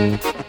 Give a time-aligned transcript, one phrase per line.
[0.00, 0.39] Tarde.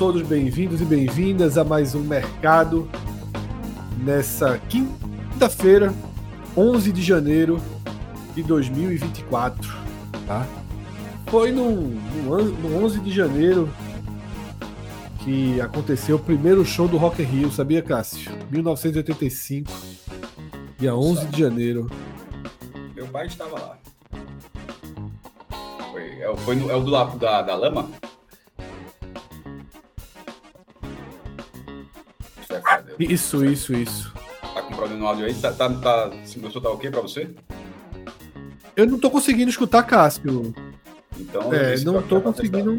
[0.00, 2.88] Todos bem-vindos e bem-vindas a mais um Mercado
[3.98, 5.92] nessa quinta-feira,
[6.56, 7.60] 11 de janeiro
[8.34, 9.60] de 2024,
[10.26, 10.48] tá?
[11.26, 13.68] Foi no, no, no 11 de janeiro
[15.22, 18.32] que aconteceu o primeiro show do Rock in Rio, sabia, Cássio?
[18.50, 19.70] 1985,
[20.78, 21.90] dia 11 de janeiro.
[22.94, 23.78] Meu pai estava lá.
[25.94, 27.99] É, foi no, é o do, da, da lama?
[33.00, 34.12] Isso, isso, isso.
[34.52, 35.34] Tá com problema no áudio aí?
[35.34, 37.34] Tá, tá, tá, se o meu tá ok pra você?
[38.76, 40.54] Eu não tô conseguindo escutar, Cássio.
[41.18, 42.78] Então, é, não tô conseguindo.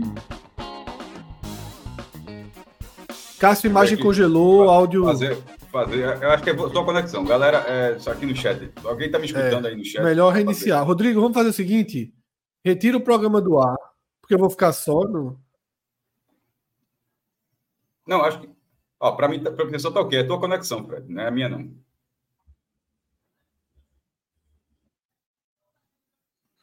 [3.39, 5.05] Cássio, imagem aqui, congelou, áudio.
[5.05, 5.37] Fazer,
[5.71, 6.03] fazer.
[6.21, 7.25] Eu acho que é sua conexão.
[7.25, 8.71] Galera, é, só aqui no chat.
[8.83, 10.03] Alguém tá me escutando é, aí no chat?
[10.03, 10.85] Melhor reiniciar.
[10.85, 12.13] Rodrigo, vamos fazer o seguinte.
[12.63, 13.75] Retira o programa do ar,
[14.21, 15.39] porque eu vou ficar só no.
[18.05, 18.50] Não, acho que.
[19.01, 20.19] Ó, para mim, para a pessoa tá ok.
[20.19, 21.73] É a tua conexão, Fred, não é a minha, não.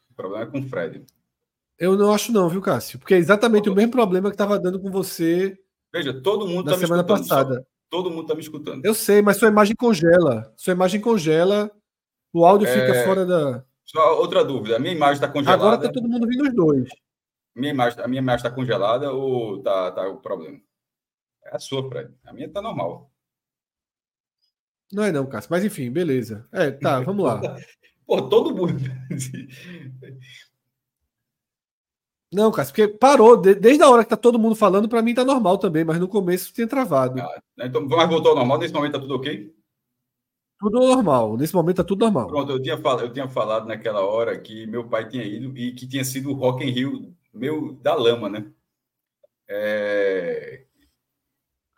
[0.09, 1.04] O problema é com o Fred.
[1.77, 3.00] Eu não acho, não, viu, Cássio?
[3.00, 5.59] Porque é exatamente o mesmo problema que estava dando com você.
[5.93, 7.66] Veja, todo mundo na tá semana passada.
[7.91, 8.84] Todo mundo está me escutando.
[8.84, 10.53] Eu sei, mas sua imagem congela.
[10.56, 11.71] Sua imagem congela.
[12.32, 12.72] O áudio é...
[12.72, 13.65] fica fora da.
[13.84, 14.77] Só outra dúvida.
[14.77, 15.60] A minha imagem está congelada.
[15.60, 16.88] Agora está todo mundo vindo os dois.
[17.54, 20.60] Minha imagem, a minha imagem está congelada ou tá, tá o problema?
[21.50, 22.12] É a sua, Fred.
[22.25, 23.10] A minha está normal.
[24.92, 25.50] Não é não, Cássio.
[25.50, 26.47] Mas enfim, beleza.
[26.53, 27.41] É, tá, vamos lá.
[28.06, 28.81] Pô, todo mundo.
[32.32, 33.36] Não, Cássio, porque parou.
[33.36, 36.09] Desde a hora que tá todo mundo falando, para mim tá normal também, mas no
[36.09, 37.20] começo tinha travado.
[37.20, 38.59] Ah, então, mas voltou ao normal.
[38.59, 39.54] Nesse momento tá tudo ok?
[40.59, 41.36] Tudo normal.
[41.36, 42.26] Nesse momento tá tudo normal.
[42.26, 45.72] Pronto, eu tinha, falado, eu tinha falado naquela hora que meu pai tinha ido e
[45.72, 48.50] que tinha sido o Rock in Rio meu da lama, né?
[49.48, 50.65] É...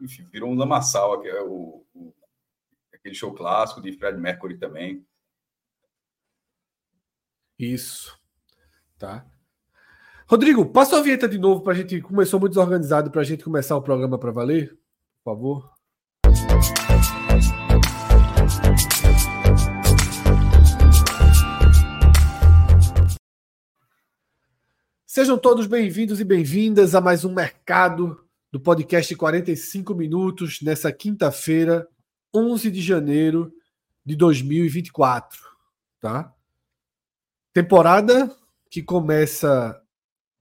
[0.01, 2.15] Enfim, virou um lamaçal, é o, o,
[2.93, 5.05] aquele show clássico de Fred Mercury também.
[7.59, 8.19] Isso.
[8.99, 9.27] Tá.
[10.27, 12.01] Rodrigo, passa a vinheta de novo para a gente.
[12.01, 14.79] Começou muito desorganizado para a gente começar o programa para valer,
[15.23, 15.71] por favor.
[25.05, 31.89] Sejam todos bem-vindos e bem-vindas a mais um Mercado do podcast 45 Minutos, nessa quinta-feira,
[32.35, 33.53] 11 de janeiro
[34.05, 35.41] de 2024.
[36.01, 36.35] Tá?
[37.53, 38.35] Temporada
[38.71, 39.81] que começa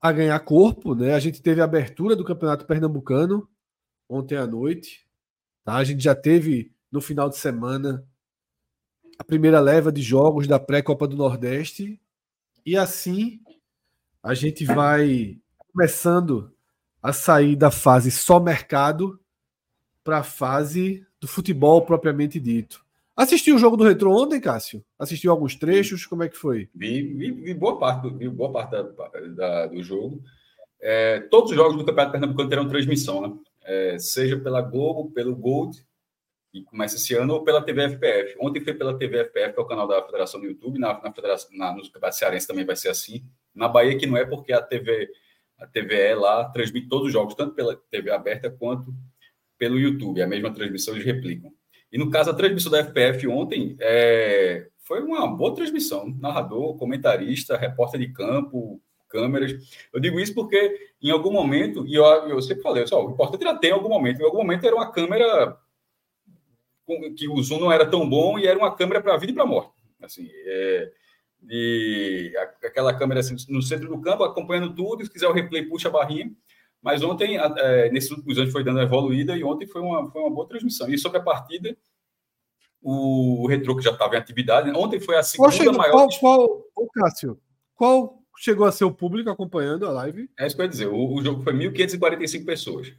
[0.00, 1.14] a ganhar corpo, né?
[1.14, 3.48] A gente teve a abertura do Campeonato Pernambucano
[4.08, 5.06] ontem à noite.
[5.64, 5.76] Tá?
[5.76, 8.04] A gente já teve no final de semana
[9.18, 12.00] a primeira leva de jogos da pré-Copa do Nordeste.
[12.64, 13.40] E assim
[14.22, 15.38] a gente vai
[15.72, 16.54] começando
[17.02, 19.18] a sair da fase só mercado
[20.04, 22.84] para a fase do futebol propriamente dito.
[23.16, 24.82] Assistiu o jogo do Retro ontem, Cássio?
[24.98, 26.06] Assistiu alguns trechos?
[26.06, 26.70] Como é que foi?
[26.74, 28.82] Vi, vi, vi boa parte, vi boa parte da,
[29.28, 30.22] da, do jogo.
[30.80, 33.34] É, todos os jogos do Campeonato Pernambucano terão transmissão, né?
[33.62, 35.84] É, seja pela Globo, pelo Gold,
[36.50, 38.36] que começa esse ano, ou pela TV FPF.
[38.40, 41.12] Ontem foi pela TV FPF, que é o canal da Federação do YouTube, na, na,
[41.12, 43.22] Federação, na, no Campeonato Cearense também vai ser assim.
[43.54, 45.10] Na Bahia que não é porque a TV
[45.60, 48.94] a TVE lá transmite todos os jogos, tanto pela TV aberta quanto
[49.58, 50.22] pelo YouTube.
[50.22, 51.52] A mesma transmissão eles replicam.
[51.92, 56.08] E no caso, a transmissão da FPF ontem é, foi uma boa transmissão.
[56.18, 59.52] Narrador, comentarista, repórter de campo, câmeras.
[59.92, 63.42] Eu digo isso porque em algum momento, e eu, eu sempre falei, só, o importante
[63.42, 65.58] era ter em algum momento, em algum momento era uma câmera
[67.16, 69.46] que o zoom não era tão bom e era uma câmera para vida e para
[69.46, 69.72] morte.
[70.02, 70.92] Assim, é,
[71.48, 72.32] e
[72.62, 75.92] aquela câmera assim, no centro do campo, acompanhando tudo, se quiser o replay, puxa a
[75.92, 76.30] barrinha.
[76.82, 80.30] Mas ontem, é, nesses últimos anos, foi dando evoluída e ontem foi uma, foi uma
[80.30, 80.88] boa transmissão.
[80.88, 81.76] E sobre a partida,
[82.82, 85.92] o Retro, que já estava em atividade, ontem foi a segunda chegou, maior.
[85.92, 87.38] Qual, qual, ô Cássio,
[87.74, 90.30] qual chegou a ser o público acompanhando a live?
[90.38, 90.86] É isso que eu ia dizer.
[90.86, 92.92] O, o jogo foi 1.545 pessoas.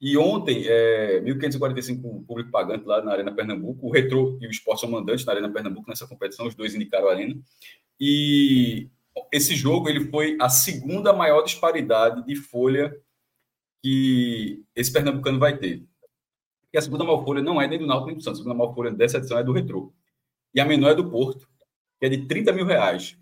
[0.00, 3.86] E ontem, é, 1.545 público pagante lá na Arena Pernambuco.
[3.86, 7.08] O Retro e o Esporte são mandantes na Arena Pernambuco nessa competição, os dois indicaram
[7.08, 7.36] a Arena.
[7.98, 8.88] E
[9.32, 12.96] esse jogo ele foi a segunda maior disparidade de folha
[13.82, 15.84] que esse pernambucano vai ter.
[16.72, 18.40] E a segunda maior folha não é nem do Náutico nem do Santos.
[18.40, 19.92] A segunda maior folha dessa edição é do Retro.
[20.54, 21.48] E a menor é do Porto,
[21.98, 23.18] que é de 30 mil reais.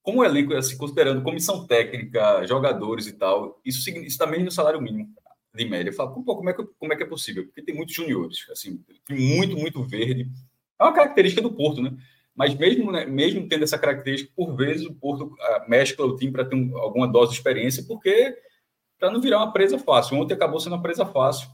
[0.00, 4.80] Como o elenco, assim, considerando comissão técnica, jogadores e tal, isso, isso também no salário
[4.80, 5.12] mínimo
[5.54, 5.90] de média.
[5.90, 7.44] Eu falo, pô, como é, que, como é que é possível?
[7.44, 10.28] Porque tem muitos juniores, assim, muito, muito verde.
[10.78, 11.96] É uma característica do Porto, né?
[12.34, 16.32] Mas mesmo, né, mesmo tendo essa característica, por vezes o Porto uh, mescla o time
[16.32, 18.36] para ter um, alguma dose de experiência, porque
[18.98, 20.18] para não virar uma presa fácil.
[20.18, 21.48] Ontem acabou sendo uma presa fácil.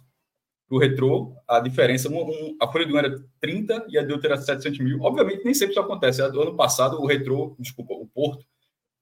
[0.70, 4.12] O retrô, a diferença, um, um, a folha de um era 30 e a de
[4.12, 5.02] outro era 700 mil.
[5.02, 6.26] Obviamente, nem sempre isso acontece.
[6.30, 8.46] Do ano passado, o retrô, desculpa, o Porto,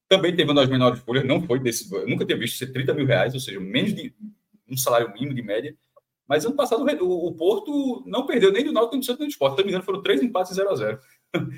[0.09, 1.93] também teve uma das menores folhas, não foi desse.
[1.95, 4.15] Eu nunca tinha visto ser 30 mil reais, ou seja, menos de
[4.69, 5.77] um salário mínimo de média.
[6.27, 9.29] Mas ano passado o, o Porto não perdeu nem do Náutico nem do Santos nem
[9.29, 9.57] do Sport.
[9.57, 11.01] Se me engano, foram três empates 0 a 0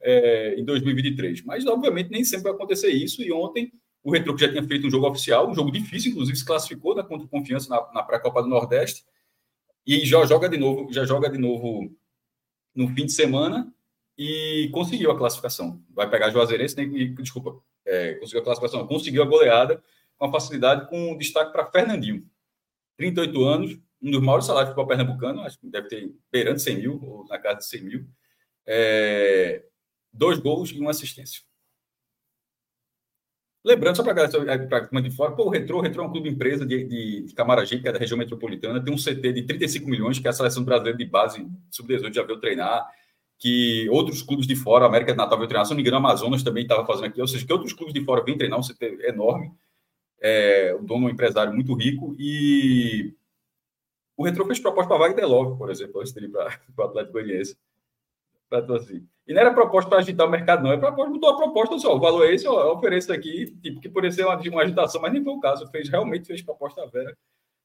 [0.00, 1.44] é, em 2023.
[1.44, 3.22] Mas, obviamente, nem sempre vai acontecer isso.
[3.22, 3.72] E ontem,
[4.04, 6.94] o Retro, que já tinha feito um jogo oficial, um jogo difícil, inclusive se classificou
[6.94, 9.04] na contra confiança na, na pré-copa do Nordeste.
[9.84, 11.92] E já joga de novo, já joga de novo
[12.74, 13.72] no fim de semana
[14.16, 15.82] e conseguiu a classificação.
[15.90, 19.82] Vai pegar Juazeirense, nem, desculpa, é, conseguiu a classificação, conseguiu a goleada
[20.18, 22.24] com facilidade, com destaque para Fernandinho.
[23.00, 26.76] 38 anos, um dos maiores salários para o pernambucano, acho que deve ter beirando 100
[26.76, 28.06] mil, ou na casa de 100 mil.
[28.66, 29.64] É,
[30.12, 31.40] dois gols e uma assistência.
[33.64, 36.28] Lembrando, só para a galera de fora, pô, o Retro, o Retro é um clube
[36.28, 39.88] empresa de, de, de Camaragibe, que é da região metropolitana, tem um CT de 35
[39.88, 42.86] milhões, que é a seleção brasileira de base sub-18 já veio treinar,
[43.38, 46.42] que outros clubes de fora, América de Natal veio treinar, se não me engano, Amazonas
[46.42, 49.06] também estava fazendo aqui, ou seja, que outros clubes de fora vêm treinar, um CT
[49.06, 49.52] enorme,
[50.20, 53.14] é, o dono é um empresário muito rico, e
[54.16, 57.56] o Retro fez proposta para Wagner Love, por exemplo, antes dele para o Atlético Goianiense.
[58.76, 59.06] Assim.
[59.26, 60.72] E não era proposta para agitar o mercado, não.
[60.72, 61.94] Era proposta, botou a proposta só.
[61.94, 65.12] O valor é esse, eu ofereço aqui, tipo, que poderia ser uma, uma agitação, mas
[65.12, 65.68] nem foi o caso.
[65.68, 67.16] Fez, realmente fez proposta vera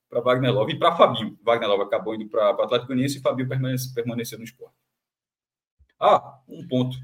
[0.08, 1.38] para Wagner Love e para Fabinho.
[1.44, 4.76] Wagner Love acabou indo para o Atlético Goianiense e Fabinho permaneceu, permaneceu no esporte.
[6.00, 6.96] Ah, um ponto.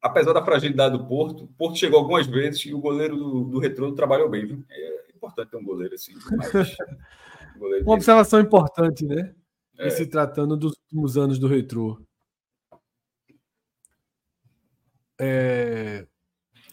[0.00, 3.58] Apesar da fragilidade do Porto, o Porto chegou algumas vezes e o goleiro do, do
[3.58, 4.46] Retrô trabalhou bem.
[4.46, 4.64] Viu?
[4.70, 6.14] É importante ter um goleiro assim.
[6.36, 6.52] Mas,
[7.56, 9.34] um goleiro Uma observação importante, né?
[9.76, 9.90] É.
[9.90, 12.00] se tratando dos últimos anos do Retrô.
[15.20, 16.06] É,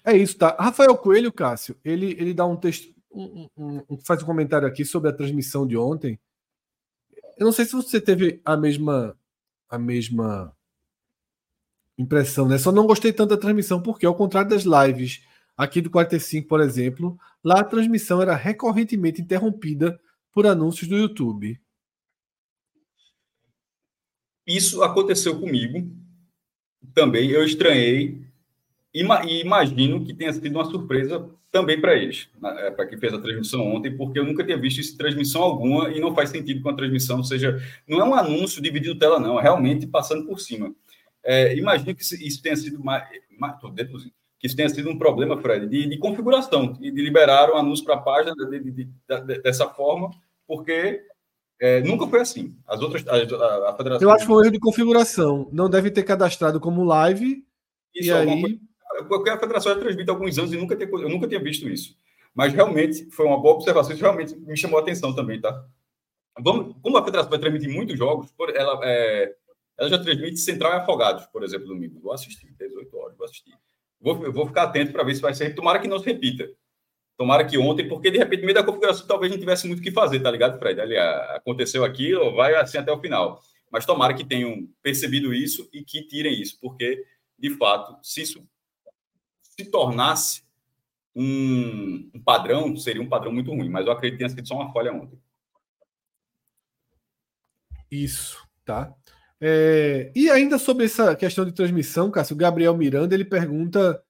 [0.03, 0.55] é isso, tá?
[0.59, 4.85] Rafael Coelho, Cássio, ele, ele dá um texto, um, um, um, faz um comentário aqui
[4.85, 6.19] sobre a transmissão de ontem.
[7.37, 9.17] Eu não sei se você teve a mesma
[9.67, 10.54] a mesma
[11.97, 12.57] impressão, né?
[12.57, 15.21] Só não gostei tanto da transmissão, porque ao contrário das lives
[15.57, 19.99] aqui do 45, por exemplo, lá a transmissão era recorrentemente interrompida
[20.31, 21.59] por anúncios do YouTube.
[24.45, 25.89] Isso aconteceu comigo
[26.93, 27.29] também.
[27.29, 28.21] Eu estranhei
[28.93, 29.01] e
[29.41, 33.65] imagino que tenha sido uma surpresa também para eles, é, para quem fez a transmissão
[33.73, 36.75] ontem, porque eu nunca tinha visto isso transmissão alguma e não faz sentido com a
[36.75, 40.75] transmissão, ou seja, não é um anúncio dividindo tela, não, é realmente passando por cima.
[41.25, 43.03] É, imagino que isso tenha sido mais,
[43.37, 43.57] mais
[44.39, 47.83] que isso tenha sido um problema, Fred, de, de configuração, de, de liberar o anúncio
[47.83, 48.89] para a página de, de,
[49.41, 50.11] dessa forma,
[50.47, 51.01] porque
[51.59, 52.55] é, nunca foi assim.
[52.67, 54.07] As outras, a, a, federação.
[54.07, 55.49] Eu acho que foi um erro de configuração.
[55.51, 57.43] Não deve ter cadastrado como live.
[57.95, 58.59] Isso e é aí
[59.03, 61.95] porque a federação já transmite há alguns anos e nunca eu nunca tinha visto isso.
[62.33, 65.65] Mas realmente foi uma boa observação, isso realmente me chamou a atenção também, tá?
[66.39, 69.33] Vamos, como a federação vai transmitir muitos jogos, ela, é,
[69.77, 71.99] ela já transmite Central e Afogados, por exemplo, domingo.
[71.99, 73.53] Vou assistir, 18 horas, vou assistir.
[73.99, 75.53] Vou, vou ficar atento para ver se vai ser.
[75.53, 76.49] Tomara que não se repita.
[77.17, 79.83] Tomara que ontem, porque de repente, no meio da configuração, talvez não tivesse muito o
[79.83, 80.81] que fazer, tá ligado, Fred?
[80.81, 83.41] Ali, aconteceu aquilo, vai assim até o final.
[83.71, 87.05] Mas tomara que tenham percebido isso e que tirem isso, porque,
[87.39, 88.45] de fato, se isso
[89.41, 90.43] se tornasse
[91.15, 94.55] um, um, padrão, seria um padrão muito ruim, mas eu acredito que tenha sido só
[94.55, 95.17] uma falha ontem.
[97.89, 98.93] Isso, tá.
[99.41, 104.01] É, e ainda sobre essa questão de transmissão, Cássio, o Gabriel Miranda ele pergunta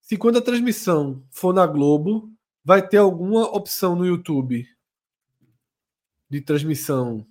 [0.00, 2.28] se quando a transmissão for na Globo,
[2.64, 4.66] vai ter alguma opção no YouTube
[6.28, 7.26] de transmissão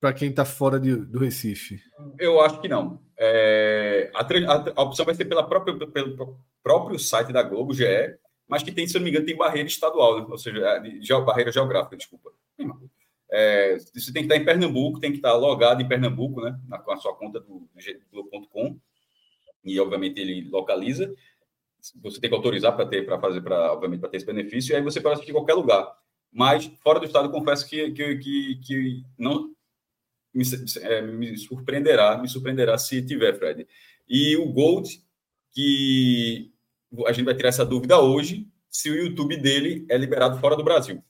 [0.00, 1.80] para quem está fora de, do Recife?
[2.18, 3.00] Eu acho que não.
[3.18, 7.84] É, a, a, a, opção vai ser pela própria, pelo próprio site da Globo, GE,
[8.48, 10.26] mas que tem, se eu não me engano, tem barreira estadual, né?
[10.28, 12.32] ou seja, é, barreira geográfica, desculpa.
[13.34, 16.60] É, você tem que estar em Pernambuco, tem que estar logado em Pernambuco, né?
[16.68, 17.66] Na, com a sua conta do
[18.12, 18.78] Globo.com,
[19.64, 21.10] e obviamente ele localiza.
[22.02, 24.76] Você tem que autorizar para ter, para fazer, para obviamente para ter esse benefício, e
[24.76, 25.96] aí você pode assistir em qualquer lugar.
[26.30, 29.50] Mas fora do estado, confesso que, que, que, que não
[30.34, 30.44] me,
[30.82, 33.66] é, me, surpreenderá, me surpreenderá se tiver, Fred.
[34.06, 35.02] E o Gold,
[35.52, 36.52] que
[37.06, 40.64] a gente vai tirar essa dúvida hoje, se o YouTube dele é liberado fora do
[40.64, 41.02] Brasil.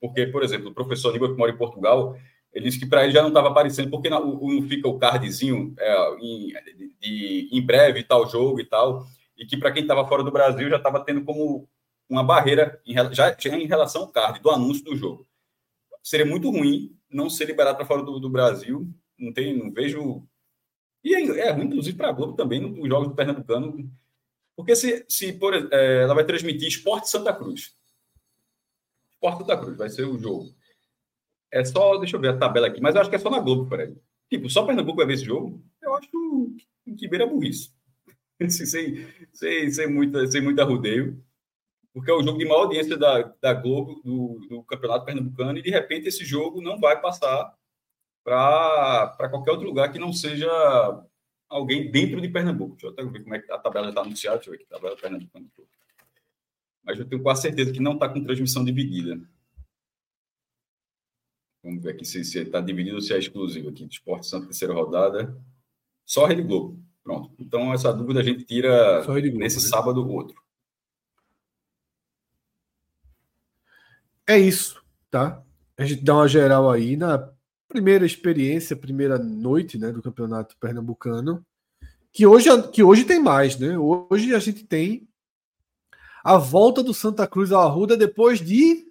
[0.00, 2.16] Porque, por exemplo, o professor Aníbal que mora em Portugal,
[2.52, 5.74] ele disse que para ele já não estava aparecendo, porque não, não fica o cardzinho
[5.78, 6.52] é, em,
[7.00, 9.04] de, em breve tal jogo e tal,
[9.36, 11.68] e que para quem estava fora do Brasil já estava tendo como
[12.08, 15.26] uma barreira em, já, já em relação ao card, do anúncio do jogo.
[16.02, 18.88] Seria muito ruim não ser liberado para fora do, do, Brasil.
[19.18, 20.26] Não tem, não vejo.
[21.04, 23.90] E é, é ruim, inclusive, para a Globo também, nos jogos do Pernambucano.
[24.56, 27.74] Porque se, se por, é, ela vai transmitir Esporte Santa Cruz.
[29.20, 30.54] Esporte Santa Cruz vai ser o jogo.
[31.52, 33.40] É só, deixa eu ver a tabela aqui, mas eu acho que é só na
[33.40, 33.94] Globo, peraí.
[34.28, 35.62] Tipo, só Pernambuco vai ver esse jogo?
[35.82, 36.08] Eu acho
[36.96, 37.72] que beira burrice.
[38.48, 41.22] sem, sem, sem, muita, sem muita rodeio
[41.92, 45.62] porque é o jogo de maior audiência da, da Globo, do, do Campeonato Pernambucano, e
[45.62, 47.54] de repente esse jogo não vai passar
[48.22, 50.48] para qualquer outro lugar que não seja
[51.48, 52.72] alguém dentro de Pernambuco.
[52.72, 54.66] Deixa eu até ver como é que a tabela está anunciada, deixa eu ver aqui,
[54.70, 55.46] a tabela Pernambucana.
[56.84, 59.20] Mas eu tenho quase certeza que não está com transmissão dividida.
[61.62, 63.84] Vamos ver aqui se está dividido ou se é exclusivo aqui.
[63.84, 65.36] Esporte Santo, terceira rodada.
[66.06, 66.82] Só Rede Globo.
[67.02, 67.34] Pronto.
[67.38, 69.68] Então, essa dúvida a gente tira Globo, nesse né?
[69.68, 70.40] sábado outro.
[74.26, 75.42] É isso, tá?
[75.76, 77.32] A gente dá uma geral aí na
[77.66, 81.44] primeira experiência, primeira noite, né, do Campeonato Pernambucano,
[82.12, 83.76] que hoje que hoje tem mais, né?
[83.76, 85.08] Hoje a gente tem
[86.22, 88.88] a volta do Santa Cruz ao Arruda depois de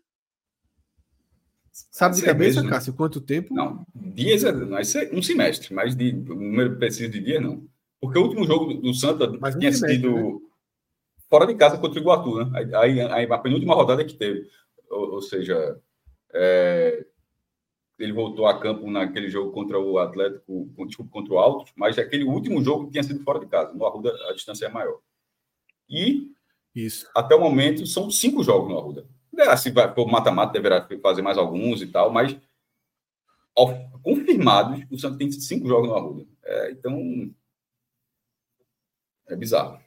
[1.91, 3.53] Sabe de cabeça, mesmo, Cássio, quanto tempo?
[3.53, 4.51] Não, dias é
[5.13, 7.65] um semestre, mas de número preciso de dia não.
[8.01, 10.39] Porque o último jogo do Santa mas tinha sido né?
[11.29, 12.67] fora de casa contra o Iguatu, né?
[12.75, 14.45] Aí, aí a penúltima rodada que teve
[14.89, 15.79] ou, ou seja,
[16.33, 17.05] é,
[17.97, 22.23] ele voltou a campo naquele jogo contra o Atlético, desculpa, contra o Alto, mas aquele
[22.23, 23.73] último jogo tinha sido fora de casa.
[23.73, 24.99] No Arruda a distância é maior.
[25.89, 26.31] E
[26.75, 27.09] isso.
[27.15, 29.07] até o momento são cinco jogos no Arruda.
[29.57, 32.35] Se vai for mata-mata, deverá fazer mais alguns e tal, mas
[34.01, 36.25] confirmados, o Santos tem cinco jogos no Arruda.
[36.43, 37.33] É, então
[39.27, 39.79] é bizarro.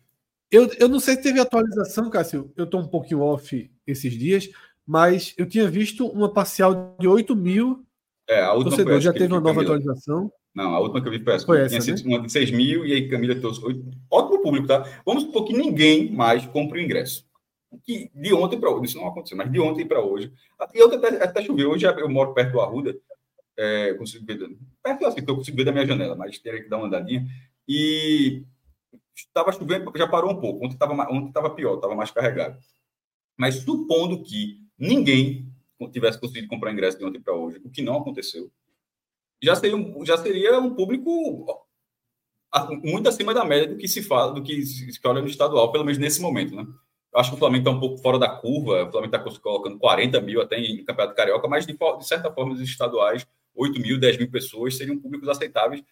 [0.51, 2.53] Eu, eu não sei se teve atualização, Cássio.
[2.57, 4.51] Eu estou um pouquinho off esses dias,
[4.87, 7.87] mas eu tinha visto uma parcial de 8 mil
[8.29, 9.05] é, torcedores.
[9.05, 10.31] Já teve uma nova atualização?
[10.55, 11.47] Não, a última que eu vi foi essa.
[11.47, 12.03] Foi essa tinha né?
[12.05, 13.83] uma de 6 mil e aí Camila trouxe 8.
[14.11, 14.85] Ótimo público, tá?
[15.05, 17.27] Vamos supor que ninguém mais compra o ingresso.
[17.85, 20.31] Que de ontem para hoje, isso não aconteceu, mas de ontem para hoje.
[20.75, 21.71] E ontem até, até choveu.
[21.71, 22.95] Hoje eu moro perto do Arruda,
[23.57, 24.39] é, consigo ver,
[24.83, 27.27] perto assim, eu consigo ver da minha janela, mas teria que dar uma andadinha.
[27.67, 28.45] E
[29.15, 30.67] estava chovendo, já parou um pouco.
[30.67, 32.59] Ontem estava ontem tava pior, estava mais carregado.
[33.39, 35.51] Mas supondo que ninguém
[35.91, 38.51] tivesse conseguido comprar ingresso de ontem para hoje, o que não aconteceu,
[39.43, 41.47] já seria, um, já seria um público
[42.83, 45.85] muito acima da média do que se fala, do que se olha no estadual, pelo
[45.85, 46.67] menos nesse momento, né?
[47.13, 49.79] Eu acho que o Flamengo está um pouco fora da curva, o Flamengo está colocando
[49.79, 54.01] 40 mil até em Campeonato Carioca, mas de, de certa forma, os estaduais, 8 mil,
[54.01, 55.83] 10 mil pessoas seriam públicos aceitáveis.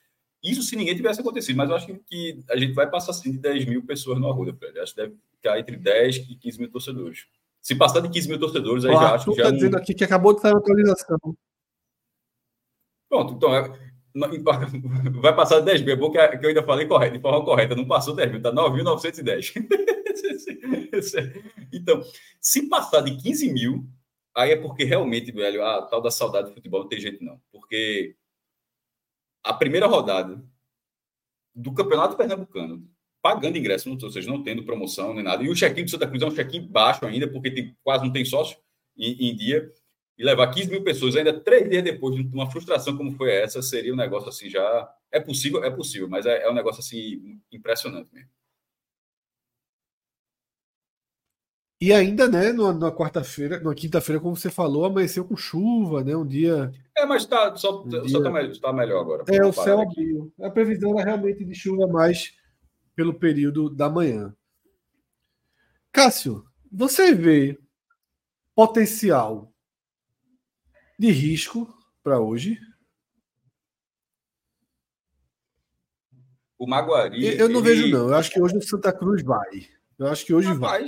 [0.42, 3.38] Isso se ninguém tivesse acontecido, mas eu acho que a gente vai passar assim de
[3.38, 4.78] 10 mil pessoas no Arruda, Fred.
[4.78, 7.26] Acho que deve ficar entre 10 e 15 mil torcedores.
[7.60, 9.42] Se passar de 15 mil torcedores, aí já acho que já.
[9.42, 11.18] Está dizendo aqui que acabou de sair a atualização.
[13.10, 13.68] Pronto, então é,
[15.20, 15.94] vai passar de 10 mil.
[15.94, 17.74] É bom que eu ainda falei correto, de forma correta.
[17.74, 19.52] Não passou 10 mil, está 9.910.
[21.72, 22.00] então,
[22.40, 23.86] se passar de 15 mil,
[24.34, 27.38] aí é porque realmente, velho, a tal da saudade do futebol não tem jeito, não.
[27.52, 28.16] Porque
[29.44, 30.42] a primeira rodada
[31.54, 32.88] do Campeonato Pernambucano
[33.22, 35.42] pagando ingresso, ou seja, não tendo promoção nem nada.
[35.42, 38.12] E o check-in do Santa Cruz é um check-in baixo ainda, porque tem, quase não
[38.12, 38.56] tem sócio
[38.96, 39.70] em, em, dia.
[40.20, 43.62] E levar 15 mil pessoas ainda três dias depois de uma frustração como foi essa,
[43.62, 44.94] seria um negócio assim já.
[45.10, 48.28] É possível, é possível, mas é, é um negócio assim impressionante mesmo.
[51.80, 56.14] E ainda, né, na quarta-feira, na quinta-feira, como você falou, amanheceu com chuva, né?
[56.14, 56.70] Um dia.
[56.94, 59.24] É, mas tá, só, um só tá, melhor, tá melhor agora.
[59.26, 60.30] É, o céu abriu.
[60.42, 62.34] A previsão era realmente de chuva mais
[62.94, 64.36] pelo período da manhã.
[65.90, 67.58] Cássio, você vê
[68.54, 69.49] potencial
[71.00, 71.66] de risco
[72.02, 72.58] para hoje?
[76.58, 77.24] O Maguari.
[77.24, 77.68] Eu, eu não ele...
[77.68, 78.08] vejo, não.
[78.10, 79.66] Eu acho que hoje o Santa Cruz vai.
[79.98, 80.84] Eu acho que hoje vai.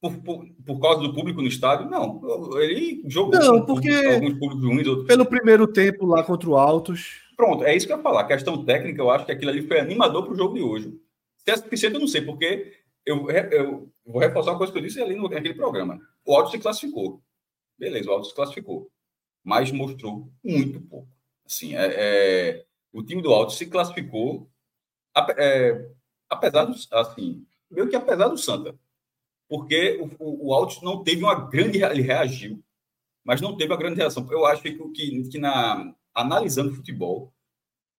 [0.00, 1.86] Por, por, por, causa do público no estádio?
[1.90, 2.18] Não.
[2.58, 4.86] Ele jogou não, porque alguns públicos ruins.
[4.86, 5.06] Outros...
[5.06, 7.20] Pelo primeiro tempo lá contra o Altos.
[7.36, 8.22] Pronto, é isso que eu ia falar.
[8.22, 10.98] A questão técnica, eu acho que aquilo ali foi animador para o jogo de hoje.
[11.36, 12.72] Se é suficiente, eu não sei, porque
[13.04, 16.00] eu, eu vou reforçar uma coisa que eu disse ali no, naquele programa.
[16.24, 17.20] O Altos se classificou.
[17.78, 18.90] Beleza, o Altos se classificou.
[19.46, 21.08] Mas mostrou muito pouco.
[21.46, 24.50] Assim, é, é o time do Altos se classificou,
[25.38, 25.88] é,
[26.28, 28.76] apesar do, assim, meio que apesar do Santa
[29.48, 31.82] porque o, o, o Altos não teve uma grande.
[31.82, 32.62] Ele reagiu,
[33.24, 34.26] mas não teve uma grande reação.
[34.30, 37.32] Eu acho que, que, que na, analisando futebol,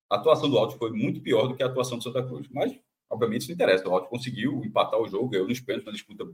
[0.09, 2.47] a atuação do Altos foi muito pior do que a atuação do Santa Cruz.
[2.49, 2.77] Mas,
[3.09, 3.87] obviamente, isso interessa.
[3.87, 6.25] O Altos conseguiu empatar o jogo, ganhou nos pênaltis, uma disputa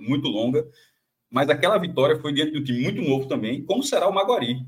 [0.00, 0.68] muito longa.
[1.32, 4.66] Mas aquela vitória foi diante de um time muito novo também, como será o Maguari,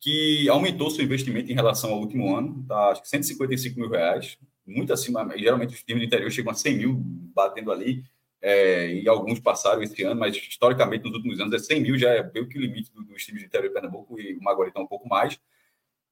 [0.00, 4.36] que aumentou seu investimento em relação ao último ano, tá, acho que 155 mil reais,
[4.66, 5.26] muito acima.
[5.38, 8.04] Geralmente os times do interior chegam a 100 mil batendo ali,
[8.42, 12.10] é, e alguns passaram esse ano, mas historicamente nos últimos anos é 100 mil, já
[12.10, 14.80] é meio que o limite dos times do interior de Pernambuco e o Maguari está
[14.80, 15.38] um pouco mais.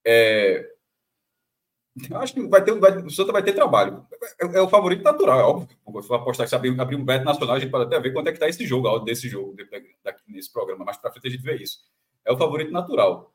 [0.05, 0.71] É,
[2.11, 4.07] eu acho que vai ter, vai, o Santa vai ter trabalho.
[4.41, 6.03] É, é, o favorito natural, é óbvio.
[6.03, 8.29] For apostar que se abrir, abrir um bet nacional, a gente pode até ver quanto
[8.29, 9.55] é que está esse jogo, desse jogo,
[10.03, 10.85] daqui, nesse programa.
[10.85, 11.81] Mais para frente a gente vê isso.
[12.25, 13.35] É o favorito natural.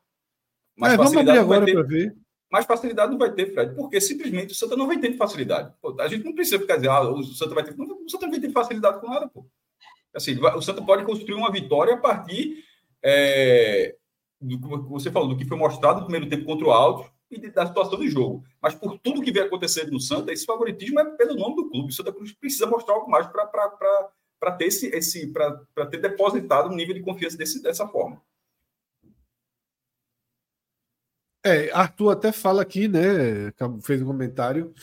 [0.76, 2.16] Mas é, vamos abrir agora para ver
[2.50, 5.72] mais facilidade não vai ter, Fred, porque simplesmente o Santa não vai ter facilidade.
[5.82, 7.74] Pô, a gente não precisa ficar dizendo, ah, o Santa vai ter.
[7.78, 9.46] o Santa não vai ter facilidade com nada, pô.
[10.14, 12.64] Assim, o Santa pode construir uma vitória a partir
[13.02, 13.94] é,
[14.40, 17.50] do que você falou, do que foi mostrado no primeiro tempo contra o Alto e
[17.50, 18.44] da situação do jogo.
[18.60, 21.88] Mas por tudo que vem acontecendo no Santa, esse favoritismo é pelo nome do clube.
[21.88, 26.76] O Santa Cruz precisa mostrar algo mais para ter esse, esse para ter depositado um
[26.76, 28.22] nível de confiança desse, dessa forma.
[31.44, 33.52] É, Arthur até fala aqui, né?
[33.82, 34.74] Fez um comentário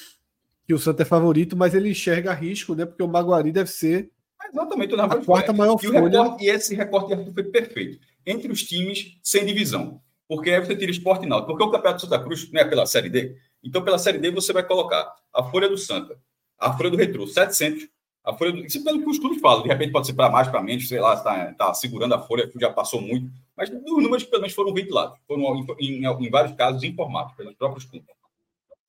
[0.66, 2.86] que o Santa é favorito, mas ele enxerga risco, né?
[2.86, 4.12] Porque o Maguari deve ser
[4.48, 6.02] Exatamente, a quarta maior e folha.
[6.02, 8.00] Recorte, e esse recorte de Arthur foi perfeito.
[8.26, 10.02] Entre os times sem divisão.
[10.28, 11.52] Porque aí você tira esporte e náutico.
[11.52, 13.38] Porque o Campeonato Santa Cruz não é pela Série D.
[13.64, 16.20] Então, pela Série D, você vai colocar a folha do Santa,
[16.58, 17.88] a folha do Retro, 700,
[18.24, 18.66] a folha do...
[18.66, 19.64] Isso é pelo que os clubes falam.
[19.64, 22.52] De repente pode ser para mais, para menos, sei lá, está tá segurando a folha,
[22.60, 23.32] já passou muito.
[23.56, 25.18] Mas os números pelo menos foram ventilados.
[25.28, 28.10] Foram, em, em, vários casos, informados pelos próprios clubes.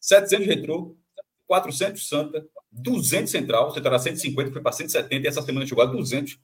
[0.00, 0.96] 700 retrô,
[1.46, 5.86] 400 Santa, 200 Central, você terá 150, foi para 170, e essa semana chegou a
[5.86, 6.38] 200.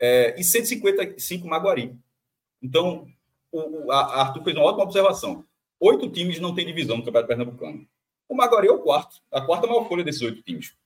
[0.00, 1.96] É, e 155 Maguari.
[2.62, 3.06] Então,
[3.52, 5.44] o, a Arthur fez uma ótima observação.
[5.80, 7.86] Oito times não têm divisão no Campeonato Pernambucano.
[8.28, 10.76] O Maguari é o quarto, a quarta maior folha desses oito times.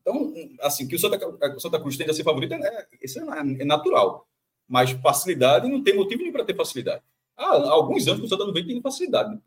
[0.00, 3.38] Então, assim, que o Santa, o Santa Cruz tende a ser favorito, é, isso é,
[3.40, 4.28] é natural.
[4.68, 7.02] Mas facilidade não tem motivo nenhum para ter facilidade.
[7.36, 9.30] Há alguns anos que o Santa não vem tendo facilidade.
[9.30, 9.40] Né,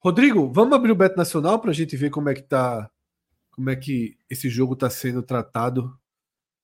[0.00, 2.90] Rodrigo, vamos abrir o Beto Nacional para a gente ver como é que tá,
[3.50, 5.98] como é que esse jogo está sendo tratado.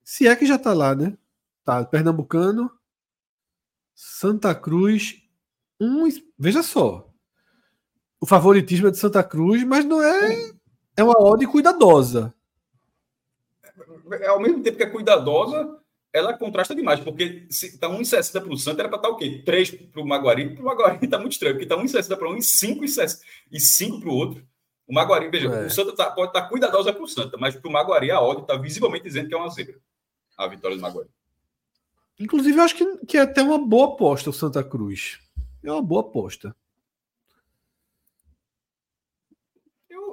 [0.03, 1.17] Se é que já está lá, né?
[1.65, 2.71] Tá, Pernambucano,
[3.95, 5.23] Santa Cruz,
[5.81, 7.09] um, veja só.
[8.21, 10.53] O favoritismo é de Santa Cruz, mas não é
[10.97, 12.35] é uma ordem cuidadosa.
[14.13, 15.79] É, ao mesmo tempo que é cuidadosa,
[16.13, 19.17] ela contrasta demais, porque se está 1,60 para o Santos, era para estar tá o
[19.17, 19.43] quê?
[19.45, 20.55] 3 para o Maguari.
[20.55, 22.85] Para o Maguari está muito estranho, porque está 1,60 para um e 5
[23.51, 24.47] e 5 para o outro.
[24.87, 25.67] O Maguari, veja, é.
[25.67, 28.21] o Santa tá, pode estar tá cuidadosa para o Santa, mas para o Maguari a
[28.21, 29.81] ordem está visivelmente dizendo que é uma zebra.
[30.37, 31.09] A vitória do Maguari.
[32.19, 35.19] Inclusive, eu acho que, que é até uma boa aposta o Santa Cruz.
[35.63, 36.55] É uma boa aposta.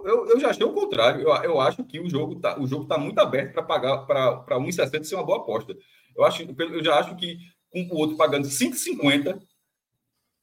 [0.05, 1.21] eu, eu já achei o contrário.
[1.21, 4.59] Eu, eu acho que o jogo está o jogo tá muito aberto para pagar para
[4.59, 5.75] 1,60 ser uma boa aposta.
[6.15, 7.37] Eu, acho, eu já acho que
[7.69, 9.39] com o outro pagando 5,50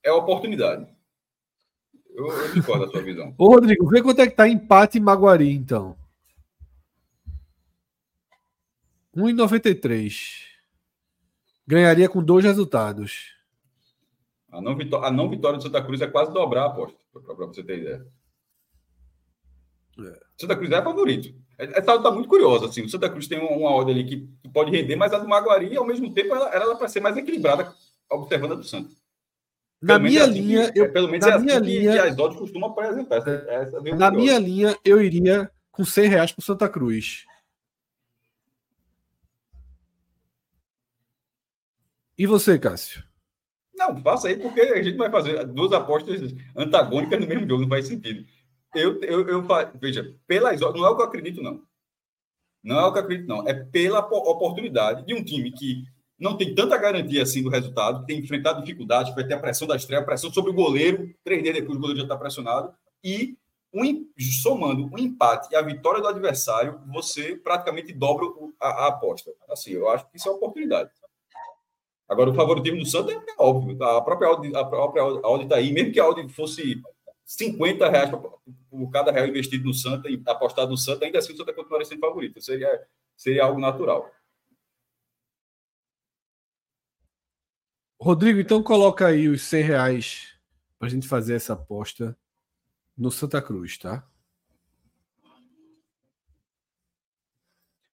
[0.04, 0.86] é oportunidade.
[2.14, 3.34] Eu, eu discordo da sua visão.
[3.36, 5.96] Ô, Rodrigo, vê quanto é que tá empate em Maguari, então.
[9.14, 10.55] 1,93.
[11.66, 13.34] Ganharia com dois resultados.
[14.50, 17.46] A não, vitória, a não vitória do Santa Cruz é quase dobrar a aposta, para
[17.46, 18.06] você ter ideia.
[19.98, 20.20] É.
[20.38, 21.34] Santa Cruz é favorito.
[21.58, 22.66] Essa está tá muito curiosa.
[22.66, 22.82] Assim.
[22.82, 25.76] O Santa Cruz tem uma, ordem ali que, que, pode render, mas a do Maguari,
[25.76, 27.72] ao mesmo tempo, ela era para ser mais equilibrada,
[28.10, 28.96] observando a do Santos.
[29.82, 32.02] Na minha é assim linha, que, eu, pelo menos na é minha assim linha, que,
[32.02, 33.16] que as odds costumam apresentar.
[33.16, 37.25] Essa, essa na minha linha, eu iria com 100 reais para Santa Cruz.
[42.18, 43.04] E você, Cássio?
[43.74, 47.68] Não, faça aí, porque a gente vai fazer duas apostas antagônicas no mesmo jogo, não
[47.68, 48.24] faz sentido
[48.76, 49.46] eu, eu, eu
[49.80, 51.62] veja, pelas não é o que eu acredito, não.
[52.62, 53.46] Não é o que eu acredito, não.
[53.48, 55.84] É pela oportunidade de um time que
[56.18, 59.76] não tem tanta garantia assim do resultado, tem enfrentado dificuldades, vai ter a pressão da
[59.76, 62.74] estreia, a pressão sobre o goleiro, três dias depois o goleiro já está pressionado,
[63.04, 63.36] e
[63.72, 64.08] um,
[64.42, 68.26] somando um empate e a vitória do adversário, você praticamente dobra
[68.60, 69.30] a, a, aposta.
[69.50, 70.90] Assim, eu acho que isso é oportunidade.
[72.08, 73.76] Agora, o favoritismo do Santos é, é óbvio.
[73.76, 73.96] Tá?
[73.96, 76.80] A própria Audi, a própria Audi está aí, mesmo que a Audi fosse
[77.24, 78.10] 50 reais
[78.70, 82.00] por cada real investido no Santa, apostado no Santa, ainda assim o Santa continuaria sendo
[82.00, 82.40] favorito.
[82.40, 84.08] Seria, seria algo natural.
[88.00, 90.38] Rodrigo, então coloca aí os 100 reais
[90.78, 92.16] para a gente fazer essa aposta
[92.96, 94.06] no Santa Cruz, tá?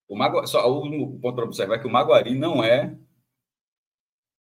[0.08, 0.45] O Magu...
[0.45, 2.95] Só o último ponto para observar é que o Maguari não é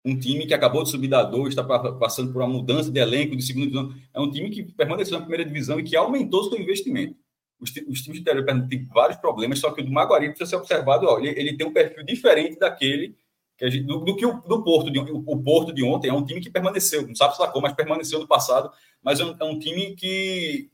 [0.08, 3.36] um time que acabou de subir da 2, está passando por uma mudança de elenco
[3.36, 3.94] de segunda divisão.
[4.14, 7.18] É um time que permaneceu na primeira divisão e que aumentou seu investimento.
[7.60, 10.56] Os, os times de interior têm vários problemas, só que o do Maguari precisa ser
[10.56, 11.08] observado.
[11.08, 13.18] Ó, ele, ele, tem um perfil diferente daquele
[13.58, 14.90] que gente, do, do, que o do Porto.
[14.90, 17.52] De, o, o, Porto de ontem é um time que permaneceu, não sabe se lá
[17.52, 18.72] como, mas permaneceu no passado.
[19.02, 20.72] Mas é um, é um time que,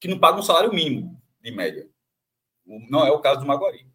[0.00, 1.86] que não paga um salário mínimo, de média.
[2.66, 3.86] Não é o caso do Maguari.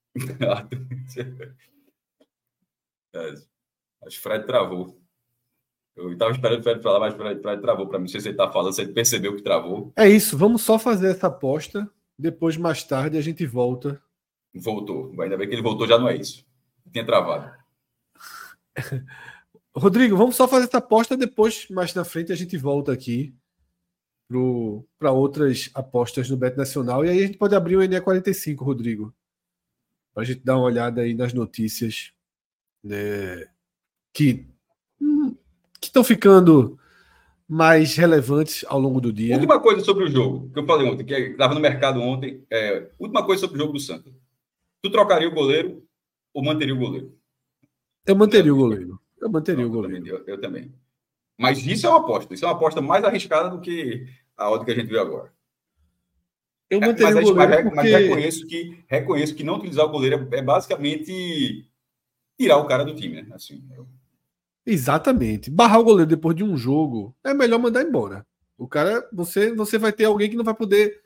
[4.05, 4.99] acho que Fred travou.
[5.95, 8.03] Eu estava esperando o Fred falar, mas o Fred, Fred travou para mim.
[8.03, 9.91] Não sei se ele está falando, se ele percebeu que travou.
[9.95, 11.89] É isso, vamos só fazer essa aposta.
[12.17, 14.01] Depois, mais tarde, a gente volta.
[14.53, 15.13] Voltou.
[15.21, 16.45] Ainda bem que ele voltou, já não é isso.
[16.91, 17.51] Tinha travado.
[19.75, 21.15] Rodrigo, vamos só fazer essa aposta.
[21.17, 23.33] Depois, mais na frente, a gente volta aqui
[24.97, 27.05] para outras apostas no Bet Nacional.
[27.05, 29.13] E aí a gente pode abrir o NE45, Rodrigo
[30.13, 32.11] para a gente dar uma olhada aí nas notícias
[32.83, 33.47] né,
[34.13, 34.45] que
[35.81, 36.77] estão ficando
[37.47, 39.35] mais relevantes ao longo do dia.
[39.35, 42.45] Última coisa sobre o jogo, que eu falei ontem, que estava no mercado ontem.
[42.49, 44.13] É, última coisa sobre o jogo do Santos.
[44.81, 45.83] Tu trocaria o goleiro
[46.33, 47.13] ou manteria o goleiro?
[48.05, 48.99] Eu manteria o goleiro.
[49.19, 50.07] Eu manteria Não, o goleiro.
[50.07, 50.73] Eu, eu, também.
[51.37, 52.33] Mas isso é uma aposta.
[52.33, 55.31] Isso é uma aposta mais arriscada do que a outra que a gente viu agora.
[56.71, 57.51] Eu é, manteria mas, o goleiro.
[57.51, 57.75] Mas, porque...
[57.75, 61.69] mas reconheço, que, reconheço que não utilizar o goleiro é, é basicamente
[62.39, 63.27] tirar o cara do time, né?
[63.33, 63.85] Assim, eu...
[64.65, 65.51] Exatamente.
[65.51, 68.25] Barrar o goleiro depois de um jogo é melhor mandar embora.
[68.57, 71.01] O cara, você, você vai ter alguém que não vai poder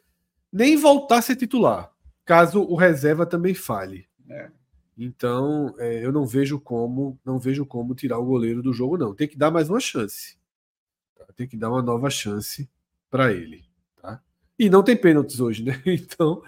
[0.53, 1.91] nem voltar a ser titular,
[2.23, 4.07] caso o reserva também falhe.
[4.29, 4.51] É.
[4.95, 9.15] Então, é, eu não vejo como, não vejo como tirar o goleiro do jogo, não.
[9.15, 10.37] Tem que dar mais uma chance.
[11.35, 12.69] Tem que dar uma nova chance
[13.09, 13.64] para ele.
[14.57, 15.81] E não tem pênaltis hoje, né?
[15.85, 16.41] Então,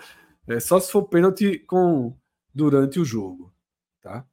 [0.48, 2.16] é só se for pênalti com
[2.54, 3.54] durante o jogo,
[4.02, 4.26] tá?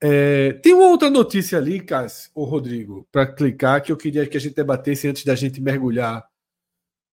[0.00, 4.36] É, tem uma outra notícia ali, Cássio, ou Rodrigo, para clicar que eu queria que
[4.36, 6.26] a gente debatesse antes da gente mergulhar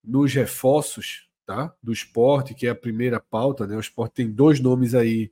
[0.03, 1.71] nos reforços, tá?
[1.84, 3.75] Do esporte, que é a primeira pauta, né?
[3.75, 5.32] O esporte tem dois nomes aí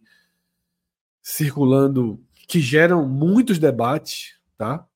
[1.24, 4.88] circulando que geram muitos debates, tá?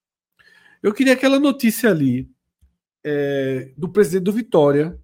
[0.84, 2.30] Eu queria aquela notícia ali
[3.04, 5.00] é, do presidente do Vitória,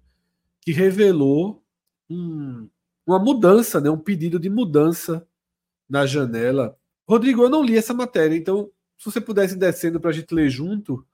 [0.60, 1.62] que revelou
[2.08, 2.68] um,
[3.06, 5.26] uma mudança, né, um pedido de mudança
[5.88, 6.76] na janela.
[7.08, 10.50] Rodrigo, eu não li essa matéria, então, se você pudesse descendo para a gente ler
[10.50, 11.06] junto,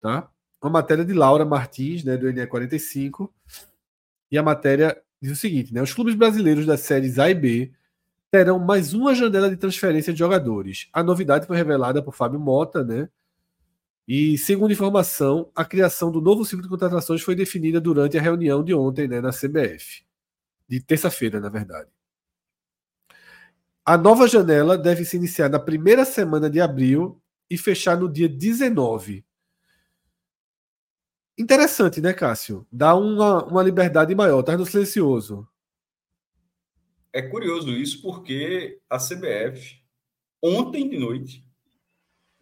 [0.00, 0.30] tá?
[0.62, 3.28] Uma matéria de Laura Martins, né, do NE45,
[4.30, 5.82] e a matéria diz o seguinte, né?
[5.82, 7.72] Os clubes brasileiros das séries A e B
[8.30, 10.88] terão mais uma janela de transferência de jogadores.
[10.92, 13.08] A novidade foi revelada por Fábio Mota, né?
[14.06, 18.62] E, segundo informação, a criação do novo ciclo de contratações foi definida durante a reunião
[18.64, 20.04] de ontem né, na CBF.
[20.68, 21.88] De terça-feira, na verdade.
[23.84, 28.28] A nova janela deve se iniciar na primeira semana de abril e fechar no dia
[28.28, 29.24] 19.
[31.38, 32.66] Interessante, né, Cássio?
[32.70, 34.42] Dá uma, uma liberdade maior.
[34.42, 35.46] Tá no silencioso.
[37.12, 39.82] É curioso isso porque a CBF,
[40.42, 41.44] ontem de noite,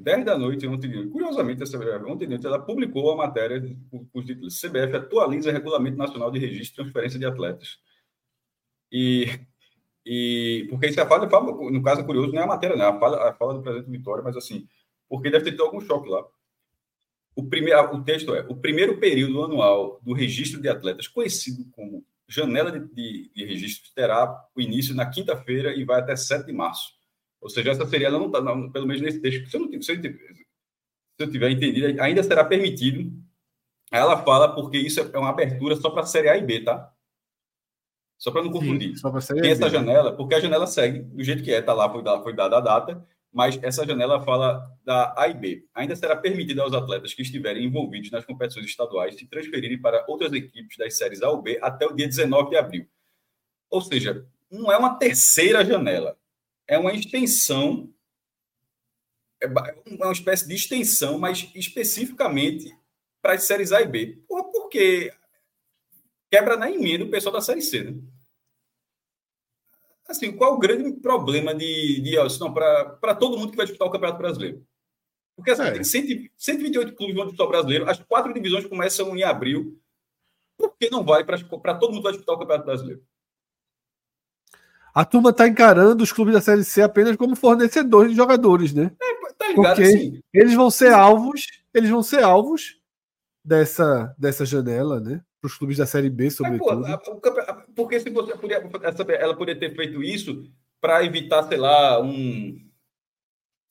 [0.01, 3.61] 10 da noite, ontem, curiosamente, essa, ontem de noite, ela publicou a matéria
[3.91, 7.79] com os títulos CBF atualiza Regulamento Nacional de Registro e Transferência de Atletas.
[8.91, 9.29] E,
[10.05, 11.29] e porque isso é a fala,
[11.71, 13.91] no caso curioso, não é a matéria, não, é a fala, a fala do presidente
[13.91, 14.67] Vitória, mas assim,
[15.07, 16.25] porque deve ter tido algum choque lá.
[17.37, 22.05] O, primeiro, o texto é: o primeiro período anual do registro de atletas, conhecido como
[22.27, 26.53] janela de, de, de registro, terá o início na quinta-feira e vai até 7 de
[26.53, 27.00] março
[27.41, 29.93] ou seja, essa seria, ela não está, pelo menos nesse texto, se eu, não, se,
[29.93, 30.17] eu, se
[31.19, 33.13] eu tiver entendido, ainda será permitido.
[33.91, 36.93] Ela fala porque isso é uma abertura só para a Série A e B, tá?
[38.17, 38.91] Só para não confundir.
[38.91, 41.73] Sim, só para Tem essa janela, porque a janela segue do jeito que é, tá
[41.73, 45.65] lá, foi dada, foi dada a data, mas essa janela fala da A e B.
[45.75, 50.33] Ainda será permitido aos atletas que estiverem envolvidos nas competições estaduais se transferirem para outras
[50.35, 52.87] equipes das séries A ou B até o dia 19 de abril.
[53.71, 56.19] Ou seja, não é uma terceira janela,
[56.71, 57.93] é uma extensão,
[59.43, 62.73] é, é uma espécie de extensão, mas especificamente
[63.21, 64.23] para as séries A e B.
[64.29, 65.13] Porque
[66.31, 68.01] quebra na emenda o pessoal da série C, né?
[70.07, 72.15] Assim, qual o grande problema de, de
[72.55, 74.65] para todo mundo que vai disputar o Campeonato Brasileiro?
[75.35, 75.73] Porque assim, é.
[75.73, 79.81] tem 100, 128 clubes vão disputar o brasileiro, as quatro divisões começam em abril.
[80.57, 83.05] Por que não vale para todo mundo que vai disputar o Campeonato Brasileiro?
[84.95, 88.91] A turma está encarando os clubes da Série C apenas como fornecedores de jogadores, né?
[89.01, 90.23] É, tá ligado, Porque assim.
[90.33, 92.79] eles vão ser alvos, eles vão ser alvos
[93.45, 95.23] dessa, dessa janela, né?
[95.41, 96.83] para os clubes da Série B, sobretudo.
[96.83, 97.21] Mas, pô,
[97.75, 98.63] porque se você podia,
[99.19, 100.45] ela poderia ter feito isso
[100.81, 102.69] para evitar, sei lá, um.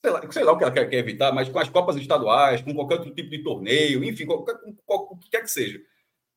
[0.03, 2.61] Sei lá, sei lá o que ela quer, quer, evitar, mas com as Copas estaduais,
[2.61, 4.55] com qualquer outro tipo de torneio, enfim, qualquer,
[4.87, 5.79] o que quer que seja.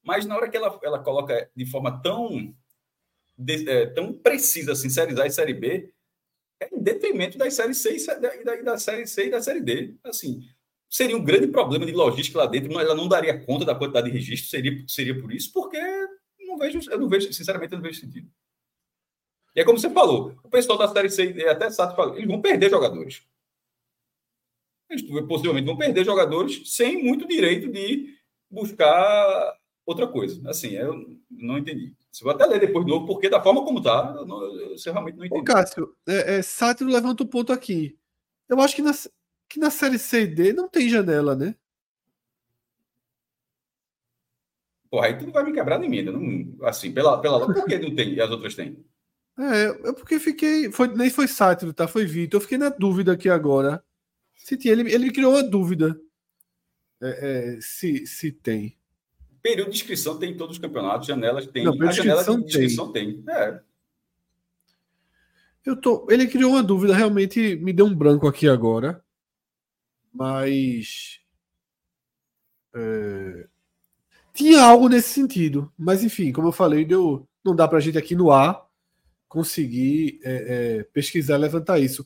[0.03, 2.53] Mas na hora que ela, ela coloca de forma tão,
[3.45, 5.93] de, é, tão precisa assim, Série A e Série B,
[6.61, 9.95] é em detrimento das séries C e da, da Série C e da Série D.
[10.05, 10.43] Assim,
[10.89, 14.17] seria um grande problema de logística lá dentro, ela não daria conta da quantidade de
[14.17, 15.79] registro, seria, seria por isso, porque
[16.53, 18.31] não vejo, eu não vejo, sinceramente, eu não vejo sentido.
[19.55, 22.41] E é como você falou, o pessoal da Série C, até Sato falou, eles vão
[22.41, 23.23] perder jogadores.
[24.89, 28.15] Eles possivelmente vão perder jogadores sem muito direito de
[28.51, 30.49] buscar outra coisa.
[30.49, 31.95] Assim, eu não entendi.
[32.13, 34.77] Se vou até ler depois de novo, porque da forma como está, eu, não, eu
[34.85, 35.41] realmente não entendi.
[35.41, 37.99] Ô, Cássio, é, é, Sátiro levanta o um ponto aqui.
[38.47, 39.11] Eu acho que nas,
[39.49, 41.55] que na série C e D não tem janela, né?
[44.91, 46.13] Porra, aí tu não vai me quebrar nem emenda.
[46.13, 47.47] Não, assim, pela, pela.
[47.47, 48.85] Por que não tem e as outras têm?
[49.39, 50.71] É, é porque fiquei.
[50.71, 51.89] Foi, nem foi Sátiro, tá?
[51.89, 52.37] Foi Vitor.
[52.37, 53.83] Eu fiquei na dúvida aqui agora.
[54.37, 55.99] Se tinha, ele, ele criou uma dúvida.
[57.01, 58.79] É, é, se, se tem.
[59.43, 61.65] Período de inscrição tem em todos os campeonatos, janelas tem.
[61.65, 63.23] Não, a janela de inscrição tem.
[63.23, 63.35] tem.
[63.35, 63.61] É.
[65.65, 69.05] Eu tô, ele criou uma dúvida, realmente me deu um branco aqui agora.
[70.13, 71.21] Mas.
[72.75, 73.49] É,
[74.33, 75.73] tinha algo nesse sentido.
[75.77, 78.65] Mas, enfim, como eu falei, deu, não dá para a gente aqui no ar
[79.29, 80.33] conseguir é,
[80.79, 82.05] é, pesquisar levantar isso.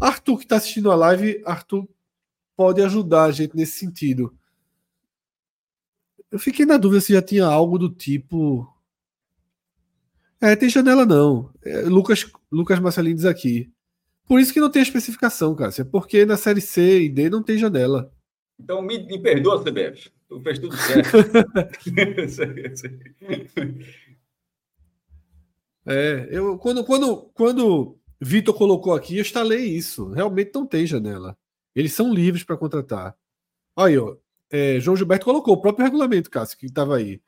[0.00, 1.88] Arthur, que está assistindo a live, Arthur
[2.56, 4.36] pode ajudar a gente nesse sentido.
[6.34, 8.68] Eu fiquei na dúvida se já tinha algo do tipo.
[10.40, 11.54] É, tem janela não.
[11.64, 13.72] É, Lucas, Lucas Marcelino diz aqui.
[14.26, 15.82] Por isso que não tem a especificação, Cássio.
[15.82, 18.12] É porque na série C e D não tem janela.
[18.58, 20.10] Então me, me perdoa, CBF.
[20.28, 21.16] Tu fez tudo certo.
[25.86, 30.10] é, eu quando quando quando Vitor colocou aqui, eu instalei isso.
[30.10, 31.38] Realmente não tem janela.
[31.76, 33.16] Eles são livres para contratar.
[33.76, 34.16] Aí, ó,
[34.54, 37.20] é, João Gilberto colocou o próprio regulamento, Cássio, que estava aí.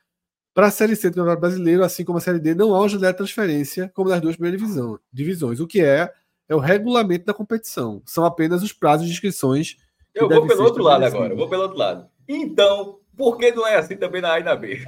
[0.53, 2.87] Para a Série C do Campeonato Brasileiro, assim como a Série D, não há uma
[2.87, 6.09] janela de transferência como nas duas primeiras divisão, divisões, o que é
[6.47, 8.01] é o regulamento da competição.
[8.05, 9.75] São apenas os prazos de inscrições.
[10.15, 12.07] Eu vou pelo outro lado agora, eu vou pelo outro lado.
[12.25, 14.79] Então, por que não é assim também na A e na B?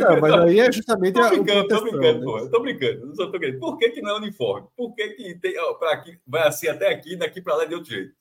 [0.00, 2.24] não, mas aí é justamente tô brincando, tô brincando, né?
[2.24, 3.60] pô, tô brincando, não só tô brincando.
[3.60, 4.66] Por que, que não é uniforme?
[4.74, 7.74] Por que, que tem, ó, pra aqui, vai assim até aqui, daqui para lá de
[7.74, 8.14] outro jeito?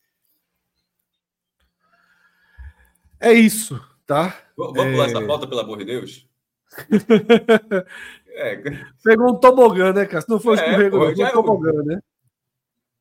[3.24, 4.38] É isso, tá?
[4.58, 4.92] Vamos é...
[4.92, 6.28] pular essa pauta, pelo amor de Deus?
[8.36, 8.56] É.
[9.04, 10.22] Pegou um tobogã, né, cara?
[10.22, 12.00] Se não for é, escorrego, pô, um é tobogã, né?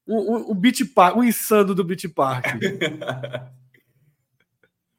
[0.06, 2.44] O, o, o beat park, o insano do beat park.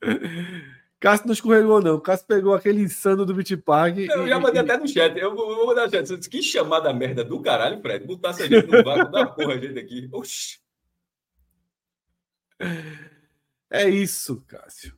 [0.99, 1.99] Cássio não escorregou, não.
[1.99, 3.97] Cássio pegou aquele insano do beat park.
[3.97, 4.63] Eu e, já mandei e...
[4.63, 5.15] até no chat.
[5.17, 6.27] Eu vou, vou mandar no chat.
[6.27, 8.03] Que chamada merda do caralho, Fred.
[8.07, 10.09] Botar essa gente no vácuo da porra, gente aqui.
[10.11, 10.57] Oxi.
[13.69, 14.97] É isso, Cássio.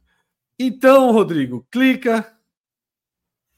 [0.57, 2.33] Então, Rodrigo, clica.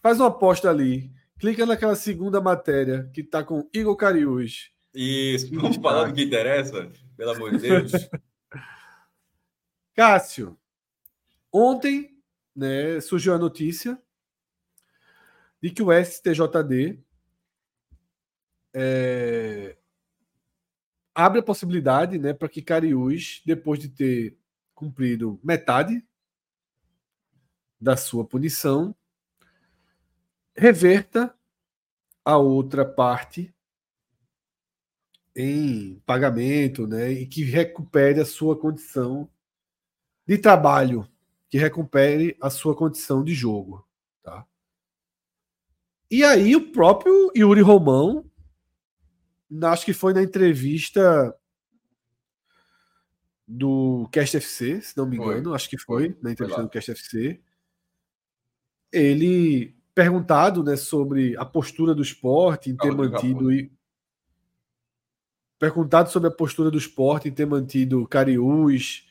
[0.02, 1.12] Faz uma aposta ali.
[1.40, 4.72] Clica naquela segunda matéria que está com Igor Cariús.
[4.94, 7.92] Isso, vamos falar do que interessa, pelo amor de Deus.
[9.94, 10.58] Cássio,
[11.52, 12.18] ontem
[12.56, 14.00] né, surgiu a notícia
[15.62, 17.00] de que o STJD
[18.74, 19.78] é,
[21.14, 24.38] abre a possibilidade né, para que Cariús, depois de ter
[24.74, 26.04] cumprido metade
[27.80, 28.96] da sua punição,
[30.56, 31.34] reverta
[32.26, 33.54] a outra parte
[35.36, 39.30] em pagamento, né, e que recupere a sua condição
[40.26, 41.08] de trabalho,
[41.48, 43.88] que recupere a sua condição de jogo,
[44.24, 44.46] tá?
[46.10, 48.26] E aí o próprio Yuri Romão,
[49.63, 51.38] acho que foi na entrevista
[53.48, 55.56] do Cast FC, se não me engano, foi.
[55.56, 56.18] acho que foi, foi.
[56.22, 57.40] na entrevista foi do Cast FC.
[58.91, 63.52] Ele perguntado né, sobre a postura do esporte em ter mantido.
[63.52, 63.71] E...
[65.60, 69.08] Perguntado sobre a postura do esporte em ter mantido Cariús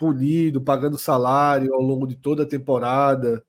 [0.00, 3.44] punido, pagando salário ao longo de toda a temporada.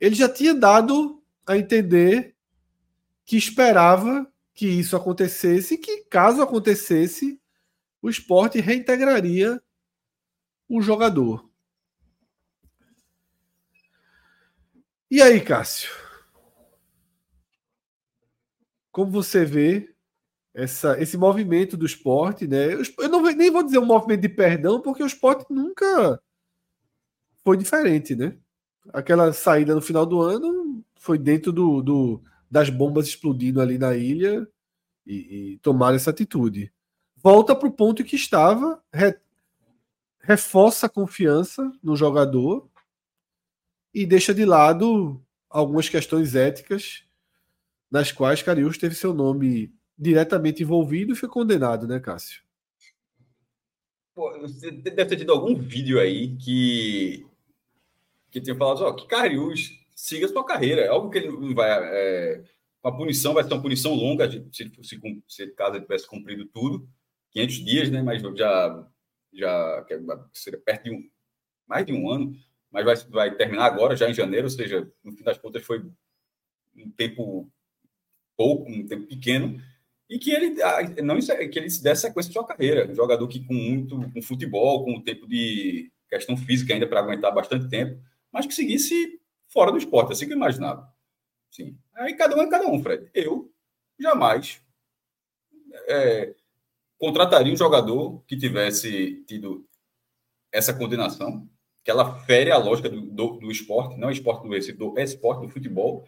[0.00, 2.34] Ele já tinha dado a entender
[3.24, 7.40] que esperava que isso acontecesse e que, caso acontecesse,
[8.02, 9.62] o esporte reintegraria
[10.68, 11.48] o jogador.
[15.12, 15.90] E aí, Cássio?
[18.90, 19.94] Como você vê
[20.54, 22.72] essa, esse movimento do esporte, né?
[22.72, 26.18] Eu não, nem vou dizer um movimento de perdão, porque o esporte nunca
[27.44, 28.38] foi diferente, né?
[28.90, 33.94] Aquela saída no final do ano foi dentro do, do das bombas explodindo ali na
[33.94, 34.48] ilha
[35.06, 36.72] e, e tomar essa atitude.
[37.18, 39.14] Volta para o ponto que estava, re,
[40.20, 42.71] reforça a confiança no jogador
[43.94, 47.04] e deixa de lado algumas questões éticas
[47.90, 52.42] nas quais Cariús teve seu nome diretamente envolvido e foi condenado, né, Cássio?
[54.14, 57.26] Pô, você deve ter tido algum vídeo aí que
[58.30, 60.80] que tinha falado, ó, que Cariús siga sua carreira.
[60.80, 61.70] É algo que ele não vai.
[61.70, 62.42] É,
[62.82, 66.88] a punição vai ser uma punição longa, se, se, se caso ele tivesse cumprido tudo,
[67.30, 68.02] 500 dias, né?
[68.02, 68.88] Mas já,
[69.32, 69.86] já
[70.32, 71.10] seria perto de um,
[71.68, 72.34] mais de um ano
[72.72, 75.84] mas vai, vai terminar agora, já em janeiro, ou seja, no fim das contas foi
[76.74, 77.50] um tempo
[78.36, 79.60] pouco, um tempo pequeno,
[80.08, 80.56] e que ele
[81.02, 84.84] não que ele desse sequência de sua carreira, um jogador que com muito com futebol,
[84.84, 89.70] com o tempo de questão física ainda para aguentar bastante tempo, mas que seguisse fora
[89.70, 90.90] do esporte, assim que eu imaginava.
[91.50, 91.78] Sim.
[91.94, 93.10] Aí cada um é cada um, Fred.
[93.14, 93.52] Eu
[94.00, 94.62] jamais
[95.88, 96.34] é,
[96.98, 99.66] contrataria um jogador que tivesse tido
[100.50, 101.48] essa condenação
[101.84, 104.98] que ela fere a lógica do, do, do esporte, não é esporte do esse, do
[104.98, 106.04] esporte, do futebol,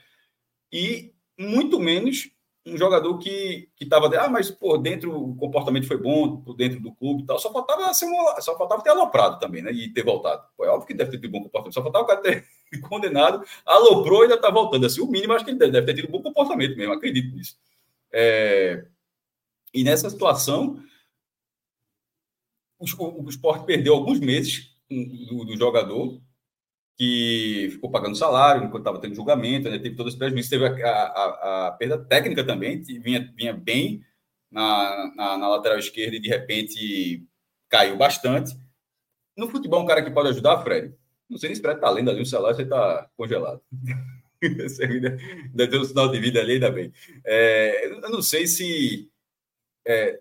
[0.72, 2.30] e muito menos
[2.66, 6.94] um jogador que estava, ah, mas por dentro o comportamento foi bom, por dentro do
[6.94, 8.06] clube e tal, só faltava, ser
[8.40, 10.42] só faltava ter aloprado também, né, e ter voltado.
[10.56, 12.46] Foi óbvio que deve ter tido bom comportamento, só faltava o cara ter
[12.88, 14.86] condenado, aloprou e ainda está voltando.
[14.86, 17.56] Assim, o mínimo, acho que ele deve, deve ter tido bom comportamento mesmo, acredito nisso.
[18.10, 18.86] É...
[19.74, 20.82] E nessa situação,
[22.78, 24.73] o, o esporte perdeu alguns meses
[25.26, 26.20] do, do jogador
[26.96, 29.78] que ficou pagando salário enquanto estava tendo julgamento, né?
[29.78, 34.04] teve todos os prejuízos, teve a, a, a, perda técnica também, vinha, vinha bem
[34.50, 37.26] na, na, na, lateral esquerda e de repente
[37.68, 38.56] caiu bastante.
[39.36, 40.94] No futebol, um cara que pode ajudar, Fred,
[41.28, 43.60] não sei nem se Fred está lendo ali o salário, você está congelado.
[44.56, 45.18] você ainda,
[45.78, 46.92] um sinal de vida ali, ainda bem.
[47.24, 49.10] É, eu não sei se
[49.86, 50.20] é,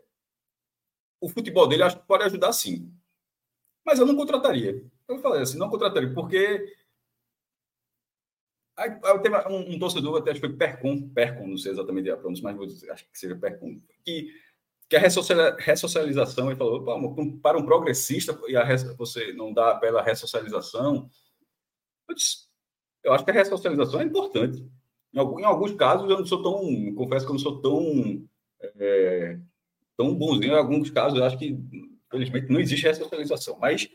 [1.22, 2.93] o futebol dele acho que pode ajudar sim.
[3.86, 4.84] Mas eu não contrataria.
[5.08, 6.66] Eu falei assim, não contrataria, porque
[8.76, 8.90] Aí,
[9.22, 12.44] teve um, um, torcedor, até acho que foi Percom, Percom, não sei exatamente a pronúncia,
[12.44, 14.34] mas acho que seja Percom, que,
[14.90, 16.84] que a ressocialização, ele falou,
[17.40, 18.66] para um progressista, e a,
[18.98, 21.08] você não dá pela ressocialização,
[22.10, 22.48] eu, disse,
[23.04, 24.68] eu acho que a ressocialização é importante.
[25.14, 28.28] Em, em, alguns casos, eu não sou tão, confesso que eu não sou tão,
[28.60, 29.38] é,
[29.96, 31.56] tão bonzinho, em alguns casos, eu acho que
[32.14, 33.90] Infelizmente, não existe ressocialização, mas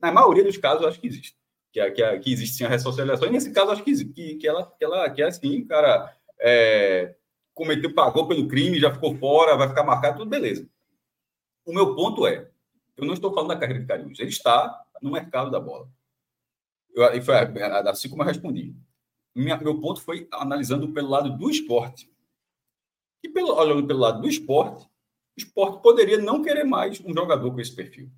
[0.00, 1.36] na maioria dos casos, acho que existe.
[1.72, 4.70] Que, que, que existe sim a ressocialização, e nesse caso, acho que, que, que, ela,
[4.78, 7.16] que, ela, que é assim, cara é,
[7.54, 10.68] cometeu, pagou pelo crime, já ficou fora, vai ficar marcado, tudo beleza.
[11.64, 12.50] O meu ponto é,
[12.96, 15.88] eu não estou falando da carreira de Cariús, ele está no mercado da bola.
[16.94, 17.34] Eu, foi
[17.88, 18.74] assim como eu respondi.
[19.34, 22.10] Minha, meu ponto foi analisando pelo lado do esporte.
[23.22, 24.88] E pelo, olhando pelo lado do esporte,
[25.36, 28.10] esporte poderia não querer mais um jogador com esse perfil.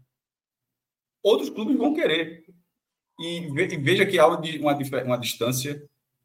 [1.22, 2.44] Outros clubes vão querer.
[3.20, 4.40] E veja que há uma,
[5.04, 5.84] uma distância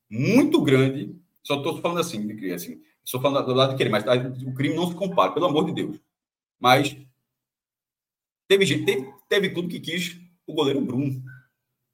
[0.09, 1.15] muito grande.
[1.41, 2.81] Só estou falando assim, de assim.
[3.03, 4.05] Estou falando do lado de querer, mas
[4.45, 5.99] o crime não se compara, pelo amor de Deus.
[6.59, 6.95] Mas
[8.47, 11.21] teve gente, teve, teve clube que quis o goleiro Bruno.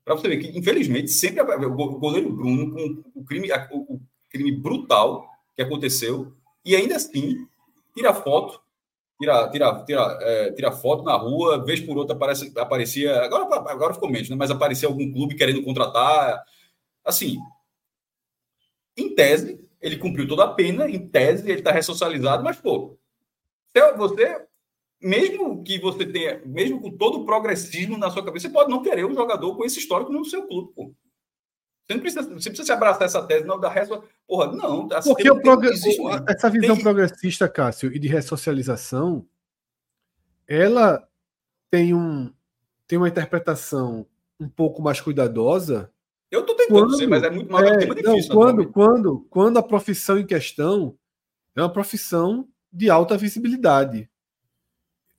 [0.04, 5.28] Para você ver que, infelizmente, sempre o goleiro Bruno, com o crime, o crime brutal
[5.56, 7.48] que aconteceu, e ainda assim
[7.96, 8.62] tira foto
[9.20, 13.22] tira, tira, tira, é, tira foto na rua, vez por outra aparece, aparecia.
[13.22, 14.36] Agora, agora ficou menos, né?
[14.36, 16.42] mas aparecia algum clube querendo contratar.
[17.04, 17.38] Assim,
[18.98, 22.98] em tese, ele cumpriu toda a pena, em tese, ele está ressocializado, mas, pô,
[23.98, 24.46] você,
[25.02, 28.82] mesmo que você tenha, mesmo com todo o progressismo na sua cabeça, você pode não
[28.82, 30.94] querer um jogador com esse histórico no seu clube, pô.
[31.86, 34.04] Você não precisa, você precisa se abraçar essa tese, não, da resto.
[34.30, 34.88] Porra, não.
[34.88, 35.66] Porque o prog...
[36.28, 36.84] essa visão tem...
[36.84, 39.26] progressista, Cássio, e de ressocialização,
[40.48, 41.04] ela
[41.72, 42.32] tem, um,
[42.86, 44.06] tem uma interpretação
[44.40, 45.92] um pouco mais cuidadosa.
[46.30, 48.30] Eu estou tentando quando, ser, mas é muito mais é, tema difícil.
[48.30, 50.96] Não, quando, quando, quando a profissão em questão
[51.56, 54.08] é uma profissão de alta visibilidade.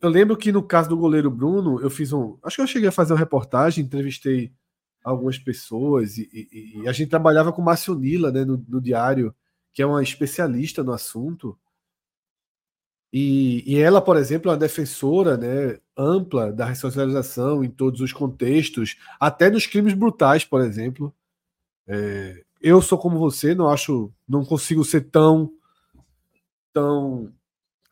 [0.00, 2.38] Eu lembro que no caso do goleiro Bruno, eu fiz um.
[2.44, 4.52] Acho que eu cheguei a fazer uma reportagem, entrevistei
[5.02, 9.34] algumas pessoas e, e, e a gente trabalhava com Márcio Nila né, no, no, diário,
[9.72, 11.58] que é uma especialista no assunto.
[13.12, 18.12] E, e ela, por exemplo, é uma defensora né, ampla da ressocialização em todos os
[18.12, 21.12] contextos, até nos crimes brutais, por exemplo.
[21.86, 25.50] É, eu sou como você, não acho, não consigo ser tão
[26.72, 27.32] tão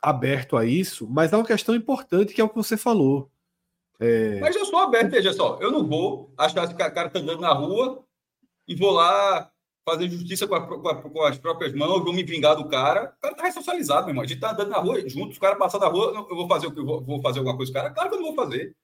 [0.01, 3.29] aberto a isso, mas há uma questão importante que é o que você falou.
[3.99, 4.39] É...
[4.39, 7.41] Mas eu sou aberto, veja só, eu não vou achar que o cara está andando
[7.41, 8.03] na rua
[8.67, 9.51] e vou lá
[9.89, 13.13] fazer justiça com, a, com, a, com, as próprias mãos, vou me vingar do cara.
[13.17, 14.23] O cara está ressocializado, meu irmão.
[14.23, 16.67] A gente está andando na rua juntos, os caras passam na rua, eu vou fazer
[16.67, 17.93] o que vou, vou, fazer alguma coisa com o cara?
[17.93, 18.75] Claro que eu não vou fazer.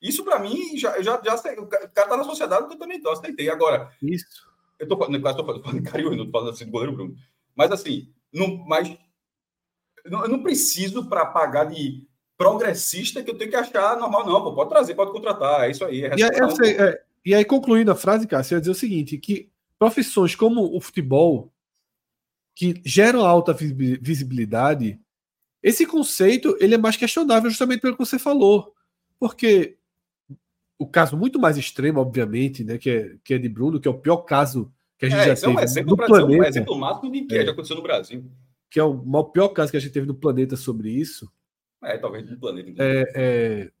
[0.00, 3.50] Isso para mim já, já, já o cara está na sociedade, eu também tô, aceitei.
[3.50, 4.50] Agora, isso.
[4.78, 7.14] Eu tô falando, quase tô falando, Cariús, não tô falando assim do goleiro Bruno.
[7.54, 8.96] Mas assim, não, mas
[10.04, 12.06] eu não preciso para pagar de
[12.42, 14.42] progressista que eu tenho que achar normal, não.
[14.42, 16.04] Pô, pode trazer, pode contratar, é isso aí.
[16.04, 18.74] É e, aí, sei, é, e aí, concluindo a frase, Cássio, eu ia dizer o
[18.74, 21.52] seguinte: que profissões como o futebol,
[22.54, 25.00] que geram alta visibilidade,
[25.62, 28.74] esse conceito ele é mais questionável justamente pelo que você falou.
[29.18, 29.76] Porque
[30.78, 33.90] o caso muito mais extremo, obviamente, né, que é, que é de Bruno, que é
[33.90, 36.42] o pior caso que a gente é, já teve é um exemplo no planeta.
[36.42, 37.44] Um exemplo máximo de que é.
[37.44, 38.24] já aconteceu no Brasil
[38.72, 41.30] que é o maior, pior caso que a gente teve no planeta sobre isso.
[41.82, 42.82] É, talvez no planeta.
[42.82, 43.72] É, é...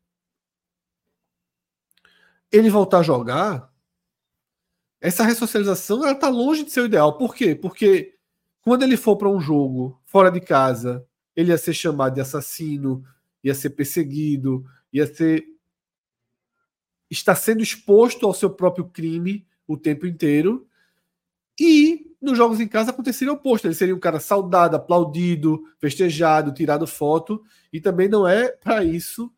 [2.50, 3.72] Ele voltar a jogar,
[5.00, 7.16] essa ressocialização ela tá longe de ser o ideal.
[7.16, 7.54] Por quê?
[7.54, 8.16] Porque
[8.60, 13.04] quando ele for para um jogo fora de casa, ele ia ser chamado de assassino,
[13.42, 15.44] ia ser perseguido, ia ser
[17.10, 20.66] está sendo exposto ao seu próprio crime o tempo inteiro.
[21.62, 23.68] E nos jogos em casa aconteceria o oposto.
[23.68, 27.40] Ele seria um cara saudado, aplaudido, festejado, tirado foto.
[27.72, 29.32] E também não é para isso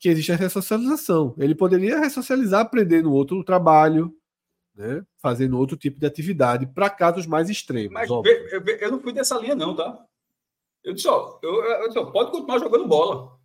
[0.00, 1.32] que existe a ressocialização.
[1.38, 4.12] Ele poderia ressocializar aprendendo outro trabalho,
[4.74, 5.06] né?
[5.18, 7.92] fazendo outro tipo de atividade para casos mais extremos.
[7.92, 10.04] Mas eu, eu, não fui dessa linha, não, tá?
[10.82, 13.38] Eu disse, ó, eu, eu disse, ó, pode continuar jogando bola.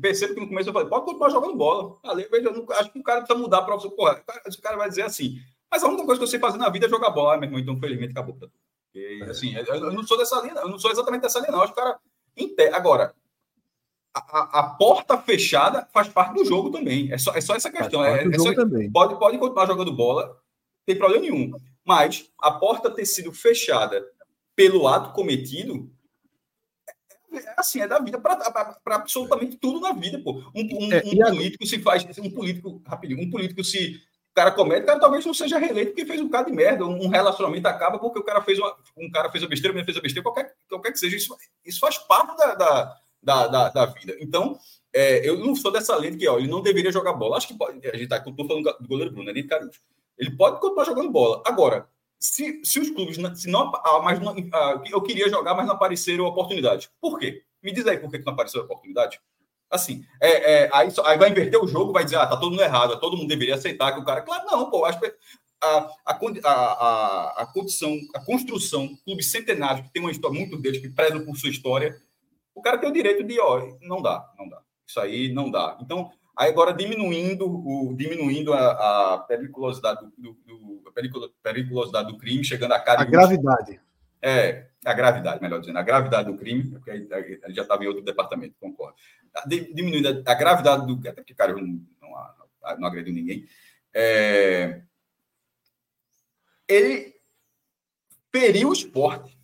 [0.00, 1.98] Percebo que no começo eu falei, pode continuar jogando bola.
[2.04, 3.90] Ali, eu não, acho que o cara precisa mudar o profissão.
[3.90, 5.40] O cara vai dizer assim:
[5.74, 7.58] mas a única coisa que eu sei fazer na vida é jogar bola, meu irmão.
[7.58, 8.54] Então, felizmente, acabou pra tu.
[8.94, 11.62] E, assim, eu não sou dessa linha, eu não sou exatamente dessa linha, não.
[11.62, 11.98] Acho que o cara.
[12.72, 13.12] Agora,
[14.14, 17.12] a, a, porta fechada faz parte do jogo também.
[17.12, 18.04] É só, é só essa questão.
[18.04, 18.52] É, é só,
[18.92, 20.40] pode, pode continuar jogando bola,
[20.86, 21.50] tem problema nenhum.
[21.84, 24.06] Mas a porta ter sido fechada
[24.54, 25.90] pelo ato cometido
[27.32, 30.40] é, é assim, é da vida para absolutamente tudo na vida, pô.
[30.54, 34.00] Um, um, é, um político se faz, um político, rapidinho, um político se
[34.34, 37.08] cara comete, o cara talvez não seja reeleito porque fez um cara de merda, um
[37.08, 40.00] relacionamento acaba porque o cara fez uma, um cara fez a besteira, o fez a
[40.00, 44.16] besteira, qualquer, qualquer que seja, isso, isso faz parte da, da, da, da, da vida.
[44.20, 44.58] Então,
[44.92, 47.36] é, eu não sou dessa lei de que ó, ele não deveria jogar bola.
[47.36, 49.70] Acho que pode, a gente tá, tô falando do goleiro Bruno, é nem de.
[50.16, 51.42] Ele pode continuar jogando bola.
[51.44, 55.66] Agora, se, se os clubes, se não, ah, mas não, ah, eu queria jogar, mas
[55.66, 56.88] não apareceram oportunidades.
[57.00, 57.42] Por quê?
[57.62, 59.20] Me diz aí por que não apareceu oportunidade.
[59.70, 62.62] Assim, é, é, aí, aí, vai inverter o jogo, vai dizer, ah, tá todo mundo
[62.62, 64.22] errado, todo mundo deveria aceitar que o cara.
[64.22, 65.12] Claro, não, pô, acho que
[65.60, 70.80] a, a, a, a condição, a construção, clube centenário, que tem uma história muito deles,
[70.80, 71.96] que prezam por sua história,
[72.54, 74.60] o cara tem o direito de, ó, não dá, não dá.
[74.86, 75.76] Isso aí não dá.
[75.80, 80.92] Então, aí agora diminuindo, o, diminuindo a, a periculosidade do, do, do,
[81.42, 83.02] periculosidade do crime, chegando a cara.
[83.02, 83.80] A gravidade.
[84.22, 88.02] É, a gravidade, melhor dizendo, a gravidade do crime, porque ele já estava em outro
[88.02, 88.96] departamento, concordo.
[89.46, 90.94] Diminuindo a, gravidade do.
[91.08, 93.46] Até porque, cara, eu não, não, não agrediu ninguém.
[93.92, 94.82] É,
[96.68, 97.14] ele
[98.32, 99.38] feriu o esporte.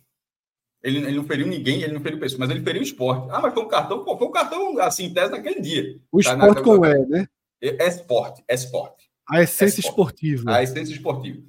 [0.83, 3.29] Ele, ele, não feriu ninguém, ele não feriu pessoas, mas ele feriu o esporte.
[3.31, 5.99] Ah, mas foi um cartão, foi um cartão assim, tese naquele dia.
[6.11, 7.27] O tá, esporte na, com E, né?
[7.61, 9.11] É, é esporte, é esporte.
[9.29, 10.51] A essência é esportiva.
[10.51, 11.41] A essência esportiva.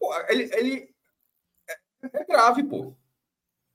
[0.00, 0.88] Pô, ele, ele
[2.02, 2.94] é grave, pô.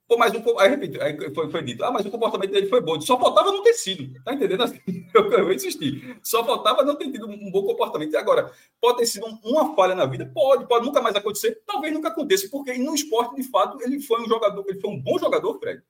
[0.06, 2.80] Pô, mas o, aí, repito, aí foi, foi dito, ah, mas o comportamento dele foi
[2.82, 3.00] bom.
[3.00, 4.62] Só faltava não ter sido, tá entendendo?
[4.62, 4.78] Assim,
[5.14, 6.18] eu, eu vou insistir.
[6.22, 8.14] Só faltava não ter tido um bom comportamento.
[8.16, 10.30] Agora, pode ter sido uma falha na vida?
[10.34, 11.62] Pode, pode nunca mais acontecer.
[11.66, 15.00] Talvez nunca aconteça, porque no esporte, de fato, ele foi um jogador, ele foi um
[15.00, 15.82] bom jogador, Fred.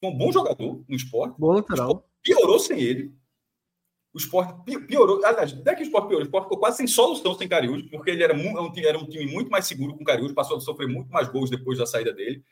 [0.00, 1.34] Foi um bom jogador no esporte.
[1.36, 2.08] Bom lateral.
[2.22, 3.12] Piorou sem ele.
[4.14, 4.54] O esporte
[4.86, 5.24] piorou.
[5.24, 7.82] Aliás, não é que o esporte piorou, o esporte ficou quase sem solução sem Cariús,
[7.90, 10.88] porque ele era, um, era um time muito mais seguro com Cariús, passou a sofrer
[10.88, 12.42] muito mais gols depois da saída dele.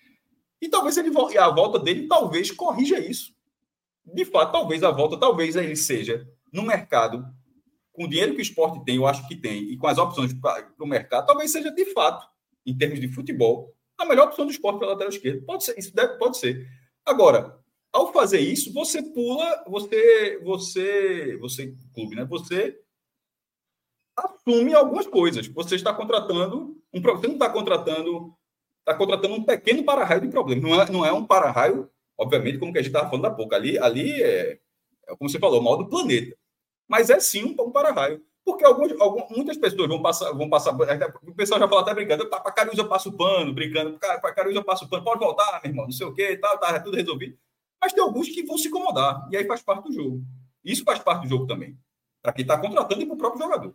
[0.61, 3.35] E talvez ele e a volta dele talvez corrija isso.
[4.05, 7.27] de fato, talvez a volta, talvez ele seja no mercado,
[7.93, 10.33] com o dinheiro que o esporte tem, eu acho que tem, e com as opções
[10.35, 12.27] para o mercado, talvez seja de fato,
[12.65, 15.43] em termos de futebol, a melhor opção do esporte pela lateral esquerda.
[15.45, 16.69] Pode ser, isso deve, pode ser.
[17.05, 17.59] Agora,
[17.93, 22.25] ao fazer isso, você pula, você, você, você, clube, né?
[22.27, 22.79] Você
[24.17, 25.47] assume algumas coisas.
[25.49, 28.35] Você está contratando um, você não está contratando,
[28.87, 30.63] está contratando um pequeno para-raio de problema.
[30.63, 33.53] Não é, não é um para-raio, obviamente, como que a gente estava falando há pouco.
[33.55, 34.61] Ali, ali é,
[35.09, 36.37] é, como você falou, o mal do planeta.
[36.89, 38.23] Mas é sim um, um para-raio.
[38.45, 40.73] Porque alguns, algumas, muitas pessoas vão passar, vão passar.
[41.27, 44.63] O pessoal já fala até brincando, para Caruso eu passo pano, brincando, para Caruso eu
[44.63, 47.37] passo pano, pode voltar, meu irmão, não sei o quê, tá, tá, tudo resolvido.
[47.81, 50.23] Mas tem alguns que vão se incomodar, e aí faz parte do jogo.
[50.65, 51.77] Isso faz parte do jogo também.
[52.23, 53.75] Para quem está contratando e para o próprio jogador.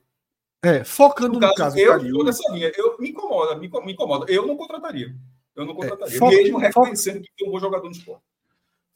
[0.64, 3.93] É, focando no, no caso, caso eu estou nessa linha, eu me incomoda, me, me,
[3.93, 4.32] incomoda.
[4.32, 5.16] Eu não contrataria.
[5.55, 6.16] Eu não é, contrataria.
[6.16, 8.24] É, foca, mesmo reconhecendo foca, que é um bom jogador no esporte.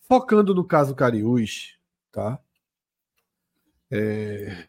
[0.01, 1.79] Focando no caso Cariús,
[2.11, 2.39] tá?
[3.89, 4.67] É,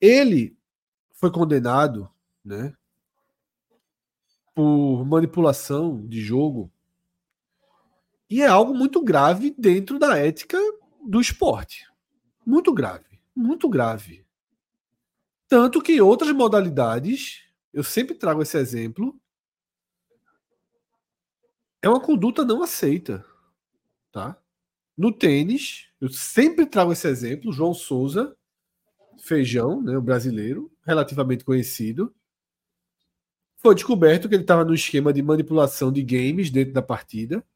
[0.00, 0.56] ele
[1.14, 2.08] foi condenado,
[2.44, 2.72] né,
[4.54, 6.70] por manipulação de jogo.
[8.30, 10.58] E é algo muito grave dentro da ética
[11.04, 11.86] do esporte.
[12.46, 14.23] Muito grave, muito grave.
[15.54, 19.16] Tanto que outras modalidades, eu sempre trago esse exemplo,
[21.80, 23.24] é uma conduta não aceita,
[24.10, 24.36] tá?
[24.98, 28.36] No tênis, eu sempre trago esse exemplo, João Souza,
[29.20, 32.12] Feijão, né, o brasileiro, relativamente conhecido,
[33.58, 37.46] foi descoberto que ele estava no esquema de manipulação de games dentro da partida.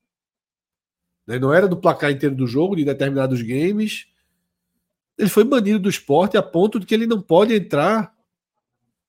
[1.27, 4.07] Né, não era do placar inteiro do jogo, de determinados games.
[5.19, 8.15] Ele foi banido do esporte a ponto de que ele não pode entrar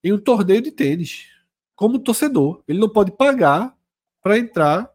[0.04, 1.28] em um torneio de tênis
[1.76, 2.64] como torcedor.
[2.68, 3.78] Ele não pode pagar
[4.22, 4.92] para entrar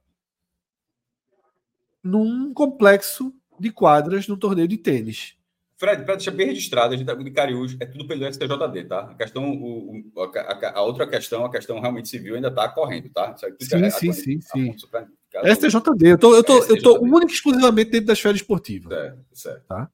[2.03, 5.37] num complexo de quadras no torneio de tênis.
[5.77, 9.01] Fred, para deixar bem registrado, a gente tá de Cariús, é tudo pelo STJD, tá?
[9.11, 13.09] A questão, o, o, a, a, outra questão, a questão realmente civil ainda está correndo,
[13.11, 13.35] tá?
[13.37, 14.75] Sim, é, sim, sim, sim.
[14.77, 18.89] STJD, eu tô, eu tô, eu tô único e exclusivamente dentro da esfera esportiva.
[18.89, 19.67] Certo, certo.
[19.67, 19.91] Tá?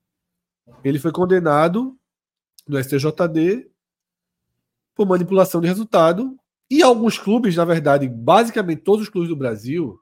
[0.84, 1.98] Ele foi condenado
[2.66, 3.70] no STJD
[4.94, 6.36] por manipulação de resultado
[6.70, 9.98] e alguns clubes, na verdade, basicamente todos os clubes do Brasil,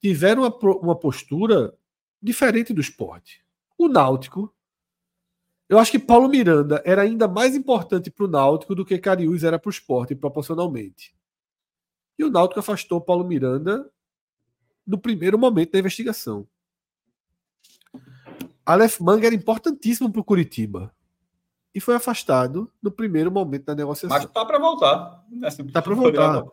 [0.00, 1.74] tiveram uma, uma postura
[2.20, 3.44] diferente do esporte.
[3.78, 4.54] O Náutico
[5.68, 9.42] eu acho que Paulo Miranda era ainda mais importante para o Náutico do que Cariús
[9.44, 11.14] era para o esporte, proporcionalmente.
[12.18, 13.90] E o Náutico afastou Paulo Miranda
[14.86, 16.46] no primeiro momento da investigação.
[18.64, 20.94] Aleph Manga era importantíssimo para o Curitiba.
[21.74, 24.16] E foi afastado no primeiro momento da negociação.
[24.16, 25.24] Mas está para voltar.
[25.42, 26.44] Está para voltar.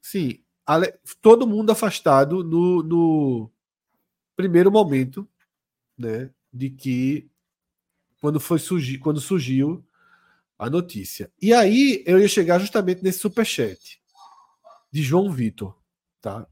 [0.00, 0.42] Sim.
[0.64, 0.94] Ale...
[1.20, 3.50] Todo mundo afastado no, no
[4.36, 5.28] primeiro momento
[5.98, 7.28] né, de que
[8.20, 9.84] quando foi surgir, quando surgiu
[10.58, 11.32] a notícia.
[11.40, 14.00] E aí eu ia chegar justamente nesse superchat
[14.90, 15.76] de João Vitor,
[16.20, 16.46] tá?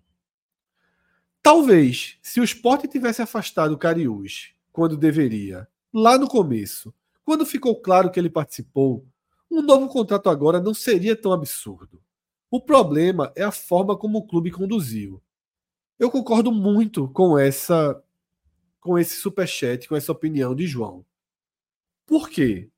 [1.43, 7.81] Talvez, se o esporte tivesse afastado o Cariús quando deveria, lá no começo, quando ficou
[7.81, 9.05] claro que ele participou,
[9.51, 12.01] um novo contrato agora não seria tão absurdo.
[12.49, 15.21] O problema é a forma como o clube conduziu.
[15.99, 18.01] Eu concordo muito com essa
[18.79, 21.05] com esse superchat, com essa opinião de João.
[22.07, 22.71] Por quê?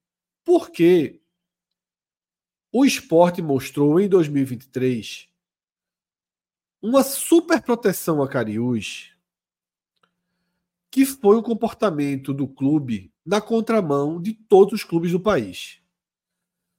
[0.43, 1.21] Porque
[2.73, 5.29] o esporte mostrou em 2023
[6.81, 9.15] uma super proteção a Cariús,
[10.91, 15.81] que foi o comportamento do clube na contramão de todos os clubes do país.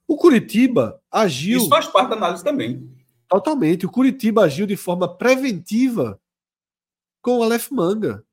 [0.07, 1.59] O Curitiba agiu.
[1.59, 2.91] Isso faz parte da análise também.
[3.27, 3.85] Totalmente.
[3.85, 6.19] O Curitiba agiu de forma preventiva
[7.21, 8.25] com o Aleph Manga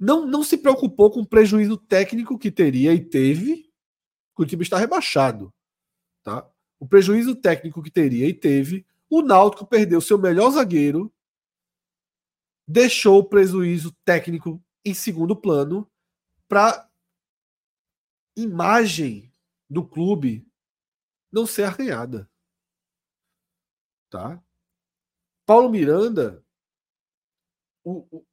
[0.00, 3.70] não, não se preocupou com o prejuízo técnico que teria e teve.
[4.38, 5.52] O time está rebaixado.
[6.22, 6.48] Tá?
[6.78, 8.86] O prejuízo técnico que teria e teve.
[9.10, 11.12] O Náutico perdeu seu melhor zagueiro,
[12.66, 15.90] deixou o prejuízo técnico em segundo plano
[16.48, 16.88] para
[18.36, 19.32] imagem
[19.68, 20.46] do clube
[21.30, 22.28] não ser arranhada.
[24.08, 24.42] Tá?
[25.46, 26.44] Paulo Miranda,
[27.84, 28.24] o,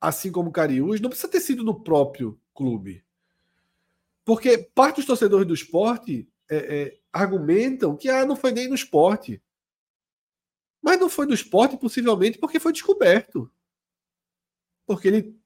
[0.00, 3.04] assim como Cariús, não precisa ter sido no próprio clube.
[4.24, 8.74] Porque parte dos torcedores do esporte é, é, argumentam que ah, não foi nem no
[8.74, 9.42] esporte.
[10.82, 13.50] Mas não foi no esporte, possivelmente, porque foi descoberto.
[14.86, 15.39] Porque ele,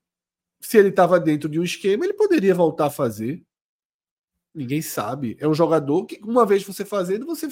[0.64, 3.44] se ele estava dentro de um esquema, ele poderia voltar a fazer.
[4.54, 5.36] Ninguém sabe.
[5.38, 7.48] É um jogador que, uma vez você fazendo, você,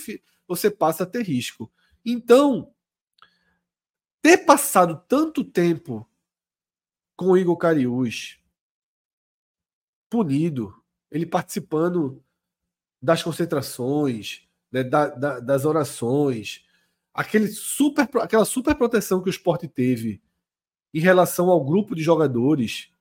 [0.48, 1.70] você passa a ter risco.
[2.02, 2.72] Então,
[4.22, 6.08] ter passado tanto tempo
[7.14, 8.40] com o Igor Cariús
[10.08, 10.74] punido,
[11.10, 12.22] ele participando
[13.00, 16.64] das concentrações, né, da, da, das orações,
[17.12, 20.22] aquele super, aquela super proteção que o esporte teve
[20.94, 22.91] em relação ao grupo de jogadores,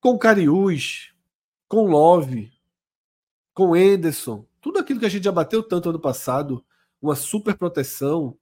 [0.00, 1.12] com Cariús,
[1.68, 2.50] com Love,
[3.54, 6.64] com Enderson, tudo aquilo que a gente já bateu tanto ano passado,
[7.00, 8.36] uma super proteção,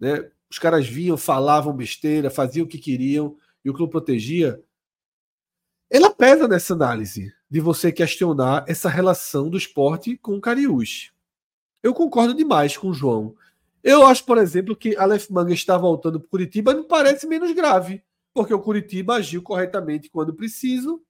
[0.00, 0.30] né?
[0.50, 4.62] Os caras vinham, falavam besteira, faziam o que queriam e o clube protegia.
[5.90, 11.10] Ela pesa nessa análise de você questionar essa relação do esporte com o Cariús.
[11.82, 13.34] Eu concordo demais com o João.
[13.82, 18.02] Eu acho, por exemplo, que Aleph Manga está voltando para Curitiba não parece menos grave,
[18.34, 21.04] porque o Curitiba agiu corretamente quando preciso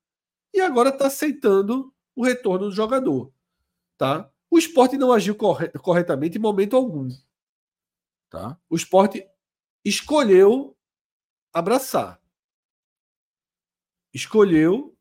[0.52, 3.32] e agora está aceitando o retorno do jogador.
[3.96, 4.30] Tá?
[4.50, 7.08] O esporte não agiu corretamente em momento algum.
[8.28, 8.58] Tá?
[8.68, 9.26] O esporte
[9.84, 10.76] escolheu
[11.52, 12.20] abraçar.
[14.12, 14.96] Escolheu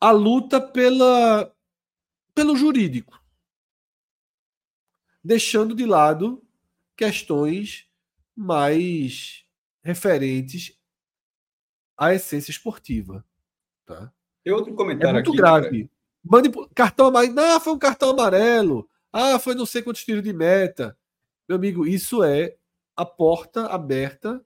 [0.00, 1.52] a luta pela,
[2.34, 3.20] pelo jurídico,
[5.22, 6.42] deixando de lado
[6.96, 7.87] questões
[8.38, 9.44] mais
[9.82, 10.78] referentes
[11.96, 13.24] à essência esportiva.
[13.84, 14.12] Tá?
[14.44, 15.90] Tem outro comentário é muito aqui, grave.
[16.22, 17.34] Mande cartão amarelo.
[17.34, 18.88] Não, foi um cartão amarelo.
[19.12, 20.96] Ah, foi não sei quantos tiros de meta.
[21.48, 22.56] Meu amigo, isso é
[22.96, 24.40] a porta aberta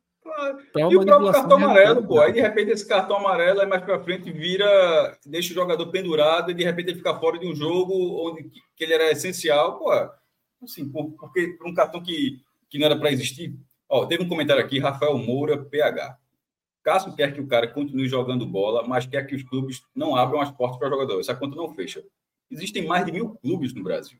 [0.74, 2.20] e o próprio cartão amarelo, pô.
[2.20, 6.51] Aí de repente esse cartão amarelo aí mais para frente vira, deixa o jogador pendurado
[6.51, 7.93] e de repente ele fica fora de um jogo
[8.26, 9.90] onde que ele era essencial, pô.
[10.62, 12.40] Assim, porque por um cartão que,
[12.70, 13.55] que não era para existir.
[13.95, 16.18] Ó, teve um comentário aqui, Rafael Moura, PH.
[16.82, 20.40] Cássio quer que o cara continue jogando bola, mas quer que os clubes não abram
[20.40, 21.20] as portas para o jogador.
[21.20, 22.03] Essa conta não fecha.
[22.51, 24.18] Existem mais de mil clubes no Brasil.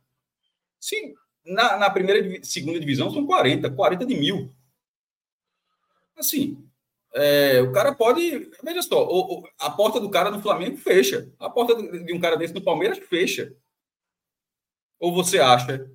[0.79, 4.55] Sim, na, na primeira segunda divisão são 40, 40 de mil.
[6.19, 6.63] Assim,
[7.15, 8.51] é, o cara pode.
[8.63, 11.33] Veja só, o, o, a porta do cara no Flamengo fecha.
[11.39, 13.57] A porta de um cara desse no Palmeiras fecha.
[15.01, 15.91] Ou você acha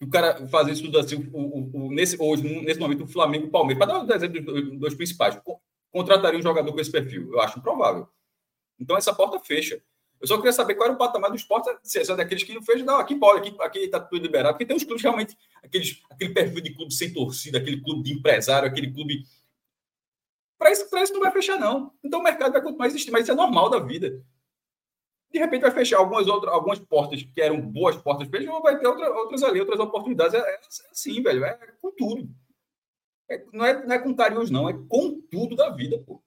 [0.00, 3.44] que o cara fazer isso tudo assim, o, o, nesse, hoje, nesse momento, o Flamengo
[3.44, 5.38] e o Palmeiras, para dar um exemplo dos dois principais,
[5.92, 7.30] contrataria um jogador com esse perfil?
[7.30, 8.08] Eu acho improvável.
[8.78, 9.82] Então essa porta fecha.
[10.18, 12.62] Eu só queria saber qual era o patamar do esporte, se é daqueles que não
[12.62, 16.02] fez, não, aqui pode, aqui, aqui tá tudo liberado, porque tem uns clubes realmente, aqueles,
[16.10, 19.24] aquele perfil de clube sem torcida, aquele clube de empresário, aquele clube.
[20.58, 21.92] Para isso, isso não vai fechar, não.
[22.04, 24.22] Então o mercado vai continuar existindo, mas isso é normal da vida.
[25.32, 28.86] De repente vai fechar algumas outras, algumas portas que eram boas portas fecham, vai ter
[28.86, 30.34] outra, outras ali, outras oportunidades.
[30.34, 30.60] É, é
[30.90, 32.28] assim, velho, é com tudo.
[33.28, 36.20] É, não, é, não é com carinhos, não, é com tudo da vida, pô.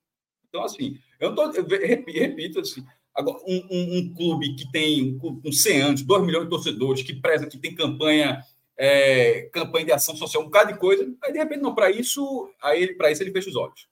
[0.47, 5.39] Então, assim, eu, tô, eu repito, assim, Agora, um, um, um, clube que tem com
[5.51, 8.43] 100 anos, 2 milhões de torcedores, que preza, que tem campanha,
[8.75, 12.51] é, campanha de ação social, um bocado de coisa, aí de repente, não, para isso,
[12.59, 13.87] aí para isso ele fecha os olhos.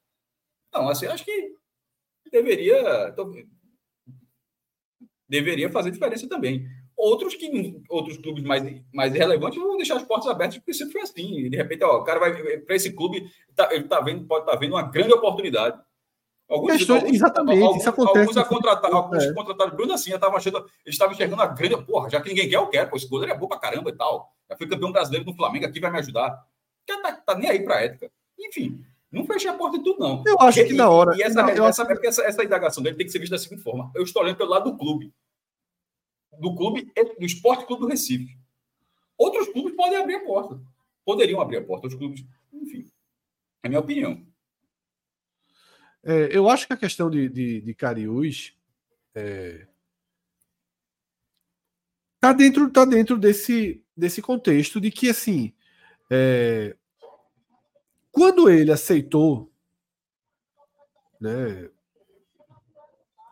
[0.73, 1.55] Não, assim, acho que
[2.31, 3.13] deveria,
[5.31, 6.67] deveria fazer diferença também.
[6.95, 8.63] Outros que outros clubes mais,
[8.93, 11.49] mais relevantes vão deixar as portas abertas, porque sempre foi assim.
[11.49, 14.53] De repente, ó, o cara vai para esse clube, tá, ele tá vendo, pode estar
[14.53, 15.79] tá vendo uma grande oportunidade
[16.51, 18.19] Alguns, alguns, exatamente, alguns, isso acontece.
[18.19, 19.33] Alguns, a contratar, alguns é.
[19.33, 22.57] contrataram Bruno assim, estavam achando, eles estavam enxergando a grande, porra, já que ninguém quer,
[22.57, 24.29] eu quero, pô, esse goleiro é bom pra caramba e tal.
[24.49, 26.45] Já fui campeão brasileiro no Flamengo, aqui vai me ajudar.
[26.85, 28.11] Tá, tá nem aí pra ética.
[28.37, 30.23] Enfim, não fechei a porta de tudo, não.
[30.27, 31.15] Eu acho e, que na hora.
[31.15, 32.05] E, essa, eu essa, acho...
[32.05, 33.89] essa, essa indagação dele tem que ser vista da seguinte forma.
[33.95, 35.13] Eu estou olhando pelo lado do clube.
[36.41, 38.37] Do clube, do Esporte Clube do Recife.
[39.17, 40.59] Outros clubes podem abrir a porta.
[41.05, 42.25] Poderiam abrir a porta, os clubes.
[42.51, 42.89] Enfim.
[43.63, 44.25] É a minha opinião.
[46.03, 48.57] É, eu acho que a questão de, de, de Cariús
[49.13, 49.67] é,
[52.19, 55.53] tá dentro, tá dentro desse, desse contexto de que assim
[56.09, 56.75] é,
[58.11, 59.49] quando ele aceitou,
[61.19, 61.69] né,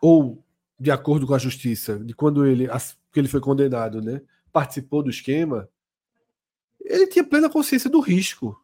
[0.01, 0.41] ou
[0.79, 2.69] de acordo com a justiça, de quando ele,
[3.11, 5.69] que ele foi condenado, né, participou do esquema,
[6.81, 8.59] ele tinha plena consciência do risco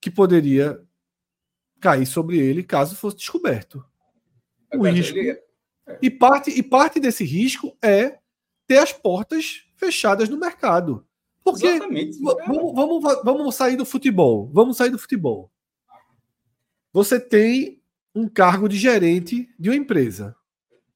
[0.00, 0.82] que poderia
[1.80, 3.84] cair sobre ele caso fosse descoberto.
[4.74, 5.18] O risco.
[5.18, 5.42] É-
[6.00, 8.18] e, parte, e parte desse risco é
[8.66, 11.06] ter as portas fechadas no mercado.
[11.44, 14.48] Porque vamos, vamos, vamos sair do futebol.
[14.52, 15.50] Vamos sair do futebol.
[16.92, 17.82] Você tem
[18.14, 20.36] um cargo de gerente de uma empresa.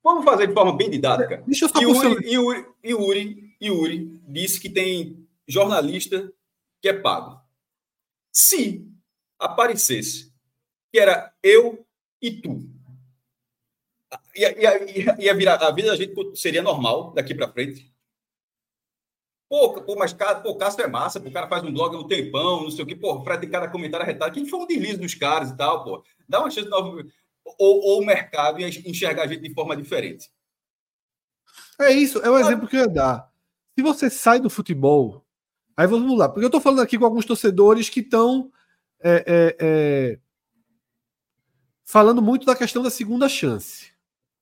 [0.07, 1.43] Vamos fazer de forma bem didática.
[1.45, 6.33] Deixa eu só Yuri, Yuri, Yuri, Yuri disse que tem jornalista
[6.81, 7.41] que é pago.
[8.31, 8.89] Se
[9.37, 10.33] aparecesse
[10.93, 11.85] que era eu
[12.23, 12.71] e tu.
[14.37, 17.93] Ia, ia, ia virar, a vida da gente seria normal daqui para frente.
[19.49, 22.07] Pô, pô, mas cara, pô, Castro é massa, pô, o cara faz um blog no
[22.07, 24.33] tempão, não sei o que, pô, Fred tem cada comentário arretado.
[24.33, 26.05] Quem foi um deslize dos caras e tal, pô?
[26.29, 27.05] Dá uma chance nova.
[27.59, 30.31] Ou, ou o mercado ia enxergar a gente de forma diferente.
[31.81, 33.31] É isso, é o exemplo que eu ia dar.
[33.75, 35.25] Se você sai do futebol,
[35.77, 38.51] aí vamos lá, porque eu tô falando aqui com alguns torcedores que estão
[39.01, 40.19] é, é, é,
[41.85, 43.93] falando muito da questão da segunda chance.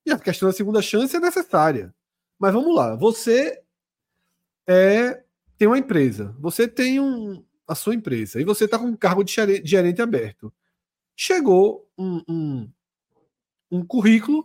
[0.06, 1.94] E a questão da segunda chance é necessária.
[2.38, 3.62] Mas vamos lá, você
[4.66, 5.24] é
[5.56, 9.22] tem uma empresa, você tem um, a sua empresa e você está com um cargo
[9.22, 9.32] de
[9.64, 10.52] gerente aberto.
[11.16, 12.72] Chegou um, um,
[13.78, 14.44] um, currículo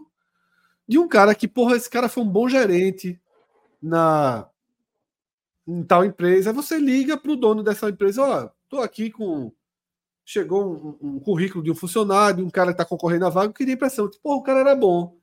[0.88, 3.19] de um cara que, porra, esse cara foi um bom gerente
[3.82, 4.49] na
[5.67, 6.51] em tal empresa.
[6.51, 9.51] Você liga para o dono dessa empresa, ó, tô aqui com
[10.25, 13.53] chegou um, um, currículo de um funcionário, um cara que está concorrendo à vaga, eu
[13.53, 15.17] queria impressão, tipo, o cara era bom.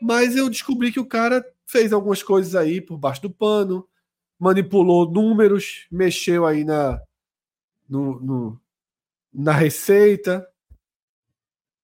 [0.00, 3.88] Mas eu descobri que o cara fez algumas coisas aí por baixo do pano,
[4.36, 7.00] manipulou números, mexeu aí na,
[7.88, 8.60] no, no,
[9.32, 10.44] na receita.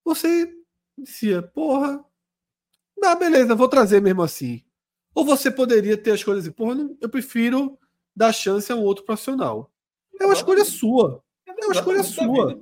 [0.04, 0.52] Você
[1.02, 2.04] dizia, porra,
[2.96, 4.62] não, beleza, vou trazer mesmo assim.
[5.14, 7.78] Ou você poderia ter as coisas assim, porra, não, eu prefiro
[8.14, 9.72] dar chance a um outro profissional.
[10.20, 11.22] É uma escolha sua.
[11.46, 12.60] É uma escolha sua.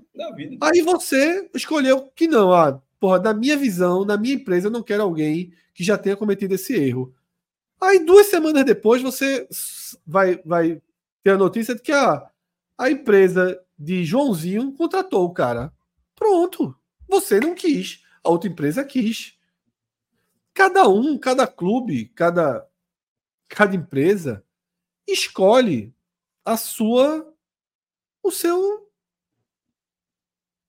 [0.60, 4.82] Aí você escolheu que não, ah, porra, na minha visão, na minha empresa, eu não
[4.82, 7.14] quero alguém que já tenha cometido esse erro.
[7.80, 9.46] Aí, duas semanas depois, você
[10.06, 10.80] vai, vai
[11.22, 12.26] ter a notícia de que a,
[12.78, 15.72] a empresa de Joãozinho contratou o cara.
[16.14, 16.74] Pronto.
[17.06, 18.02] Você não quis.
[18.26, 19.38] A outra empresa quis.
[20.52, 22.68] Cada um, cada clube, cada,
[23.46, 24.44] cada empresa
[25.06, 25.94] escolhe
[26.44, 27.32] a sua
[28.20, 28.90] o seu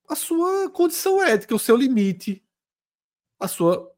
[0.08, 2.46] a sua condição ética, o seu limite,
[3.40, 3.92] a sua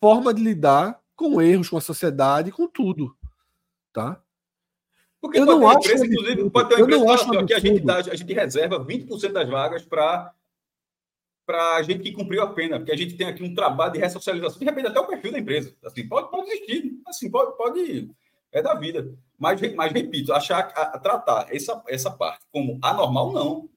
[0.00, 3.14] forma de lidar com erros, com a sociedade, com tudo,
[3.92, 4.22] tá?
[5.20, 7.96] Porque eu não acho empresa, inclusive, pode ter uma empresa acho que a gente, dá,
[7.96, 10.34] a gente reserva 20% das vagas para
[11.46, 14.00] para a gente que cumpriu a pena, porque a gente tem aqui um trabalho de
[14.00, 18.10] ressocialização, de repente até o perfil da empresa, assim, pode, pode existir, assim, pode, pode,
[18.52, 19.16] é da vida.
[19.38, 23.70] Mas, mas repito, achar, a, tratar essa, essa parte como anormal, não.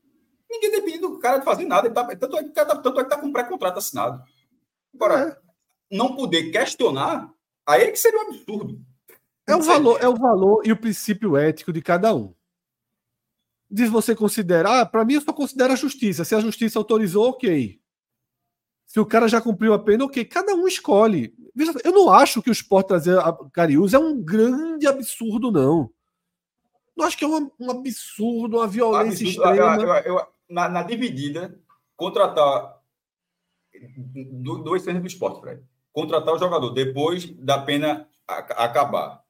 [0.49, 3.17] Ninguém depende do cara de fazer nada, tá, tanto, é que, tanto é que está
[3.17, 4.23] com pré-contrato assinado.
[4.95, 5.95] Agora, é.
[5.95, 7.31] não poder questionar,
[7.67, 8.81] aí é que seria um absurdo.
[9.45, 12.33] É o valor, é o valor e o princípio ético de cada um.
[13.71, 16.25] Diz você considerar, ah, para mim eu só considero a justiça.
[16.25, 17.79] Se a justiça autorizou, ok.
[18.85, 20.25] Se o cara já cumpriu a pena, ok.
[20.25, 21.35] Cada um escolhe.
[21.55, 25.91] Veja, eu não acho que o esporte trazer a Cariús é um grande absurdo, não.
[26.97, 29.49] Não acho que é um, um absurdo, uma violência absurdo.
[29.51, 29.75] extrema.
[29.75, 31.57] Eu, eu, eu, na, na, dividida,
[31.95, 32.79] contratar
[34.63, 35.63] dois centros do esporte, Fred.
[35.93, 39.23] Contratar o jogador depois da pena acabar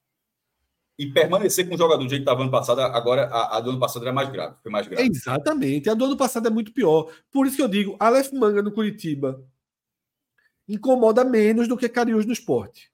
[0.99, 3.69] e permanecer com o jogador do jeito que estava ano passado, agora a, a do
[3.69, 5.09] ano passado era mais grave, foi mais grave.
[5.09, 7.09] Exatamente, a do ano passado é muito pior.
[7.31, 9.41] Por isso que eu digo, Aleph Manga no Curitiba
[10.67, 12.91] incomoda menos do que Cariús no esporte.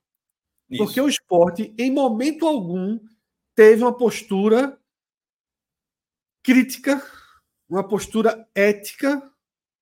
[0.70, 0.84] Isso.
[0.84, 3.00] Porque o esporte, em momento algum,
[3.56, 4.78] teve uma postura
[6.44, 7.02] crítica,
[7.68, 9.20] uma postura ética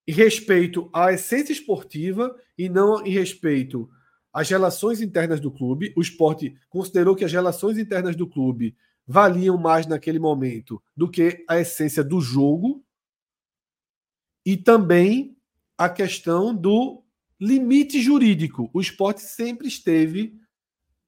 [0.07, 3.91] e respeito à essência esportiva e não em respeito
[4.35, 5.93] as relações internas do clube.
[5.97, 8.76] O esporte considerou que as relações internas do clube
[9.07, 12.85] valiam mais naquele momento do que a essência do jogo.
[14.45, 15.37] E também
[15.78, 17.05] a questão do
[17.41, 18.68] limite jurídico.
[18.72, 20.37] O esporte sempre esteve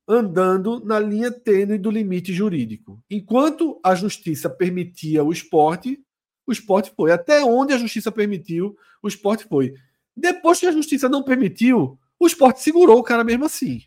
[0.09, 3.03] andando na linha tênue do limite jurídico.
[3.11, 6.01] Enquanto a justiça permitia o esporte,
[6.47, 7.11] o esporte foi.
[7.11, 9.75] Até onde a justiça permitiu, o esporte foi.
[10.17, 13.83] Depois que a justiça não permitiu, o esporte segurou o cara mesmo assim.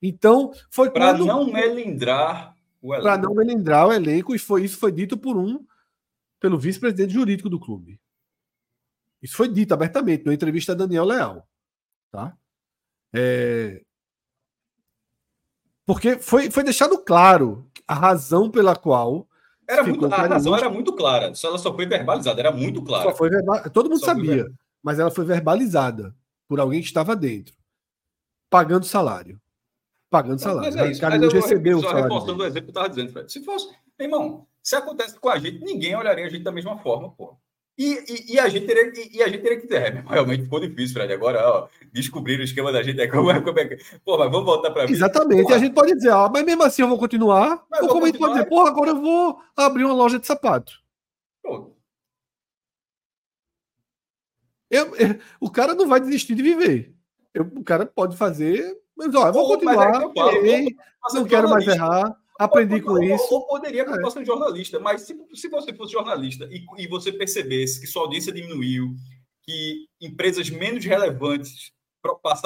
[0.00, 1.26] Então, foi Para quando...
[1.26, 3.08] não melindrar o elenco.
[3.08, 5.64] Para não melindrar o elenco, e foi, isso foi dito por um,
[6.38, 7.98] pelo vice-presidente jurídico do clube.
[9.22, 11.48] Isso foi dito abertamente na entrevista a Daniel Leal.
[12.10, 12.36] Tá?
[13.12, 13.82] É...
[15.86, 19.26] Porque foi, foi deixado claro a razão pela qual.
[19.68, 23.10] Era muito, a razão era muito clara, só ela só foi verbalizada, era muito clara.
[23.10, 24.46] Só foi verbal, todo mundo só sabia,
[24.80, 26.14] mas ela foi verbalizada
[26.48, 27.54] por alguém que estava dentro,
[28.50, 29.40] pagando salário.
[30.08, 30.72] Pagando salário.
[30.72, 32.04] Mas é isso, mas recebeu o salário.
[32.04, 33.32] Reforçando o exemplo que eu estava dizendo, Fred.
[33.32, 33.68] Se fosse,
[33.98, 37.36] irmão, se acontece com a gente, ninguém olharia a gente da mesma forma, pô.
[37.78, 40.44] E, e, e, a gente teria, e, e, a gente teria que dizer, é, realmente
[40.44, 41.12] ficou difícil, Fred.
[41.12, 44.46] Agora, ó, descobrir o esquema da gente é como é, como é Pô, mas vamos
[44.46, 45.42] voltar para Exatamente.
[45.42, 45.54] Porra.
[45.54, 47.66] E a gente pode dizer, ó, mas mesmo assim eu vou continuar.
[47.70, 50.26] Mas ou como a gente pode dizer, porra, agora eu vou abrir uma loja de
[50.26, 50.72] sapato.
[51.42, 51.76] Pronto.
[54.70, 56.94] Eu, eu, o cara não vai desistir de viver.
[57.32, 61.48] Eu, o cara pode fazer, mas ó, eu vou continuar, é eu falo, não quero
[61.48, 62.16] mais errar.
[62.38, 63.34] aprendi com isso.
[63.34, 64.12] Ou, poderia continuar é.
[64.12, 68.32] sendo jornalista, mas se, se você fosse jornalista e, e você percebesse que sua audiência
[68.32, 68.94] diminuiu,
[69.42, 71.72] que empresas menos relevantes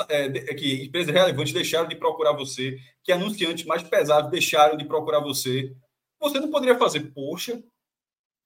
[0.09, 5.21] é, que empresas relevantes deixaram de procurar você, que anunciantes mais pesados deixaram de procurar
[5.21, 5.75] você,
[6.18, 7.62] você não poderia fazer, poxa,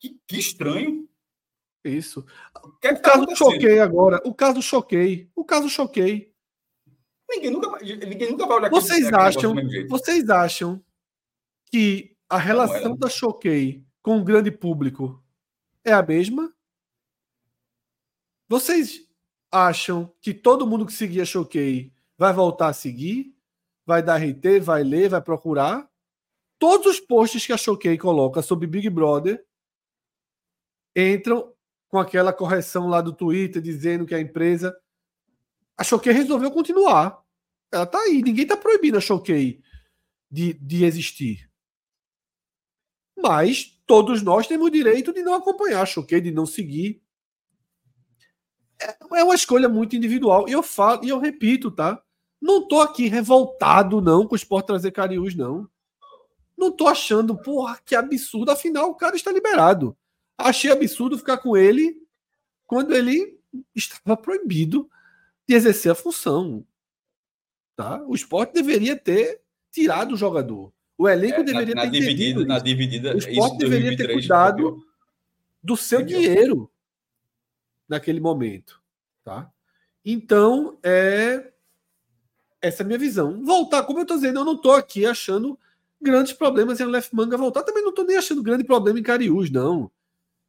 [0.00, 1.08] que, que estranho.
[1.84, 2.24] Isso.
[2.80, 4.20] Que é que o tá caso choquei agora.
[4.24, 5.30] O caso choquei.
[5.36, 6.32] O caso choquei.
[7.28, 9.54] Ninguém nunca, ninguém nunca vai olhar vocês acham,
[9.88, 10.82] Vocês acham
[11.70, 15.22] que a relação não, da Choquei com o grande público
[15.84, 16.54] é a mesma?
[18.48, 19.08] Vocês
[19.50, 23.34] acham que todo mundo que seguia Choquei vai voltar a seguir?
[23.86, 25.90] Vai dar RT, vai ler, vai procurar?
[26.58, 29.44] Todos os posts que a Choquei coloca sobre Big Brother
[30.94, 31.53] entram
[31.94, 34.76] com aquela correção lá do Twitter dizendo que a empresa.
[35.78, 37.22] A Choquei resolveu continuar.
[37.70, 38.20] Ela tá aí.
[38.20, 39.60] Ninguém tá proibindo a Choquei
[40.28, 41.48] de, de existir.
[43.16, 47.00] Mas todos nós temos o direito de não acompanhar a Choquei, de não seguir.
[48.82, 50.48] É, é uma escolha muito individual.
[50.48, 52.02] E eu falo, e eu repito, tá?
[52.42, 55.70] Não tô aqui revoltado, não, com o esporte trazer Cariús, não.
[56.58, 58.50] Não tô achando, porra, que absurdo.
[58.50, 59.96] Afinal, o cara está liberado.
[60.36, 62.02] Achei absurdo ficar com ele
[62.66, 63.38] quando ele
[63.74, 64.90] estava proibido
[65.48, 66.66] de exercer a função.
[67.76, 68.02] Tá?
[68.06, 70.72] O esporte deveria ter tirado o jogador.
[70.96, 74.84] O elenco é, deveria na, ter na dividida, na dividida, O esporte deveria ter cuidado
[75.62, 76.70] do seu dinheiro
[77.88, 78.80] naquele momento.
[79.24, 79.50] Tá?
[80.04, 81.52] Então, é
[82.64, 83.44] essa é a minha visão.
[83.44, 85.58] Voltar, como eu estou dizendo, eu não estou aqui achando
[86.00, 87.62] grandes problemas em Left Manga voltar.
[87.62, 89.90] Também não estou nem achando grande problema em Cariús, não.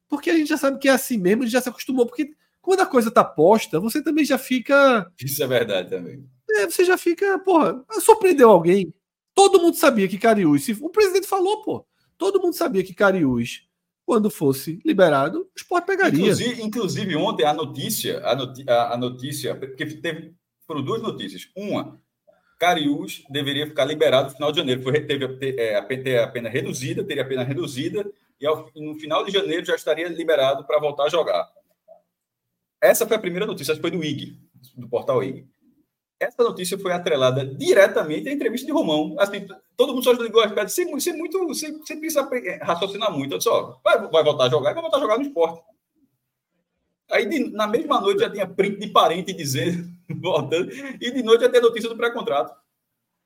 [0.07, 2.05] Porque a gente já sabe que é assim mesmo, a gente já se acostumou.
[2.05, 5.11] Porque quando a coisa está posta, você também já fica.
[5.21, 6.27] Isso é verdade também.
[6.51, 8.93] É, você já fica, porra, surpreendeu alguém.
[9.33, 11.85] Todo mundo sabia que Cariús, o presidente falou, pô,
[12.17, 13.65] todo mundo sabia que Cariús
[14.05, 16.19] quando fosse liberado, o esporte pegaria.
[16.19, 20.35] Inclusive, inclusive ontem a notícia, a, noti a, notícia, porque teve,
[20.67, 21.49] foram duas notícias.
[21.55, 21.99] Uma,
[22.65, 24.81] Cariús deveria ficar liberado no final de janeiro.
[24.81, 28.03] Foi, teve é, a, pena reduzida, teria a pena reduzida,
[28.41, 31.47] e ao, no final de janeiro já estaria liberado para voltar a jogar.
[32.81, 34.35] Essa foi a primeira notícia, essa foi do IG,
[34.75, 35.45] do portal IG.
[36.19, 39.15] Essa notícia foi atrelada diretamente à entrevista de Romão.
[39.19, 39.45] Assim,
[39.77, 40.71] todo mundo só ligou a pés.
[40.71, 42.27] Você, você, muito, você, você precisa
[42.61, 43.33] raciocinar muito.
[43.33, 45.61] Eu disse, ó, vai, vai voltar a jogar e vai voltar a jogar no esporte.
[47.11, 49.89] Aí, de, na mesma noite, já tinha print de parente dizendo,
[50.21, 52.55] voltando, e de noite já tem notícia do pré-contrato.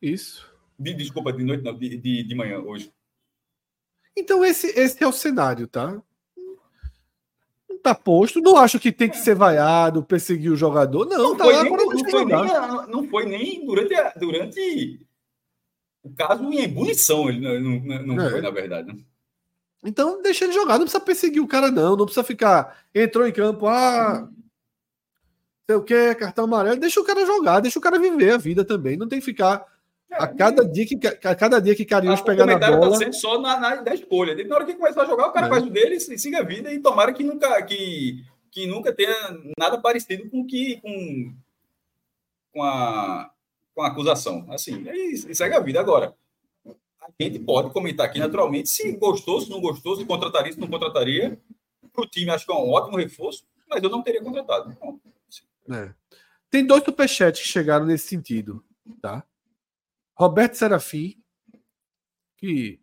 [0.02, 0.48] Isso.
[0.78, 2.92] De, desculpa, de noite, não, de, de, de manhã, hoje.
[4.16, 6.02] Então, esse, esse é o cenário, tá?
[7.82, 8.42] tá posto.
[8.42, 11.06] Não acho que tem que ser vaiado, perseguir o jogador.
[11.06, 15.00] Não, não tá foi lá nem, não, foi nem, não foi nem durante, a, durante
[16.04, 18.30] o caso em ebulição, ele não, não, não é.
[18.30, 19.06] foi, na verdade.
[19.84, 19.90] Né?
[19.90, 20.74] Então, deixa ele jogar.
[20.74, 21.96] Não precisa perseguir o cara, não.
[21.96, 22.78] Não precisa ficar.
[22.94, 24.30] Entrou em campo, ah.
[25.68, 26.80] Sei o que, cartão amarelo.
[26.80, 28.98] Deixa o cara jogar, deixa o cara viver a vida também.
[28.98, 29.66] Não tem que ficar
[30.12, 32.92] a cada dia que, a cada dia que Cariús pegar na bola...
[32.92, 34.36] Tá sendo só na, na, na escolha.
[34.48, 35.50] Na hora que começar a jogar, o cara é.
[35.50, 39.16] faz o dele e siga a vida e tomara que nunca, que, que nunca tenha
[39.58, 41.36] nada parecido com que com,
[42.52, 43.30] com, a,
[43.76, 44.48] com a acusação.
[44.50, 45.80] Assim, e, e segue a vida.
[45.80, 46.16] Agora,
[47.20, 50.68] a gente pode comentar aqui naturalmente se gostou, se não gostou, se contrataria, se não
[50.68, 51.42] contrataria.
[51.92, 54.78] Para o time, acho que é um ótimo reforço, mas eu não teria contratado.
[55.72, 55.94] É.
[56.50, 58.64] Tem dois superchats que chegaram nesse sentido,
[59.02, 59.24] tá?
[60.16, 61.22] Roberto Serafim,
[62.38, 62.80] que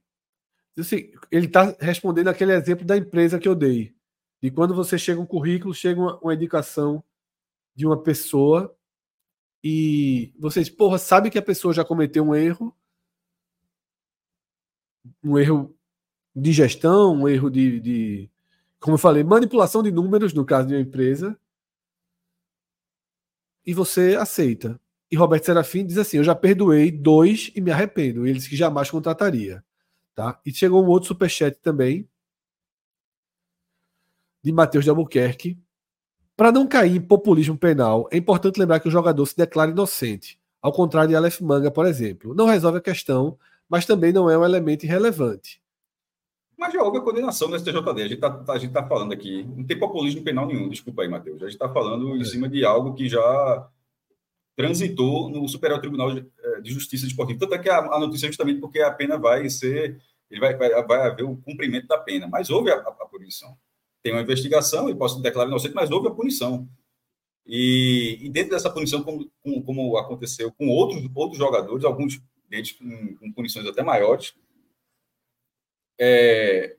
[0.78, 3.94] assim, ele está respondendo aquele exemplo da empresa que eu dei.
[4.42, 7.02] De quando você chega um currículo, chega uma, uma indicação
[7.74, 8.76] de uma pessoa
[9.62, 12.72] e vocês, porra, sabe que a pessoa já cometeu um erro,
[15.22, 15.74] um erro
[16.34, 18.30] de gestão, um erro de, de
[18.78, 21.38] como eu falei, manipulação de números no caso de uma empresa,
[23.64, 24.80] e você aceita.
[25.10, 28.26] E Roberto Serafim diz assim: Eu já perdoei dois e me arrependo.
[28.26, 29.64] Ele disse que jamais contrataria.
[30.14, 30.40] Tá?
[30.46, 32.08] E chegou um outro superchat também,
[34.42, 35.58] de Matheus de Albuquerque.
[36.36, 40.38] Para não cair em populismo penal, é importante lembrar que o jogador se declara inocente,
[40.60, 42.34] ao contrário de Aleph Manga, por exemplo.
[42.34, 43.38] Não resolve a questão,
[43.68, 45.60] mas também não é um elemento irrelevante.
[46.56, 48.02] Mas já houve a condenação do STJD.
[48.02, 49.42] A gente está tá falando aqui.
[49.44, 51.42] Não tem populismo penal nenhum, desculpa aí, Matheus.
[51.42, 52.24] A gente está falando em é.
[52.24, 53.68] cima de algo que já
[54.56, 57.38] transitou no Superior Tribunal de, eh, de Justiça Desportiva.
[57.38, 60.00] Tanto é que a, a, notícia é justamente porque a pena vai ser,
[60.30, 63.54] ele vai, vai, vai haver o cumprimento da pena, mas houve a, a, a punição.
[64.02, 66.66] Tem uma investigação, e posso declarar inocente, mas houve a punição.
[67.46, 72.72] E, e dentro dessa punição, como, como, como, aconteceu com outros, outros jogadores, alguns deles
[72.72, 74.34] com, com punições até maiores,
[75.98, 76.76] é,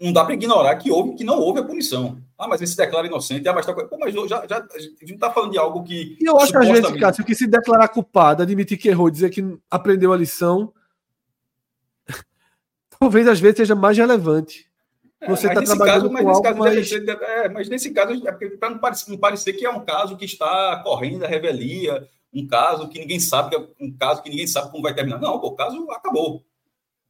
[0.00, 2.20] não dá para ignorar que houve, que não houve a punição.
[2.38, 3.48] Ah, mas ele se declara inocente.
[3.48, 6.18] Ah, mas, tá, Pô, mas já, já, a gente não está falando de algo que.
[6.20, 9.30] E eu acho que às vezes, Cássio, que se declarar culpado, admitir que errou, dizer
[9.30, 10.72] que aprendeu a lição,
[13.00, 14.66] talvez às vezes seja mais relevante.
[15.18, 16.92] É, Você está trabalhando caso, mas com algo caso, mais...
[16.92, 20.26] é, mas nesse caso, é para não parecer, não parecer que é um caso que
[20.26, 22.06] está correndo a revelia,
[22.36, 25.18] um caso que ninguém sabe, é um caso que ninguém sabe como vai terminar.
[25.18, 26.44] Não, pô, o caso acabou.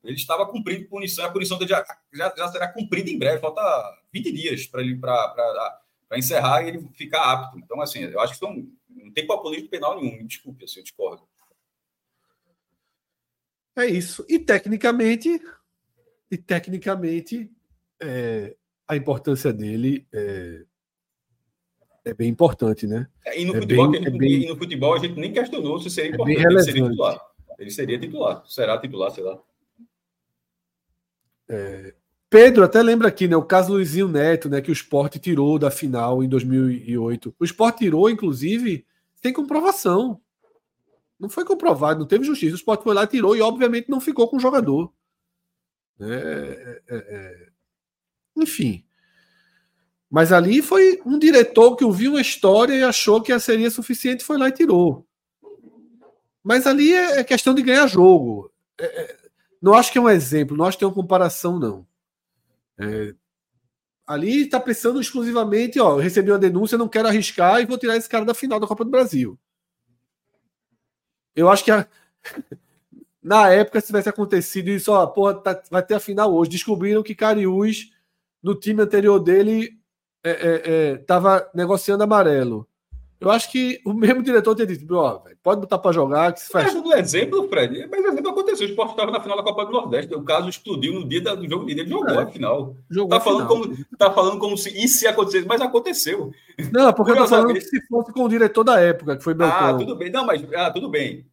[0.04, 3.60] Ele estava cumprindo punição, a punição dele já, já, já será cumprida em breve, falta
[4.12, 5.82] 20 dias para ele para
[6.14, 7.58] encerrar e ele ficar apto.
[7.58, 8.54] Então, assim, eu acho que são,
[8.88, 11.26] não tem populismo penal nenhum, me desculpe, assim, eu discordo.
[13.76, 14.24] É isso.
[14.28, 15.40] E tecnicamente,
[16.30, 17.50] e tecnicamente,
[18.00, 18.56] é,
[18.86, 20.64] a importância dele é,
[22.06, 23.08] é bem importante, né?
[23.24, 25.80] É, e, no, é futebol, bem, gente, bem, e no futebol a gente nem questionou
[25.80, 26.46] se seria é importante.
[26.46, 27.20] ele seria titular.
[27.58, 28.44] Ele seria titular.
[28.46, 29.38] Será titular, sei lá.
[31.48, 31.94] É,
[32.30, 33.36] Pedro até lembra aqui, né?
[33.36, 34.60] O caso Luizinho Neto, né?
[34.60, 37.34] Que o esporte tirou da final em 2008.
[37.40, 38.86] O esporte tirou, inclusive,
[39.20, 40.20] tem comprovação.
[41.18, 42.52] Não foi comprovado, não teve justiça.
[42.52, 44.92] O esporte foi lá, tirou e, obviamente, não ficou com o jogador.
[45.98, 47.48] É, é, é, é.
[48.36, 48.84] enfim.
[50.10, 54.38] Mas ali foi um diretor que ouviu uma história e achou que seria suficiente, foi
[54.38, 55.06] lá e tirou.
[56.42, 58.52] Mas ali é, é questão de ganhar jogo.
[58.80, 59.16] É,
[59.60, 61.86] não acho que é um exemplo, não acho que é uma comparação, não.
[62.78, 63.14] É,
[64.06, 68.08] ali está pensando exclusivamente, ó, recebi uma denúncia, não quero arriscar e vou tirar esse
[68.08, 69.38] cara da final da Copa do Brasil.
[71.34, 71.86] Eu acho que a...
[73.20, 76.52] na época, se tivesse acontecido isso, ó, porra, tá, vai ter a final hoje.
[76.52, 77.92] Descobriram que Cariús,
[78.40, 79.76] no time anterior dele,
[81.00, 82.68] estava é, é, é negociando amarelo.
[83.18, 86.52] Eu acho que o mesmo diretor teria dito, ó, pode botar para jogar, que se
[86.52, 86.74] faz.
[86.74, 88.66] Mas exemplo, Fred, mas o exemplo aconteceu.
[88.66, 90.14] O Sport estava na final da Copa do Nordeste.
[90.14, 92.24] O caso explodiu no dia do jogo dele, jogou é.
[92.24, 92.76] a final.
[92.90, 93.66] Jogou tá, falando final.
[93.66, 96.30] Como, tá falando como se isso ia acontecer, mas aconteceu.
[96.70, 99.32] Não, porque eu tô falando que se fosse com o diretor da época, que foi
[99.32, 99.68] Beltrão.
[99.68, 100.10] Ah, tudo bem.
[100.10, 101.26] Não, mas ah, tudo bem.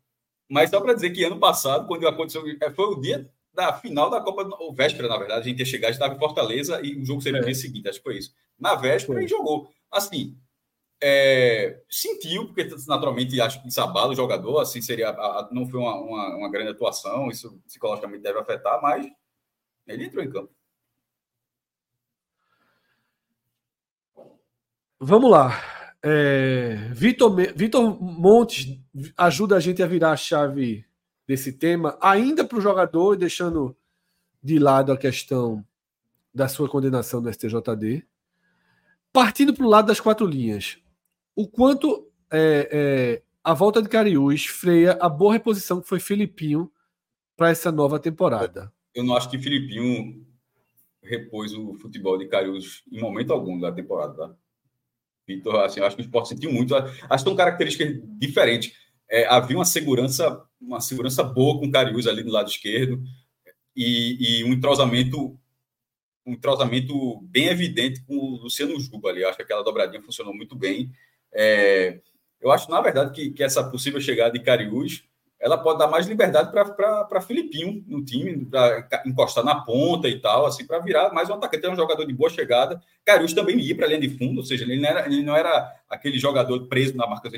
[0.49, 4.09] Mas só para dizer que ano passado, quando aconteceu, é, foi o dia da final
[4.09, 7.05] da Copa, ou véspera, na verdade, a gente ia chegar, estava em Fortaleza e o
[7.05, 7.51] jogo seria no é.
[7.51, 8.33] dia seguinte, acho que foi isso.
[8.59, 9.25] Na véspera, foi.
[9.25, 9.69] e jogou.
[9.91, 10.35] Assim,
[11.01, 15.09] é, sentiu, porque naturalmente acho que desabala o jogador, assim seria.
[15.09, 19.05] A, não foi uma, uma, uma, grande atuação, isso psicologicamente deve afetar, mas
[19.85, 20.51] ele entrou em campo.
[24.99, 25.61] Vamos lá.
[26.01, 28.79] É, Vitor, Vitor Montes
[29.17, 30.85] ajuda a gente a virar a chave
[31.27, 33.75] desse tema, ainda para o jogador, deixando
[34.41, 35.65] de lado a questão
[36.33, 38.05] da sua condenação no STJD.
[39.11, 40.79] Partindo para o lado das quatro linhas,
[41.35, 46.71] o quanto é, é, a volta de Cariús freia a boa reposição que foi Filipinho
[47.37, 48.73] para essa nova temporada.
[48.93, 50.25] Eu não acho que Filipinho
[51.03, 54.15] repôs o futebol de Cariús em momento algum da temporada.
[54.15, 54.35] Tá?
[55.27, 56.75] Vitor, assim, acho que o esporte sentiu muito.
[56.75, 58.73] Acho que são características diferentes.
[59.09, 63.03] É, havia uma segurança, uma segurança boa com o Cariús ali do lado esquerdo
[63.75, 65.37] e, e um entrosamento
[66.25, 69.25] um entrosamento bem evidente com o Luciano Juba ali.
[69.25, 70.89] Acho que aquela dobradinha funcionou muito bem.
[71.33, 71.99] É,
[72.39, 75.03] eu acho, na verdade, que, que essa possível chegada de Cariús
[75.43, 80.45] ela pode dar mais liberdade para Filipinho no time, para encostar na ponta e tal,
[80.45, 81.65] assim, para virar mais um atacante.
[81.65, 82.81] É um jogador de boa chegada.
[83.03, 85.35] Cariús também ia para a linha de fundo, ou seja, ele não, era, ele não
[85.35, 87.29] era aquele jogador preso na marca.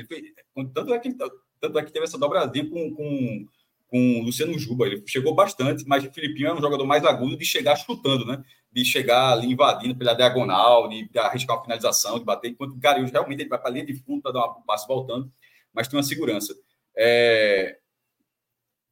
[0.72, 1.16] tanto, é que,
[1.60, 3.46] tanto é que teve essa dobradinha com, com,
[3.88, 4.86] com o Luciano Juba.
[4.86, 8.42] Ele chegou bastante, mas o Filipinho é um jogador mais agudo de chegar chutando, né?
[8.76, 13.10] de chegar ali invadindo pela diagonal, de, arriscar uma finalização, de bater, enquanto o Garius
[13.10, 15.32] realmente ele vai para a linha de fundo para dar um passo voltando,
[15.72, 16.54] mas tem uma segurança.
[16.94, 17.78] É,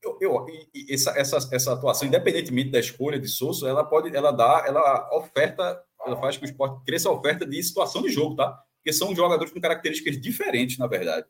[0.03, 0.47] eu, eu,
[0.89, 5.79] essa, essa, essa atuação, independentemente da escolha de Souza, ela pode, ela dá, ela oferta,
[6.07, 8.59] ela faz que o esporte cresça a oferta de situação de jogo, tá?
[8.77, 11.27] Porque são jogadores com características diferentes, na verdade.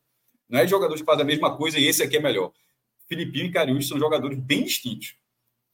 [0.55, 2.53] Não é jogadores que fazem a mesma coisa e esse aqui é melhor.
[3.09, 5.17] Filipinho e Cariús são jogadores bem distintos.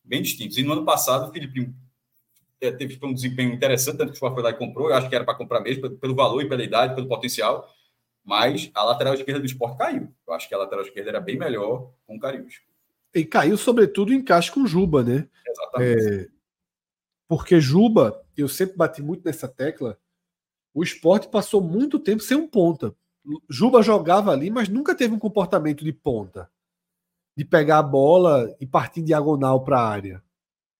[0.02, 0.56] Bem distintos.
[0.56, 1.76] E no ano passado, o Filipinho
[2.58, 5.06] é, teve um desempenho interessante, tanto que o Sport foi lá e comprou, eu acho
[5.06, 7.70] que era para comprar mesmo, pelo valor e pela idade, pelo potencial,
[8.24, 10.08] mas a lateral esquerda do Sport caiu.
[10.26, 12.62] Eu acho que a lateral esquerda era bem melhor com o Cariús.
[13.14, 15.28] E caiu, sobretudo, em encaixe com Juba, né?
[15.46, 16.24] Exatamente.
[16.24, 16.28] É,
[17.28, 19.98] porque Juba, eu sempre bati muito nessa tecla,
[20.72, 22.94] o esporte passou muito tempo sem um ponta.
[23.48, 26.50] Juba jogava ali, mas nunca teve um comportamento de ponta.
[27.36, 30.22] De pegar a bola e partir diagonal para a área.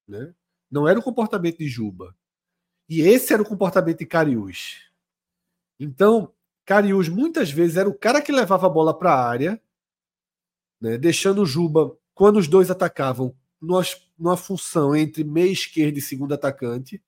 [0.07, 0.35] Né?
[0.71, 2.15] Não era o comportamento de Juba.
[2.89, 4.91] E esse era o comportamento de Cariús.
[5.79, 6.35] Então,
[6.65, 9.61] Cariús muitas vezes era o cara que levava a bola para a área,
[10.81, 13.83] né, deixando Juba, quando os dois atacavam, numa,
[14.19, 17.03] numa função entre meia esquerda e segundo atacante,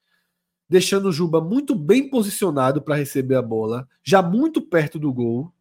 [0.73, 5.53] deixando o Juba muito bem posicionado para receber a bola, já muito perto do gol,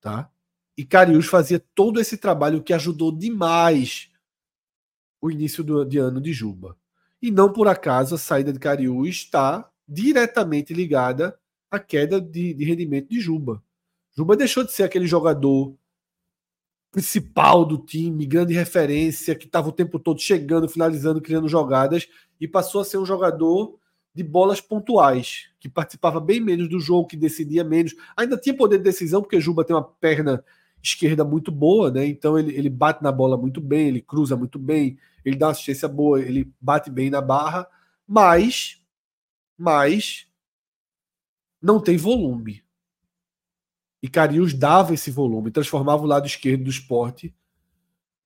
[0.00, 0.30] tá?
[0.74, 4.10] E Cariús fazia todo esse trabalho que ajudou demais
[5.20, 6.78] o início do, de ano de Juba.
[7.20, 11.38] E não por acaso a saída de Cariús está diretamente ligada
[11.70, 13.62] à queda de, de rendimento de Juba.
[14.16, 15.76] Juba deixou de ser aquele jogador
[16.90, 22.08] principal do time, grande referência, que estava o tempo todo chegando, finalizando, criando jogadas,
[22.40, 23.78] e passou a ser um jogador
[24.14, 27.94] de bolas pontuais, que participava bem menos do jogo, que decidia menos.
[28.16, 30.44] Ainda tinha poder de decisão, porque Juba tem uma perna
[30.82, 32.06] esquerda muito boa, né?
[32.06, 35.88] Então ele, ele bate na bola muito bem, ele cruza muito bem, ele dá assistência
[35.88, 37.66] boa, ele bate bem na barra,
[38.06, 38.82] mas,
[39.56, 40.26] mas
[41.60, 42.62] não tem volume.
[44.02, 47.32] E Carius dava esse volume, transformava o lado esquerdo do esporte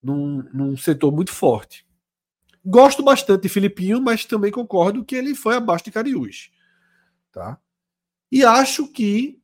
[0.03, 1.86] num, num setor muito forte.
[2.69, 6.51] Gosto bastante de Filipinho, mas também concordo que ele foi abaixo de Cariús.
[7.31, 7.61] Tá?
[8.31, 9.41] E acho que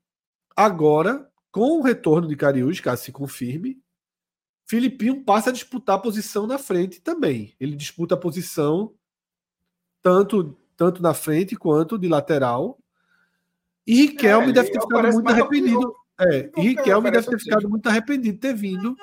[0.57, 3.81] agora, com o retorno de Cariús, caso se confirme,
[4.67, 7.55] Filipinho passa a disputar a posição na frente também.
[7.61, 8.93] Ele disputa a posição
[10.03, 12.77] tanto, tanto na frente quanto de lateral.
[13.87, 15.95] E Riquelme é, deve ter ficado muito arrependido.
[16.19, 18.97] É, e Riquelme deve ter ficado muito arrependido de ter vindo,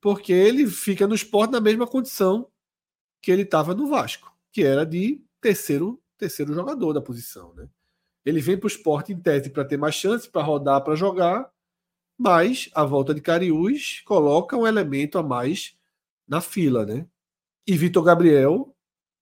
[0.00, 2.46] porque ele fica no esporte na mesma condição
[3.20, 7.54] que ele estava no Vasco, que era de terceiro, terceiro jogador da posição.
[7.54, 7.68] Né?
[8.24, 11.50] Ele vem para o esporte em tese para ter mais chance, para rodar, para jogar,
[12.18, 15.76] mas a volta de Cariús coloca um elemento a mais
[16.26, 16.84] na fila.
[16.84, 17.06] Né?
[17.66, 18.74] E Vitor Gabriel,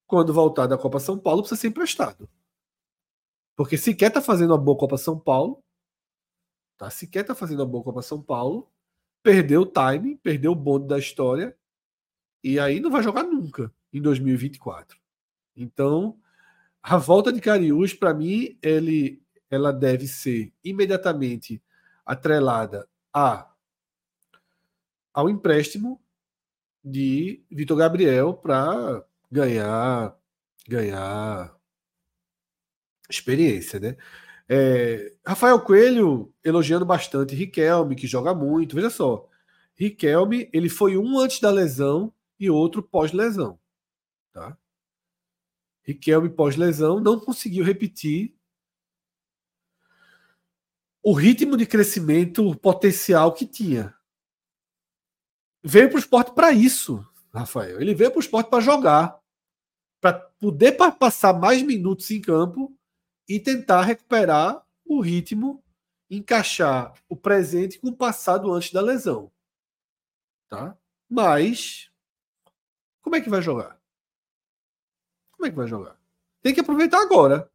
[0.07, 2.29] quando voltar da Copa São Paulo, precisa ser emprestado.
[3.57, 5.63] Porque sequer está fazendo uma boa Copa São Paulo,
[6.79, 6.89] Tá?
[6.91, 8.71] Sequer tá fazendo a boa Copa São Paulo,
[9.21, 11.59] perdeu o time, perdeu o bonde da história,
[12.43, 14.99] e aí não vai jogar nunca em 2024.
[15.57, 16.19] Então,
[16.83, 21.63] a volta de Cariús, para mim, ele, ela deve ser imediatamente
[22.05, 23.51] atrelada a
[25.13, 26.01] ao empréstimo
[26.85, 30.17] de Vitor Gabriel para ganhar
[30.69, 31.59] ganhar
[33.11, 33.97] experiência, né?
[34.49, 38.77] É, Rafael Coelho elogiando bastante Riquelme, que joga muito.
[38.77, 39.29] Veja só,
[39.75, 43.59] Riquelme ele foi um antes da lesão e outro pós-lesão.
[44.39, 44.57] Tá?
[45.83, 48.39] Riquelme pós-lesão não conseguiu repetir
[51.03, 53.97] o ritmo de crescimento potencial que tinha.
[55.61, 57.81] Veio para o esporte para isso, Rafael.
[57.81, 59.21] Ele veio para o esporte para jogar,
[60.01, 62.79] para poder passar mais minutos em campo
[63.29, 65.65] e tentar recuperar o ritmo,
[66.09, 69.33] encaixar o presente com o passado antes da lesão.
[70.49, 70.79] Tá?
[71.09, 71.91] Mas
[73.03, 73.78] como é que vai jogar?
[75.39, 75.97] Como é que vai jogar?
[76.43, 77.49] Tem que aproveitar agora.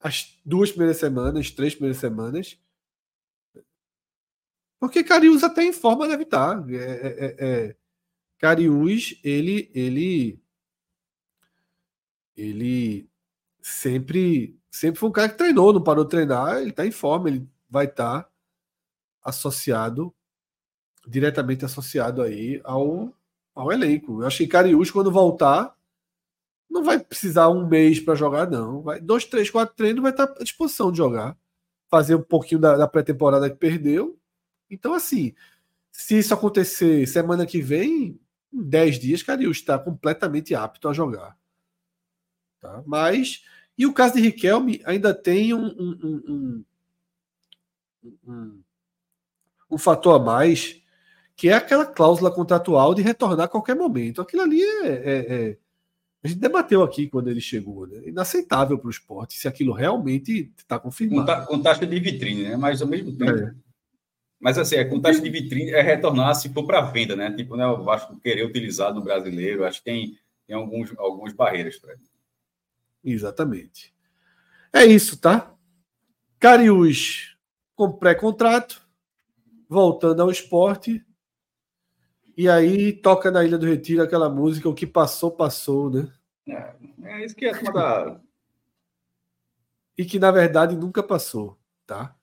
[0.00, 2.60] As duas primeiras semanas, três primeiras semanas.
[4.80, 6.68] Porque Cariús até em forma deve estar.
[6.68, 7.76] É, é, é, é.
[8.36, 10.40] Cariús, ele, ele,
[12.36, 13.08] ele
[13.62, 17.28] sempre sempre foi um cara que treinou, não parou de treinar, ele está em forma,
[17.28, 18.30] ele vai estar tá
[19.22, 20.14] associado,
[21.06, 23.12] diretamente associado aí ao,
[23.54, 24.22] ao elenco.
[24.22, 25.74] Eu acho que Cariús, quando voltar,
[26.70, 28.82] não vai precisar um mês para jogar, não.
[28.82, 31.36] Vai, dois, três, quatro treinos vai estar tá à disposição de jogar.
[31.90, 34.18] Fazer um pouquinho da, da pré-temporada que perdeu.
[34.70, 35.34] Então, assim,
[35.90, 38.20] se isso acontecer semana que vem,
[38.52, 41.36] em 10 dias, Cariús está completamente apto a jogar.
[42.60, 42.82] Tá?
[42.86, 43.42] Mas
[43.78, 46.64] e o caso de Riquelme ainda tem um, um, um,
[48.26, 48.62] um,
[49.70, 50.82] um fator a mais,
[51.36, 54.20] que é aquela cláusula contratual de retornar a qualquer momento.
[54.20, 55.58] Aquilo ali é, é, é
[56.22, 58.02] a gente debateu aqui quando ele chegou, né?
[58.06, 61.46] Inaceitável para o esporte, se aquilo realmente está confirmado.
[61.46, 62.56] Com, taxa de vitrine, né?
[62.56, 63.38] Mas ao mesmo tempo.
[63.38, 63.54] É.
[64.40, 67.32] Mas assim, é, com taxa de vitrine é retornar se for para venda, né?
[67.32, 71.76] Tipo, né, o Vasco querer utilizar no brasileiro, acho que tem, tem alguns, algumas barreiras
[71.76, 72.02] para ele.
[73.04, 73.94] Exatamente.
[74.72, 75.54] É isso, tá?
[76.38, 77.36] Cariús
[77.74, 78.82] com pré-contrato,
[79.68, 81.04] voltando ao esporte.
[82.38, 86.08] E aí toca na Ilha do Retiro aquela música, o que passou, passou, né?
[86.46, 88.20] É, é isso que é uma da.
[89.98, 92.16] e que na verdade nunca passou, tá?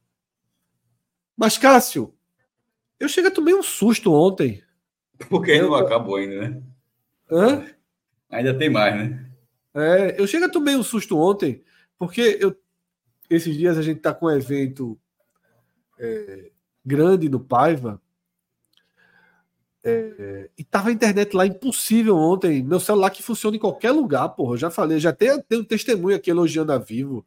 [1.36, 2.16] Mas, Cássio,
[2.98, 4.64] eu cheguei a tomar um susto ontem.
[5.30, 6.64] Porque ainda não acabou ainda, né?
[7.30, 7.66] Hã?
[8.30, 9.30] Ainda tem mais, né?
[9.74, 11.62] É, eu chego a tomei um susto ontem,
[12.00, 12.58] porque eu,
[13.30, 14.98] esses dias a gente está com um evento
[16.00, 16.52] é,
[16.86, 18.02] grande no Paiva.
[19.88, 22.64] É, e tava a internet lá impossível ontem.
[22.64, 24.54] Meu celular que funciona em qualquer lugar, porra.
[24.54, 27.24] Eu já falei, já tem, tem um testemunho aqui elogiando a Vivo.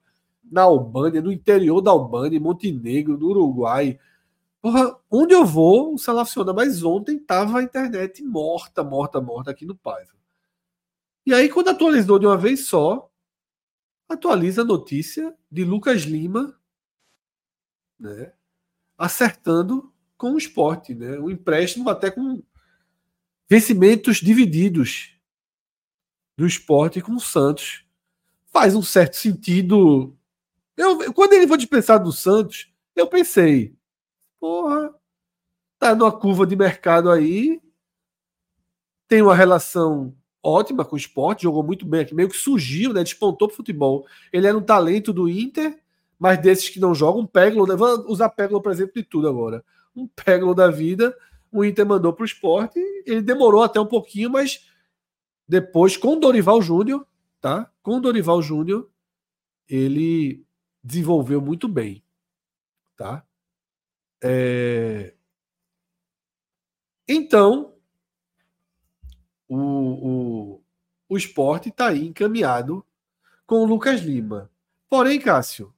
[0.50, 3.96] Na Albânia, no interior da Albânia, em Montenegro, no Uruguai.
[4.60, 6.52] Porra, onde eu vou, o celular funciona.
[6.52, 10.12] Mas ontem tava a internet morta, morta, morta aqui no Paiva.
[11.24, 13.08] E aí, quando atualizou de uma vez só,
[14.08, 16.58] atualiza a notícia de Lucas Lima,
[18.00, 18.32] né?
[18.96, 21.18] Acertando com o esporte, né?
[21.18, 22.42] Um empréstimo até com
[23.48, 25.14] vencimentos divididos
[26.36, 27.84] do esporte com o Santos.
[28.52, 30.14] Faz um certo sentido.
[30.76, 33.74] Eu, quando ele foi dispensado do Santos, eu pensei,
[34.40, 34.92] porra,
[35.78, 37.60] tá numa curva de mercado aí,
[39.06, 43.04] tem uma relação ótima com o esporte, jogou muito bem aqui, meio que surgiu, né?
[43.04, 44.06] Despontou pro futebol.
[44.32, 45.78] Ele era um talento do Inter,
[46.18, 47.76] mas desses que não jogam, Peglo, né?
[47.76, 49.64] vou usar Peglo, por exemplo, de tudo agora.
[50.02, 51.14] Um Peglo da vida
[51.50, 52.78] o Inter mandou para o esporte.
[53.06, 54.68] Ele demorou até um pouquinho, mas
[55.46, 57.06] depois, com o Dorival Júnior,
[57.40, 57.70] tá?
[57.82, 58.88] Com o Dorival Júnior,
[59.68, 60.44] ele
[60.82, 62.04] desenvolveu muito bem,
[62.96, 63.24] tá?
[64.22, 65.14] É...
[67.06, 67.74] Então,
[69.48, 70.62] o, o,
[71.08, 72.84] o esporte está aí encaminhado
[73.46, 74.50] com o Lucas Lima.
[74.90, 75.72] Porém, Cássio,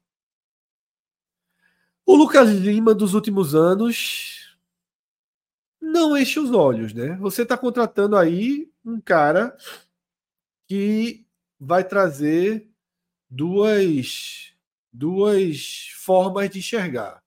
[2.11, 4.59] o Lucas Lima dos últimos anos
[5.81, 7.17] não enche os olhos, né?
[7.19, 9.57] Você está contratando aí um cara
[10.67, 11.25] que
[11.59, 12.69] vai trazer
[13.29, 14.53] duas,
[14.93, 17.23] duas formas de enxergar.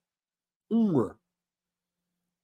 [0.69, 1.18] Uma,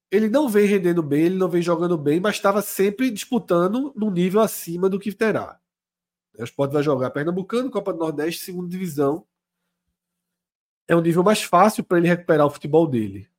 [0.09, 4.09] ele não vem rendendo bem, ele não vem jogando bem, mas estava sempre disputando num
[4.09, 5.59] nível acima do que terá.
[6.37, 9.27] O Sport vai jogar Pernambucano, Copa do Nordeste, segunda divisão.
[10.89, 13.29] É um nível mais fácil para ele recuperar o futebol dele.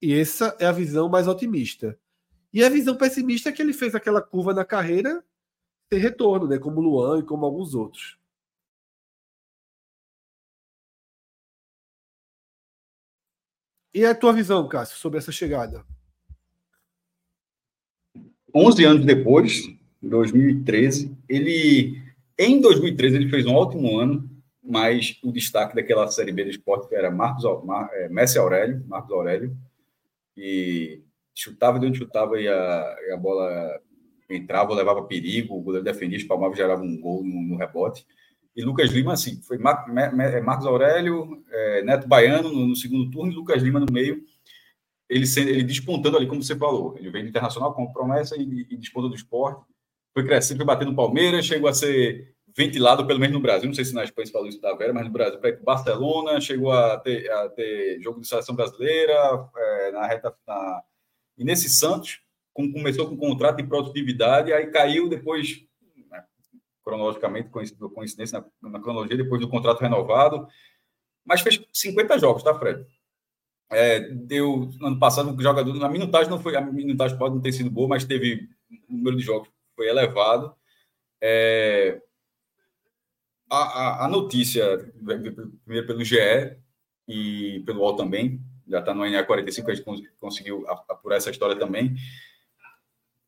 [0.00, 1.98] E essa é a visão mais otimista.
[2.52, 5.24] E a visão pessimista é que ele fez aquela curva na carreira
[5.88, 6.58] ter retorno, né?
[6.58, 8.18] Como o Luan e como alguns outros.
[13.94, 15.84] E a tua visão, Cássio, sobre essa chegada?
[18.54, 19.62] 11 anos depois,
[20.02, 22.02] 2013, ele
[22.36, 24.30] em 2013 ele fez um ótimo ano,
[24.68, 27.44] mas o destaque daquela série B do esporte era Marcos
[27.92, 29.56] é, Messi Aurélio, Marcos Aurélio,
[30.36, 31.00] e
[31.34, 33.80] chutava de onde chutava e a, e a bola
[34.28, 38.06] entrava, levava perigo, o goleiro defendia, espalmava gerava um gol no, no, rebote.
[38.54, 43.10] E Lucas Lima, assim, foi Mar, é, Marcos Aurélio, é, Neto Baiano no, no, segundo
[43.10, 44.22] turno e Lucas Lima no meio,
[45.08, 46.94] ele, ele despontando ali, como você falou.
[46.98, 49.64] Ele veio do Internacional com promessa e, e do esporte.
[50.12, 53.84] Foi crescendo, foi batendo Palmeiras, chegou a ser ventilado, pelo menos no Brasil, não sei
[53.84, 57.30] se na Espanha se falou isso da Vera, mas no Brasil, Barcelona, chegou a ter,
[57.30, 59.14] a ter jogo de seleção brasileira,
[59.56, 60.82] é, na reta, na,
[61.36, 62.20] e nesse Santos,
[62.52, 65.64] começou com um contrato de produtividade, aí caiu depois,
[66.10, 66.24] né,
[66.84, 70.48] cronologicamente, coincidência na, na, cronologia, depois do contrato renovado,
[71.24, 72.84] mas fez 50 jogos, tá, Fred?
[73.70, 77.52] É, deu, ano passado, o jogador, na minutagem não foi, a minutagem pode não ter
[77.52, 78.48] sido boa, mas teve,
[78.88, 80.52] o número de jogos foi elevado.
[81.22, 82.02] É,
[83.50, 84.92] a, a, a, notícia,
[85.64, 86.16] primeiro pelo GE
[87.06, 91.94] e pelo UOL também, já está no NA45, a gente conseguiu apurar essa história também,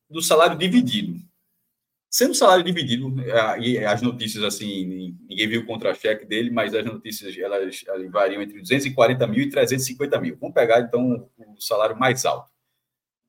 [0.09, 1.19] do salário dividido.
[2.09, 3.15] Sendo salário dividido,
[3.61, 8.41] e as notícias, assim, ninguém viu o contra-cheque dele, mas as notícias, elas, elas, variam
[8.41, 10.37] entre 240 mil e 350 mil.
[10.37, 12.50] Vamos pegar, então, o salário mais alto.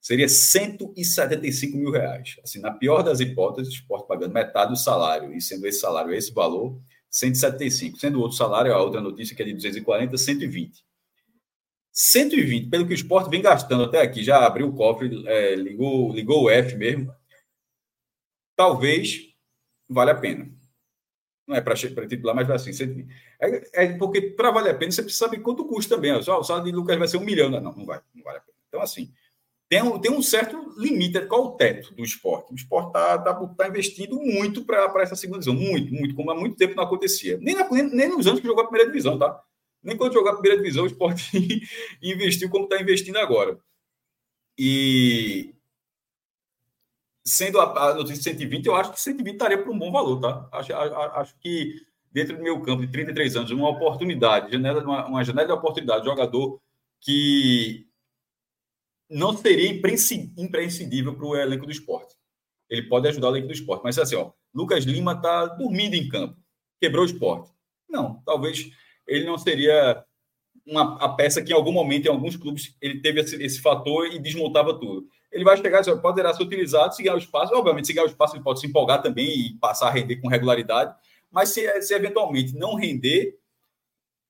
[0.03, 2.37] Seria 175 mil reais.
[2.43, 6.13] Assim, na pior das hipóteses, o esporte pagando metade do salário, e sendo esse salário
[6.13, 6.77] esse valor,
[7.09, 7.97] 175.
[7.99, 10.85] Sendo outro salário, a outra notícia que é de 240, 120.
[11.93, 16.13] 120, pelo que o esporte vem gastando até aqui, já abriu o cofre, é, ligou,
[16.13, 17.15] ligou o F mesmo.
[18.57, 19.33] Talvez
[19.89, 20.51] valha a pena.
[21.47, 22.73] Não é para titular, mas vai assim.
[22.73, 23.09] 120.
[23.41, 26.21] É, é porque para valer a pena você precisa saber quanto custa também.
[26.25, 27.49] Só, o salário de Lucas vai ser um milhão.
[27.49, 28.57] Não, não vai, não vale a pena.
[28.69, 29.13] Então, assim,
[29.73, 31.19] tem um, tem um certo limite.
[31.23, 32.53] Qual o teto do esporte?
[32.53, 35.55] O esporte está tá, tá investindo muito para essa segunda divisão.
[35.55, 37.39] Muito, muito, como há muito tempo não acontecia.
[37.41, 39.43] Nem, na, nem, nem nos anos que jogou a primeira divisão, tá?
[39.83, 41.65] Nem quando jogar a primeira divisão, o esporte
[42.03, 43.59] investiu como está investindo agora.
[44.59, 45.55] E
[47.25, 50.51] sendo a, a notícia 120, eu acho que 120 estaria para um bom valor, tá?
[50.53, 51.77] Acho, a, acho que
[52.13, 56.05] dentro do meu campo de 33 anos, uma oportunidade, janela, uma, uma janela de oportunidade,
[56.05, 56.61] jogador
[57.01, 57.91] que
[59.13, 62.15] não seria imprescindível para o elenco do esporte.
[62.69, 63.83] Ele pode ajudar o elenco do esporte.
[63.85, 66.37] Mas assim, ó, Lucas Lima está dormindo em campo,
[66.81, 67.51] quebrou o esporte.
[67.89, 68.71] Não, talvez
[69.07, 70.03] ele não seria
[70.67, 74.07] uma a peça que em algum momento, em alguns clubes, ele teve esse, esse fator
[74.07, 75.07] e desmontava tudo.
[75.31, 77.55] Ele vai chegar e poderá ser utilizado, se ganhar o espaço.
[77.55, 80.29] Obviamente, se ganhar o espaço, ele pode se empolgar também e passar a render com
[80.29, 80.95] regularidade.
[81.31, 83.39] Mas se, se eventualmente não render,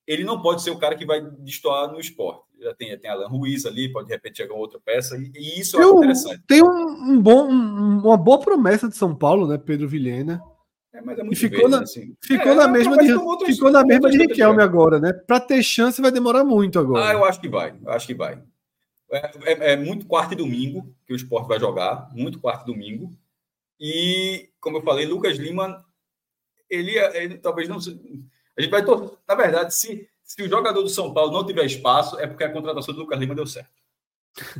[0.06, 2.44] ele não pode ser o cara que vai destoar no esporte.
[2.60, 5.76] Já tem, tem Alan Ruiz ali, pode de repente chegar outra peça, e, e isso
[5.76, 6.42] tem é interessante.
[6.46, 9.58] Tem um, um bom, um, uma boa promessa de São Paulo, né?
[9.58, 10.40] Pedro Vilhena.
[10.92, 12.14] É, é e ficou na, assim.
[12.22, 15.12] ficou é, na mesma de, outros, ficou na mesma de Riquelme agora, né?
[15.12, 17.08] Para ter chance vai demorar muito agora.
[17.08, 18.42] Ah, eu acho que vai, eu acho que vai.
[19.10, 22.72] É, é, é, muito quarto e domingo que o esporte vai jogar, muito quarto e
[22.72, 23.10] domingo.
[23.80, 25.84] E, como eu falei, Lucas Lima,
[26.68, 27.78] ele, ele talvez não.
[28.56, 28.82] A gente vai.
[29.26, 32.52] Na verdade, se, se o jogador do São Paulo não tiver espaço, é porque a
[32.52, 33.70] contratação do Lucas Lima deu certo.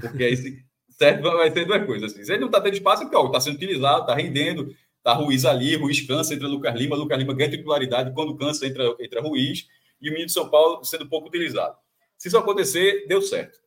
[0.01, 0.37] Porque aí
[0.91, 2.13] certo vai ter duas coisas.
[2.13, 2.25] Assim.
[2.25, 5.45] Se ele não está tendo espaço, é porque está sendo utilizado, está rendendo, Tá Ruiz
[5.45, 9.67] ali, Ruiz cansa, entra Lucas Lima, Lucas Lima ganha titularidade, quando cansa, entra, entra Ruiz,
[10.01, 11.77] e o menino de São Paulo sendo pouco utilizado.
[12.17, 13.59] Se isso acontecer, deu certo.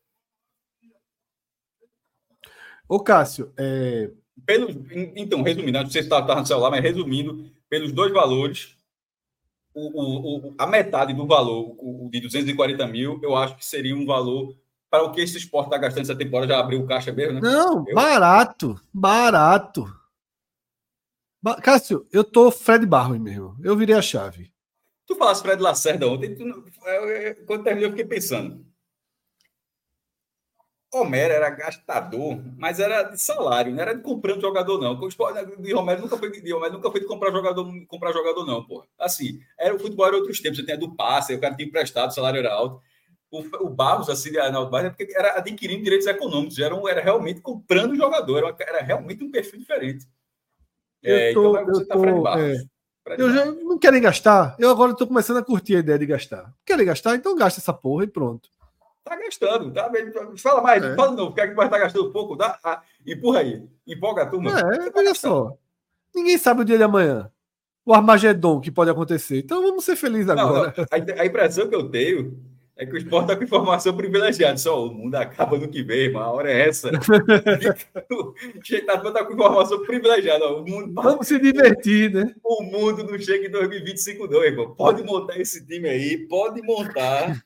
[2.88, 4.12] Ô, Cássio, é...
[4.46, 4.70] Pelo,
[5.16, 8.75] então, resumindo, não sei se está tá no celular, mas resumindo, pelos dois valores,
[9.76, 14.06] o, o, a metade do valor, o, de 240 mil, eu acho que seria um
[14.06, 14.56] valor
[14.90, 17.42] para o que esse esporte está gastando essa temporada, já abriu o caixa mesmo, né?
[17.42, 17.94] Não, eu...
[17.94, 19.86] barato, barato.
[21.62, 23.56] Cássio, eu tô Fred Barros mesmo.
[23.62, 24.52] Eu virei a chave.
[25.06, 26.44] Tu falaste Fred Lacerda ontem, tu,
[27.46, 28.66] quando terminou, eu fiquei pensando.
[30.96, 34.98] Romero era gastador, mas era de salário, não era de comprando jogador, não.
[35.60, 38.86] De Romero nunca foi de Romero nunca foi de comprar jogador, comprar jogador, não, pô.
[38.98, 42.10] Assim, era o futebol era outros tempos, você tinha do passe, o cara tinha emprestado,
[42.10, 42.82] o salário era alto.
[43.30, 47.02] O, o Barros, assim, de Arnaldo Barros, é porque era adquirindo direitos econômicos, era, era
[47.02, 50.08] realmente comprando jogador, era, era realmente um perfil diferente.
[51.04, 52.66] É, eu então tô, então eu, tô, é,
[53.18, 54.56] eu já não querem gastar.
[54.58, 56.52] Eu agora estou começando a curtir a ideia de gastar.
[56.66, 57.16] Querem gastar?
[57.16, 58.50] Então gasta essa porra e pronto.
[59.06, 59.92] Tá gastando, tá?
[60.36, 60.96] Fala mais, é.
[60.96, 62.36] fala não, quer que vai estar gastando pouco?
[62.36, 64.50] Dá, ah, empurra aí, empolga a turma.
[64.50, 65.56] É, olha só.
[66.14, 67.32] Ninguém sabe o dia de amanhã.
[67.86, 69.38] O Armagedon que pode acontecer.
[69.38, 70.74] Então vamos ser felizes agora.
[70.76, 72.36] Não, a, a impressão que eu tenho
[72.76, 74.58] é que o esporte está com informação privilegiada.
[74.58, 76.24] Só o mundo acaba no que vem, irmão.
[76.24, 76.90] A hora é essa.
[78.68, 80.48] está tá com informação privilegiada.
[80.48, 80.94] O mundo...
[80.96, 82.34] Vamos se divertir, né?
[82.44, 84.74] O mundo não chega em 2025, não, irmão.
[84.74, 87.40] Pode montar esse time aí, pode montar.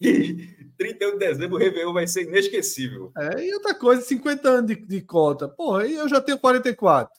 [0.00, 3.12] E 31 de dezembro o Réveillon vai ser inesquecível.
[3.14, 5.46] É, e outra coisa, 50 anos de, de cota.
[5.46, 7.12] Porra, aí eu já tenho 44.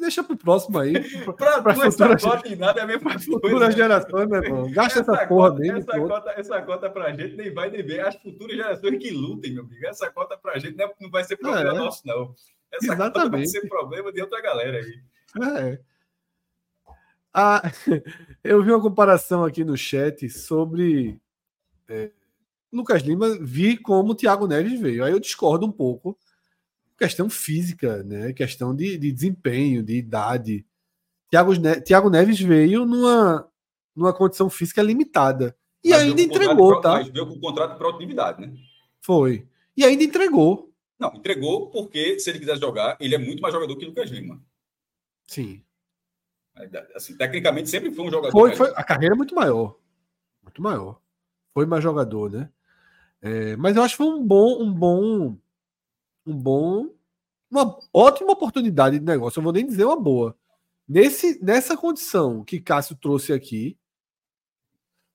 [0.00, 0.92] Deixa pro próximo aí.
[1.36, 3.24] pra pra futura, cota e nada é a mesma coisa.
[3.24, 4.70] Futuras gerações, meu irmão.
[4.72, 5.78] Gasta essa, essa porra mesmo.
[5.78, 8.00] Essa cota, essa cota pra gente nem vai nem ver.
[8.00, 9.86] As futuras gerações que lutem, meu amigo.
[9.86, 11.74] Essa cota pra gente não, é, não vai ser problema é.
[11.74, 12.34] nosso, não.
[12.72, 13.12] Essa Exatamente.
[13.12, 15.00] cota vai ser problema de outra galera aí.
[15.60, 15.78] É.
[17.32, 17.62] Ah,
[18.42, 21.20] eu vi uma comparação aqui no chat sobre
[21.88, 22.10] é,
[22.74, 25.04] Lucas Lima vi como o Thiago Neves veio.
[25.04, 26.18] Aí eu discordo um pouco
[26.98, 28.32] questão física, né?
[28.32, 30.64] Questão de, de desempenho, de idade.
[31.30, 33.48] Thiago, ne Thiago Neves veio numa,
[33.94, 35.56] numa condição física limitada.
[35.82, 36.92] E mas ainda entregou, pro, tá?
[36.94, 38.54] Mas veio com contrato de produtividade, né?
[39.02, 39.46] Foi.
[39.76, 40.72] E ainda entregou.
[40.98, 44.42] Não, entregou porque, se ele quiser jogar, ele é muito mais jogador que Lucas Lima.
[45.26, 45.62] Sim.
[46.94, 48.30] Assim, tecnicamente, sempre foi um jogador.
[48.30, 49.76] Foi, foi, a carreira é muito maior.
[50.42, 51.00] Muito maior.
[51.52, 52.48] Foi mais jogador, né?
[53.24, 55.36] É, mas eu acho que foi um bom, um bom
[56.26, 56.90] um bom,
[57.50, 59.38] uma ótima oportunidade de negócio.
[59.38, 60.36] Eu vou nem dizer uma boa.
[60.88, 63.76] Nesse, nessa condição que Cássio trouxe aqui,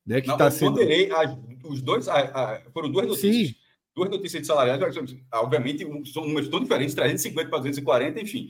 [0.06, 0.80] né, que Não, tá sendo...
[1.66, 3.48] os dois, a, a, foram duas notícias.
[3.48, 3.56] Sim.
[3.96, 4.74] Duas notícias de salário,
[5.34, 8.50] obviamente, são números tão diferentes, 350 para 240, enfim.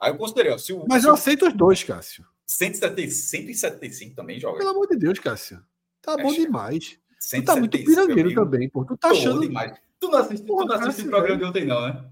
[0.00, 2.24] Aí eu considerei, ó, se o, Mas se eu aceito os dois, Cássio.
[2.46, 4.58] 175 também joga.
[4.58, 5.62] Pelo amor de Deus, Cássio.
[6.02, 6.98] Tá é, bom demais.
[7.20, 8.84] Tu tá muito pirangueiro também, pô.
[8.84, 9.40] Tu tá achando.
[9.40, 9.78] Demais.
[10.00, 12.04] Tu não assistiu, Porra, o programa de ontem, não, né?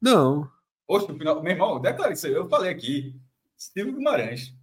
[0.00, 0.50] Não.
[0.86, 2.32] Oxe, no final, meu irmão, declara isso aí.
[2.32, 3.14] Eu falei aqui.
[3.56, 4.54] Silvio Guimarães.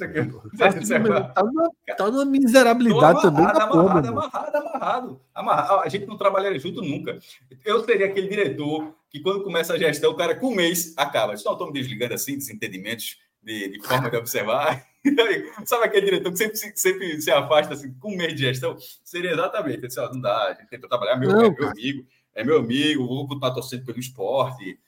[0.00, 0.14] Aqui,
[1.34, 3.44] tá, numa, tá numa miserabilidade amarrado, também.
[3.44, 5.80] Tá amarrado, amarrado, amarrado, amarrado.
[5.80, 7.18] A gente não trabalharia junto nunca.
[7.64, 11.34] Eu seria aquele diretor que, quando começa a gestão, o cara com um mês acaba.
[11.44, 14.84] Não, estou me desligando assim, desentendimentos de, de forma de observar.
[15.64, 18.76] Sabe aquele diretor que sempre, sempre se afasta assim, com um mês de gestão?
[19.04, 19.86] Seria exatamente.
[19.86, 23.06] Disse, não dá, a gente tenta trabalhar, meu, não, é meu amigo, é meu amigo,
[23.06, 24.78] vou continuar torcendo pelo esporte.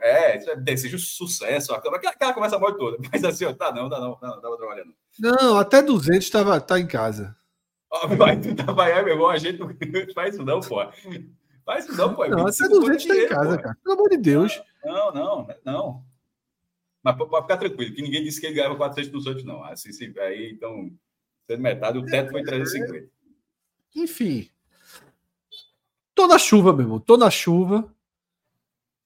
[0.00, 1.72] É, desejo sucesso.
[1.72, 2.98] Aquela, aquela conversa mole toda.
[3.12, 4.92] Mas assim, ó, tá não, tá não, não, tava trabalhando.
[5.18, 7.36] Não, até 200 estava tá em casa.
[8.16, 9.68] Vai, tu tava aí, meu irmão, a gente não
[10.14, 10.82] faz isso não, pô.
[11.64, 12.26] Faz isso não, pô.
[12.26, 13.62] Não, até 200 está em casa, pô.
[13.62, 13.76] cara.
[13.84, 14.62] Pelo amor de Deus.
[14.84, 16.04] Não, não, não.
[17.02, 19.64] Mas pode ficar tranquilo, que ninguém disse que ele ganhava 400 no Santos, não.
[19.64, 20.90] Assim, se, aí, então,
[21.46, 23.10] sendo metade, o teto foi 350.
[23.96, 24.48] enfim.
[26.14, 27.00] Tô na chuva, meu irmão.
[27.00, 27.92] Tô na chuva.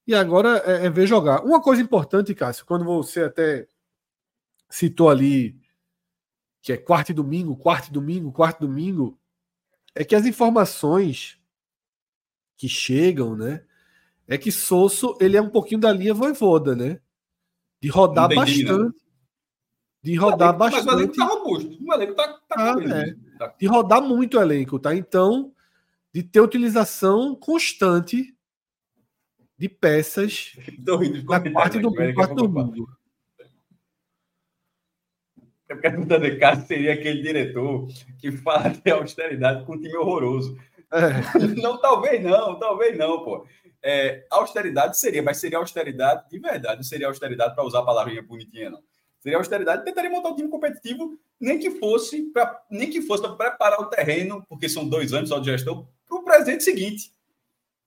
[0.06, 1.43] E agora é, é ver jogar.
[1.44, 3.66] Uma coisa importante, Cássio, quando você até
[4.68, 5.59] citou ali
[6.60, 9.18] que é quarto e domingo, quarto e domingo, quarto e domingo,
[9.94, 11.39] é que as informações
[12.56, 13.64] que chegam, né?
[14.27, 17.01] É que Sosso ele é um pouquinho da linha voivoda, né?
[17.87, 18.97] De rodar bastante.
[20.03, 20.87] De rodar mas bastante.
[20.87, 21.79] Mas o elenco tá robusto.
[21.85, 23.55] O elenco tá, tá, ah, é.
[23.61, 24.93] De rodar muito o elenco, tá?
[24.93, 25.53] Então,
[26.13, 28.37] de ter utilização constante
[29.57, 30.53] de peças
[31.29, 32.89] na quarta e do quarto domingo.
[35.69, 37.87] Eu pergunto de casa seria aquele diretor
[38.19, 40.59] que fala de austeridade com um time horroroso.
[40.93, 41.39] É.
[41.61, 43.47] Não, talvez não, talvez não, pô.
[43.83, 48.23] É, austeridade seria, mas seria austeridade de verdade, não seria austeridade para usar a palavrinha
[48.23, 48.83] bonitinha, não.
[49.21, 53.35] Seria austeridade, tentaria montar um time competitivo, nem que fosse para nem que fosse para
[53.35, 57.13] preparar o terreno, porque são dois anos só de gestão, para o presente seguinte.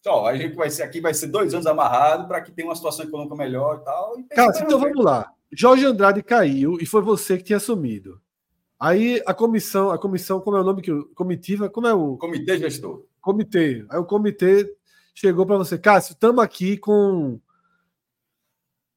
[0.01, 2.75] Só, a gente vai ser aqui, vai ser dois anos amarrado para que tenha uma
[2.75, 4.19] situação econômica melhor e tal.
[4.19, 5.31] E Cara, então vamos lá.
[5.51, 8.21] Jorge Andrade caiu e foi você que tinha assumido.
[8.79, 12.57] Aí a comissão, a comissão, como é o nome que comitiva, como é o comitê
[12.57, 13.05] gestor.
[13.19, 13.85] Comitê.
[13.89, 14.73] Aí o comitê
[15.13, 17.41] chegou para você, Cássio, estamos aqui com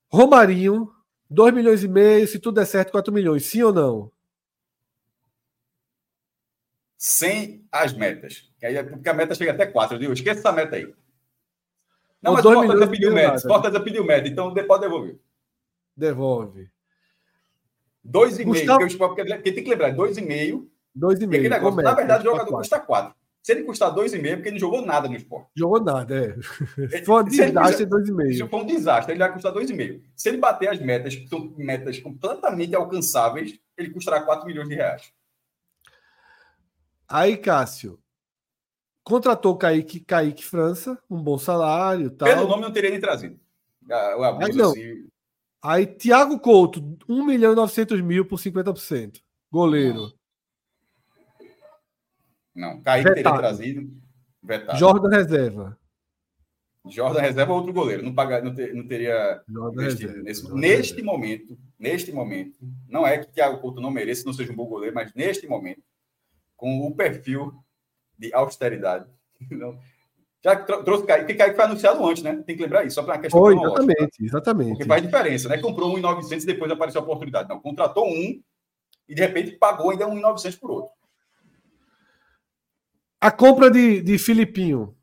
[0.08, 0.92] Romarinho,
[1.28, 4.12] 2 milhões e meio, se tudo der certo, 4 milhões, sim ou não?
[6.96, 8.48] Sem as metas.
[8.90, 10.12] Porque a meta chega até 4, viu?
[10.12, 10.94] Esqueça essa meta aí.
[12.22, 13.36] Não, Ou mas o Fortaleza pediu meta.
[13.36, 15.18] O Fortaleza pediu meta, então pode devolver.
[15.96, 16.70] Devolve.
[18.04, 18.84] Dois e Gustavo...
[18.84, 20.70] meio, porque, porque tem que lembrar, dois e meio.
[20.94, 21.48] Dois e meio.
[21.48, 22.56] Negócio, na verdade, o jogador quatro.
[22.58, 23.14] custa quatro.
[23.42, 25.48] Se ele custar dois e meio, porque ele não jogou nada no esporte.
[25.56, 26.88] Jogou nada, é.
[26.88, 28.34] Se for um desastre, dois e meio.
[28.34, 30.00] Se for um desastre, ele vai custar dois e meio.
[30.14, 34.76] Se ele bater as metas, que são metas completamente alcançáveis, ele custará 4 milhões de
[34.76, 35.12] reais.
[37.08, 37.98] Aí, Cássio,
[39.02, 42.28] contratou Kaique, Kaique França, um bom salário tal.
[42.28, 43.40] Pelo nome não teria nem trazido.
[43.90, 44.70] Ah, o abuso, Aí, não.
[44.70, 45.11] Assim...
[45.62, 49.22] Aí, Thiago Couto, 1 milhão e 900 mil por 50%.
[49.50, 50.12] Goleiro.
[52.54, 52.82] Não, não.
[52.82, 54.02] Kaique teria trazido.
[54.42, 54.78] Vetado.
[54.78, 55.78] Jordan Reserva.
[56.84, 58.02] Jordan Reserva é outro goleiro.
[58.02, 59.40] Não, paga, não, ter, não teria.
[59.74, 62.58] Neste, nesse, neste momento, neste momento,
[62.88, 65.82] não é que Thiago Couto não mereça, não seja um bom goleiro, mas neste momento,
[66.56, 67.54] com o perfil
[68.18, 69.08] de austeridade.
[69.50, 69.76] Não,
[70.44, 72.42] já trouxe Kaique, porque Kaique foi anunciado antes, né?
[72.44, 74.24] Tem que lembrar isso, só para uma questão Foi, exatamente, tá?
[74.24, 74.70] exatamente.
[74.70, 75.58] Porque faz diferença, né?
[75.58, 77.48] Comprou um em 900 e depois apareceu a oportunidade.
[77.48, 78.42] Não, contratou um
[79.08, 80.90] e de repente pagou ainda um em 900 por outro.
[83.20, 84.96] A compra de, de Filipinho.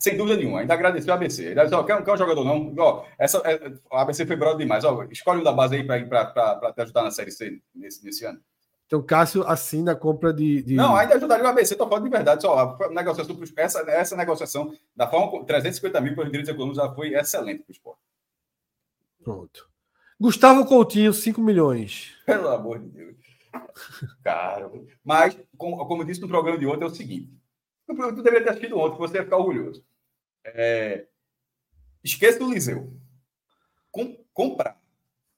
[0.00, 1.44] Sem dúvida nenhuma, ainda agradeceu a ABC.
[1.44, 2.74] Ele disse, quer, quer um jogador não?
[2.78, 4.84] Ó, essa, é, a ABC foi brother demais.
[4.84, 8.40] Ó, escolhe um da base aí para te ajudar na Série C nesse, nesse ano.
[8.90, 10.64] Então, Cássio assina a compra de.
[10.64, 10.74] de...
[10.74, 12.42] Não, ainda ajudaria o ABC, estou falando de verdade.
[12.42, 17.14] Só, a negociação, essa, essa negociação, da forma 350 mil pelos direitos econômicos, já foi
[17.14, 18.00] excelente para o esporte.
[19.22, 19.70] Pronto.
[20.20, 22.16] Gustavo Coutinho, 5 milhões.
[22.26, 23.16] Pelo amor de Deus.
[24.24, 24.84] Caro.
[25.04, 27.32] Mas, como, como eu disse no programa de ontem, é o seguinte:
[27.86, 29.84] tu deveria ter assistido ontem, você ia ficar orgulhoso.
[30.44, 31.06] É...
[32.02, 32.92] Esqueça do Liseu.
[33.92, 34.82] Com, comprar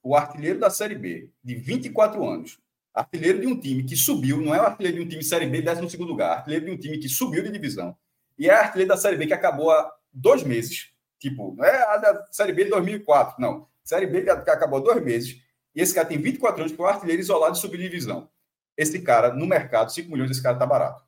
[0.02, 2.61] o artilheiro da Série B, de 24 anos,
[2.94, 5.62] artilheiro de um time que subiu, não é o artilheiro de um time Série B,
[5.62, 7.96] 12 lugar, artilheiro de um time que subiu de divisão,
[8.38, 10.90] e é artilheiro da Série B que acabou há dois meses.
[11.18, 13.68] Tipo, não é a da Série B de 2004, não.
[13.84, 15.40] Série B que acabou há dois meses,
[15.74, 18.28] e esse cara tem 24 anos, que é um artilheiro isolado de subdivisão.
[18.76, 21.02] Esse cara, no mercado, 5 milhões, esse cara tá barato.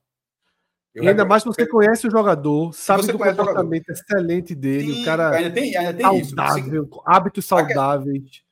[0.94, 4.94] Eu e ainda mais que você conhece o jogador, sabe você do comportamento excelente dele,
[4.94, 7.02] Sim, o cara ainda tem, ainda tem saudável, isso.
[7.04, 8.44] hábitos saudáveis.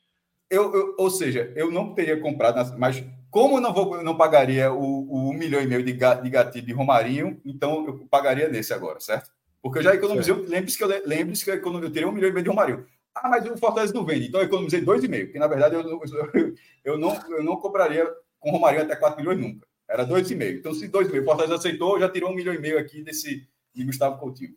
[0.50, 3.02] Eu, eu, ou seja, eu não teria comprado, mas
[3.32, 6.66] como eu não, vou, não pagaria o, o um milhão e meio de, de gatilho
[6.66, 9.30] de Romarinho, então eu pagaria nesse agora, certo?
[9.62, 12.32] Porque eu já economizei, lembre-se que, eu, lembre que eu, eu teria um milhão e
[12.32, 12.86] meio de Romarinho.
[13.14, 15.74] Ah, mas o Fortaleza não vende, então eu economizei dois e meio, porque na verdade
[15.74, 16.54] eu, eu,
[16.84, 18.06] eu, não, eu não compraria
[18.38, 19.66] com Romarinho até 4 milhões nunca.
[19.88, 20.58] Era dois e meio.
[20.58, 23.02] Então, se dois e meio, o Fortaleza aceitou, já tirou um milhão e meio aqui
[23.02, 24.54] desse de Gustavo Coutinho.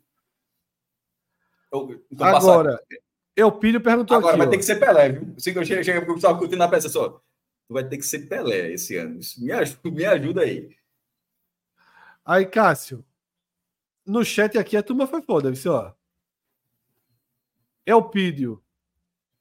[2.11, 2.77] Então, Agora,
[3.37, 4.49] eu Eupílio perguntou Agora aqui, vai ó.
[4.49, 5.33] ter que ser Pelé, viu?
[5.33, 7.21] Que eu chego com o Gustavo Coutinho na peça só
[7.73, 9.19] vai ter que ser Pelé esse ano.
[9.19, 10.75] Isso me ajuda, me ajuda aí.
[12.23, 13.05] Aí, Cássio,
[14.05, 15.93] no chat aqui a turma foi foda, viu, ó.
[17.85, 18.61] Elpídio.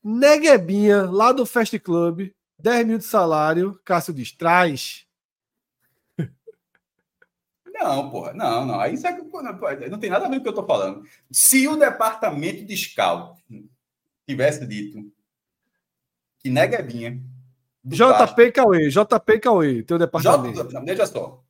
[0.03, 3.81] Neguebinha, lá do Fast Club, 10 mil de salário.
[3.85, 5.07] Cássio diz: traz.
[7.67, 8.81] Não, porra, não, não.
[8.81, 9.21] Aí sabe,
[9.91, 11.05] não tem nada a ver com o que eu tô falando.
[11.31, 13.43] Se o departamento de scout
[14.27, 15.13] tivesse dito
[16.39, 17.21] que Neguebinha
[17.85, 20.71] JP e Cauê, JP e Cauê, teu departamento.
[20.71, 21.43] J, veja só.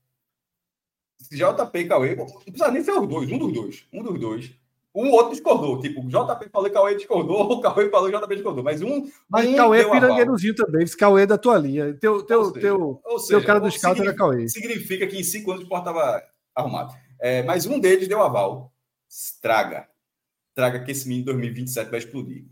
[1.31, 3.87] JP e Cauê, não precisa nem ser os dois, um dos dois.
[3.93, 4.55] Um dos dois.
[4.95, 5.81] Um outro discordou.
[5.81, 8.63] Tipo, JP falou Cauê discordou, o Cauê falou JP discordou.
[8.63, 9.11] Mas um.
[9.29, 10.85] Mas um Cauê é pirangueirozinho também.
[10.85, 11.95] Esse Cauê é da tua linha.
[11.95, 14.49] Teu, teu, seja, teu, seja, teu cara do scout era Cauê.
[14.49, 16.23] Significa que em cinco anos o esporte estava
[16.55, 16.95] arrumado.
[17.21, 18.73] É, mas um deles deu aval.
[19.43, 19.89] Traga.
[20.55, 22.45] Traga que esse menino em 2027 vai explodir.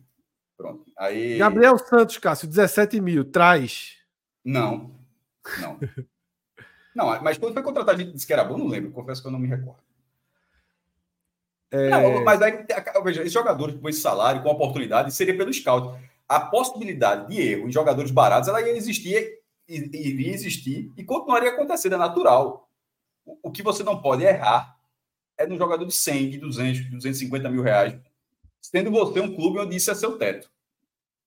[0.63, 0.85] Pronto.
[0.97, 1.39] Aí...
[1.39, 3.25] Gabriel Santos, Cássio, 17 mil.
[3.25, 3.97] Traz.
[4.45, 4.95] Não.
[5.61, 5.79] Não.
[6.95, 8.93] não, mas quando foi contratado, a gente disse que era bom, não lembro.
[8.93, 9.83] Confesso que eu não me recordo.
[11.69, 11.89] É...
[11.89, 12.65] Não, mas aí,
[13.03, 16.01] veja, esses jogadores com esse salário, com oportunidade, seria pelo scout.
[16.29, 21.97] A possibilidade de erro em jogadores baratos, ela ia existir, iria existir e continuaria acontecendo,
[21.97, 22.69] é natural.
[23.27, 24.77] O, o que você não pode errar
[25.37, 27.99] é no jogador de 100, de 200, 250 mil reais,
[28.61, 30.52] sendo você um clube onde isso é seu teto.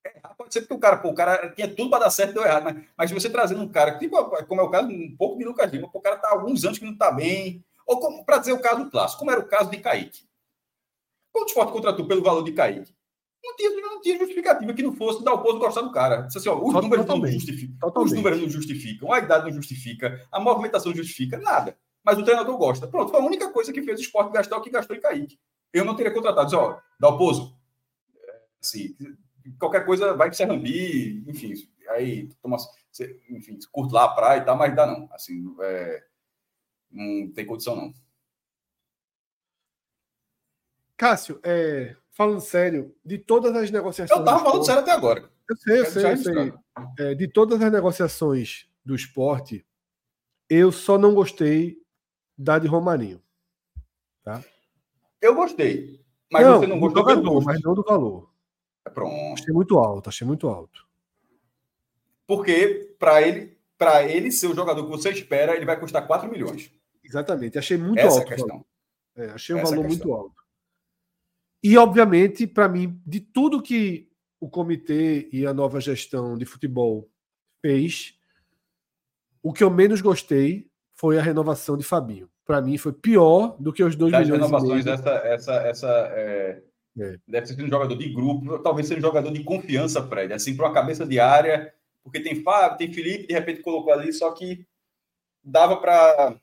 [0.06, 2.34] Errar pode ser porque o cara, pô, o cara tinha tudo para dar certo e
[2.36, 5.38] deu errado, mas, mas você trazendo um cara, tipo, como é o caso um pouco
[5.38, 8.38] de Lucas Lima, o cara tá há alguns anos que não está bem, ou para
[8.38, 10.28] dizer o caso clássico, como era o caso de Kaique.
[11.32, 12.94] Quando o esporte contratou pelo valor de Kaique,
[13.44, 16.22] não tinha, não tinha justificativa que não fosse dar o posto gostar do cara.
[16.22, 20.28] Disse assim, ó, os, números não justificam, os números não justificam, a idade não justifica,
[20.32, 21.78] a movimentação não justifica, nada.
[22.04, 22.88] Mas o treinador gosta.
[22.88, 25.40] Pronto, foi a única coisa que fez o esporte gastar o que gastou em Kaique.
[25.74, 26.48] Eu não teria contratado.
[26.48, 27.56] Diz, ó, dá o pouso.
[28.64, 28.96] Assim,
[29.60, 31.54] qualquer coisa vai para Serrambi, enfim.
[31.90, 32.58] Aí, toma,
[33.30, 35.08] enfim, curto lá a praia e tal, mas dá não.
[35.12, 36.04] Assim, é,
[36.92, 37.94] não tem condição não.
[40.98, 44.18] Cássio, é, falando sério, de todas as negociações.
[44.18, 45.30] Eu estava falando sério até agora.
[45.48, 46.54] Eu sei, eu sei, eu sei.
[46.98, 49.66] É, de todas as negociações do esporte,
[50.50, 51.78] eu só não gostei
[52.38, 53.22] da de Romarinho.
[54.24, 54.44] Tá?
[55.22, 56.04] Eu gostei.
[56.32, 58.35] Mas não, você não gostou do jogador, mas não do valor.
[58.86, 59.34] É pronto.
[59.34, 60.86] Achei muito alto, achei muito alto.
[62.28, 66.30] Porque para ele, para ele ser o jogador que você espera, ele vai custar 4
[66.30, 66.72] milhões.
[67.04, 68.32] Exatamente, achei muito Essa alto.
[68.32, 68.66] É a questão.
[69.16, 70.46] É, achei um Essa valor muito alto.
[71.64, 74.08] E, obviamente, para mim, de tudo que
[74.40, 77.10] o comitê e a nova gestão de futebol
[77.60, 78.16] fez,
[79.42, 82.30] o que eu menos gostei foi a renovação de Fabinho.
[82.46, 84.42] Para mim, foi pior do que os dois das milhões.
[84.44, 86.62] renovações, essa, essa, essa é...
[86.98, 87.18] É.
[87.28, 90.68] deve ser um jogador de grupo, talvez seja um jogador de confiança ele, assim, para
[90.68, 94.66] uma cabeça de área, porque tem Fábio, tem Felipe, de repente colocou ali, só que
[95.44, 96.36] dava para.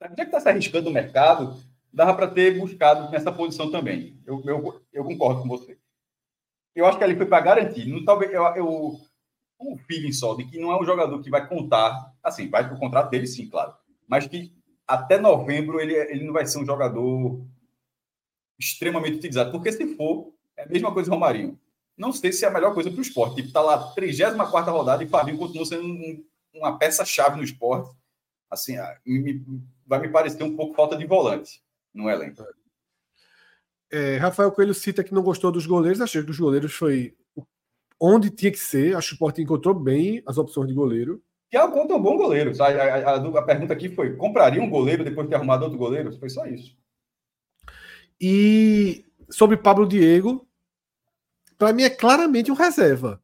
[0.00, 1.60] Já que está se arriscando no mercado,
[1.92, 4.18] dava para ter buscado nessa posição também.
[4.24, 5.76] Eu, eu, eu, concordo com você.
[6.74, 7.86] Eu acho que ali foi para garantir.
[7.86, 9.00] Não, talvez eu, eu
[9.60, 12.76] um feeling só de que não é um jogador que vai contar, assim, vai para
[12.76, 13.74] o contrato dele, sim, claro,
[14.08, 14.54] mas que
[14.88, 17.44] até novembro ele, ele não vai ser um jogador
[18.60, 21.58] extremamente utilizado, porque se for, é a mesma coisa do Romarinho.
[21.96, 23.36] Não sei se é a melhor coisa para o esporte.
[23.36, 26.24] Tipo, tá lá, 34 rodada e Fabinho continua sendo um,
[26.54, 27.90] uma peça-chave no esporte.
[28.50, 28.76] Assim,
[29.06, 29.44] me,
[29.86, 31.62] vai me parecer um pouco falta de volante
[31.94, 32.44] no elenco.
[33.90, 36.00] É, Rafael Coelho cita que não gostou dos goleiros.
[36.00, 37.14] Achei que os goleiros foi
[37.98, 38.96] onde tinha que ser.
[38.96, 41.22] Acho que o Sport encontrou bem as opções de goleiro.
[41.50, 42.52] Que é um bom goleiro.
[42.62, 45.78] A, a, a, a, pergunta aqui foi: compraria um goleiro depois de ter arrumado outro
[45.78, 46.16] goleiro?
[46.18, 46.79] Foi só isso.
[48.20, 50.46] E sobre Pablo Diego,
[51.56, 53.20] para mim é claramente um reserva.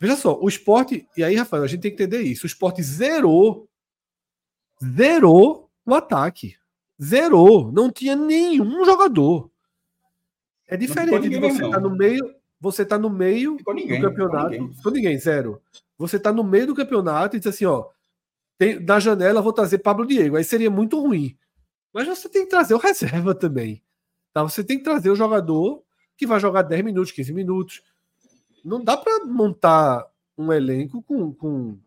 [0.00, 1.08] Veja só, o esporte.
[1.16, 2.44] E aí, Rafael, a gente tem que entender isso.
[2.44, 3.68] O esporte zerou.
[4.82, 6.56] Zerou o ataque.
[7.02, 7.70] Zerou.
[7.70, 9.50] Não tinha nenhum jogador.
[10.66, 12.34] É diferente de você estar tá no meio.
[12.60, 14.50] Você está no meio ninguém, do campeonato.
[14.50, 14.92] Ficou ninguém.
[14.92, 15.62] ninguém, zero.
[15.98, 17.88] Você está no meio do campeonato e diz assim: ó,
[18.56, 20.36] tem, da janela vou trazer Pablo Diego.
[20.36, 21.36] Aí seria muito ruim.
[21.92, 23.83] Mas você tem que trazer o reserva também.
[24.34, 24.42] Tá?
[24.42, 25.82] Você tem que trazer o jogador
[26.16, 27.82] que vai jogar 10 minutos, 15 minutos.
[28.64, 30.04] Não dá para montar
[30.36, 31.78] um elenco com, com.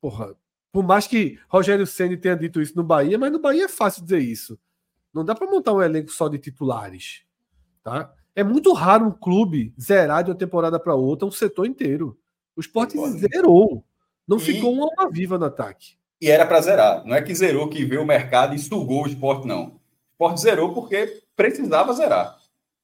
[0.00, 0.36] Porra.
[0.70, 4.02] Por mais que Rogério Senni tenha dito isso no Bahia, mas no Bahia é fácil
[4.02, 4.58] dizer isso.
[5.12, 7.22] Não dá para montar um elenco só de titulares.
[7.82, 8.12] Tá?
[8.34, 12.18] É muito raro um clube zerar de uma temporada para outra um setor inteiro.
[12.54, 13.82] O esporte zerou.
[14.28, 14.40] Não e...
[14.40, 15.96] ficou uma alma viva no ataque.
[16.20, 17.06] E era para zerar.
[17.06, 19.68] Não é que zerou que veio o mercado e sugou o esporte, não.
[19.68, 19.80] O
[20.12, 22.36] esporte zerou porque precisava zerar.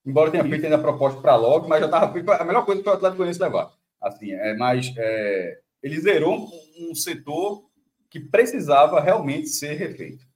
[0.05, 2.19] Embora tenha feito ainda a proposta para logo, mas já estava.
[2.35, 3.73] A melhor coisa foi o Atlético Goianiense levar.
[4.01, 7.65] Assim, é, mas é, ele zerou um, um setor
[8.11, 10.27] que precisava realmente ser refeito.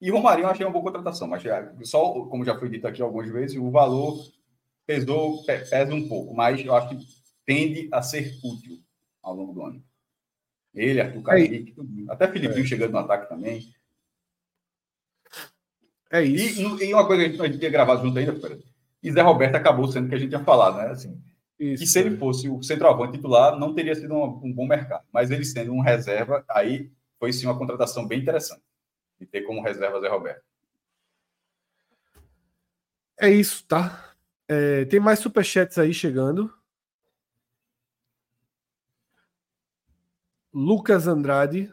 [0.00, 2.86] E o Romarinho eu achei uma boa contratação, mas já, só, como já foi dito
[2.86, 4.18] aqui algumas vezes, o valor
[4.86, 7.06] pesou, pesa um pouco, mas eu acho que
[7.44, 8.80] tende a ser útil
[9.22, 9.84] ao longo do ano.
[10.74, 11.74] Ele, Arthur Kaique,
[12.08, 12.66] até Filipinho é.
[12.66, 13.70] chegando no ataque também.
[16.10, 16.60] É isso.
[16.60, 18.34] E, e uma coisa que a gente tinha gravado junto ainda,
[19.02, 20.88] e Zé Roberto acabou sendo o que a gente tinha falado, né?
[20.88, 21.18] Assim,
[21.58, 25.04] Isso, que se ele fosse o centroavante titular, não teria sido um, um, bom mercado.
[25.12, 28.62] Mas ele sendo um reserva, aí foi sim uma contratação bem interessante.
[29.18, 30.42] De ter como reserva Zé Roberto.
[33.18, 34.14] É isso, tá?
[34.48, 36.52] É, tem mais superchats aí chegando.
[40.52, 41.72] Lucas Andrade.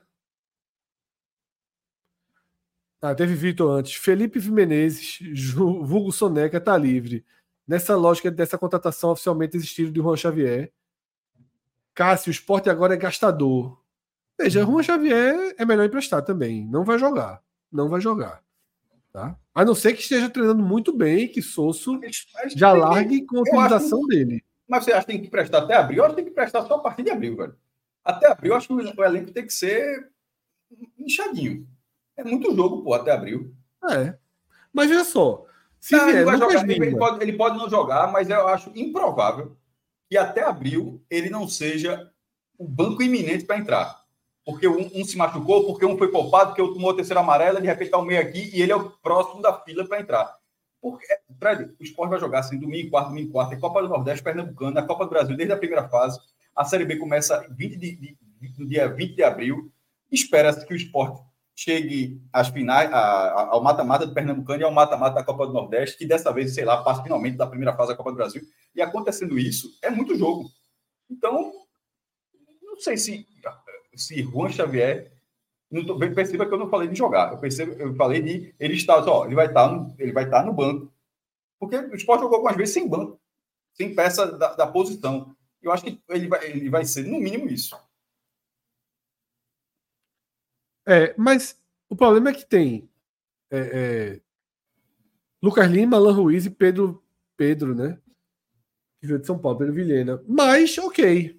[3.01, 3.93] Ah, teve Vitor antes.
[3.95, 7.25] Felipe Menezes, vulgo Soneca, tá livre.
[7.67, 10.71] Nessa lógica dessa contratação oficialmente existindo de Juan Xavier.
[11.93, 13.79] Cássio, o esporte agora é gastador.
[14.39, 16.65] Veja, Juan Xavier é melhor emprestar também.
[16.65, 17.41] Não vai jogar.
[17.71, 18.43] Não vai jogar.
[19.11, 19.35] Tá?
[19.53, 21.99] A não ser que esteja treinando muito bem, que Sosso
[22.55, 24.07] já largue com a utilização que...
[24.09, 24.43] dele.
[24.67, 25.99] Mas você acha que tem que prestar até abril?
[25.99, 27.55] Eu acho que tem que prestar só a partir de abril, velho.
[28.03, 30.11] Até abril, eu acho que o elenco tem que ser
[30.97, 31.67] inchadinho.
[32.17, 33.53] É muito jogo, pô, até abril.
[33.89, 34.15] É.
[34.73, 35.45] Mas veja só.
[35.79, 39.55] Se não, vier, ele, jogar, ele, pode, ele pode não jogar, mas eu acho improvável
[40.09, 42.11] que até abril ele não seja
[42.57, 44.03] o banco iminente para entrar.
[44.43, 47.61] Porque um, um, se machucou, porque um foi poupado, porque outro tomou a terceira amarela,
[47.61, 50.37] de repente está o meio aqui e ele é o próximo da fila para entrar.
[50.81, 51.05] Porque,
[51.37, 54.79] Fred, o esporte vai jogar assim, domingo, quarto, domingo, quarto, é Copa do Nordeste, Pernambucano,
[54.79, 56.19] a Copa do Brasil desde a primeira fase.
[56.55, 59.71] A Série B começa 20 de, de, de, no dia 20 de abril.
[60.09, 61.21] Espera-se que o esporte
[61.57, 65.97] chegue às finais, a, ao mata-mata do Pernambucano e ao mata-mata da Copa do Nordeste,
[65.97, 68.43] que dessa vez, sei lá, passa finalmente da primeira fase da Copa do Brasil.
[68.75, 70.47] E acontecendo isso, é muito jogo.
[71.09, 71.51] Então,
[72.61, 73.25] não sei se,
[73.95, 75.11] se Juan Xavier.
[75.69, 79.05] Não perceba que eu não falei de jogar, eu, percebo, eu falei de ele estar,
[79.05, 80.93] ó, ele vai estar, no, ele vai estar no banco.
[81.59, 83.19] Porque o esporte jogou algumas vezes sem banco,
[83.73, 85.35] sem peça da, da posição.
[85.61, 87.75] Eu acho que ele vai, ele vai ser, no mínimo, isso.
[90.87, 91.59] É, mas
[91.89, 92.89] o problema é que tem
[93.51, 94.21] é, é,
[95.43, 97.03] Lucas Lima, Alan Ruiz e Pedro,
[97.35, 97.97] Pedro, né?
[98.99, 100.23] Que veio de São Paulo, Pedro Vilhena.
[100.25, 101.37] Mas, ok.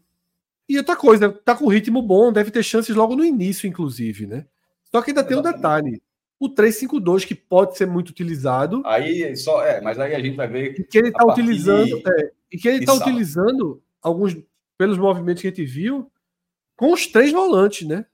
[0.68, 4.46] E outra coisa, tá com ritmo bom, deve ter chances logo no início, inclusive, né?
[4.92, 6.02] Só que ainda tem um detalhe.
[6.38, 8.82] O 352, que pode ser muito utilizado.
[8.84, 10.78] Aí só é, mas aí a gente vai ver.
[10.78, 12.02] E que ele está utilizando.
[12.02, 12.10] De...
[12.10, 14.36] É, e que ele está utilizando alguns,
[14.76, 16.10] pelos movimentos que a gente viu,
[16.76, 18.06] com os três volantes, né?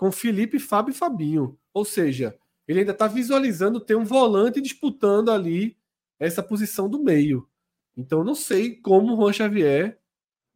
[0.00, 1.58] Com Felipe, Fábio e Fabinho.
[1.74, 2.34] Ou seja,
[2.66, 5.76] ele ainda está visualizando ter um volante disputando ali
[6.18, 7.46] essa posição do meio.
[7.94, 10.00] Então, não sei como o Juan Xavier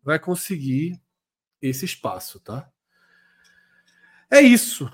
[0.03, 0.99] vai conseguir
[1.61, 2.71] esse espaço, tá?
[4.31, 4.91] É isso.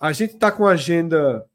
[0.00, 1.46] A gente está com a agenda.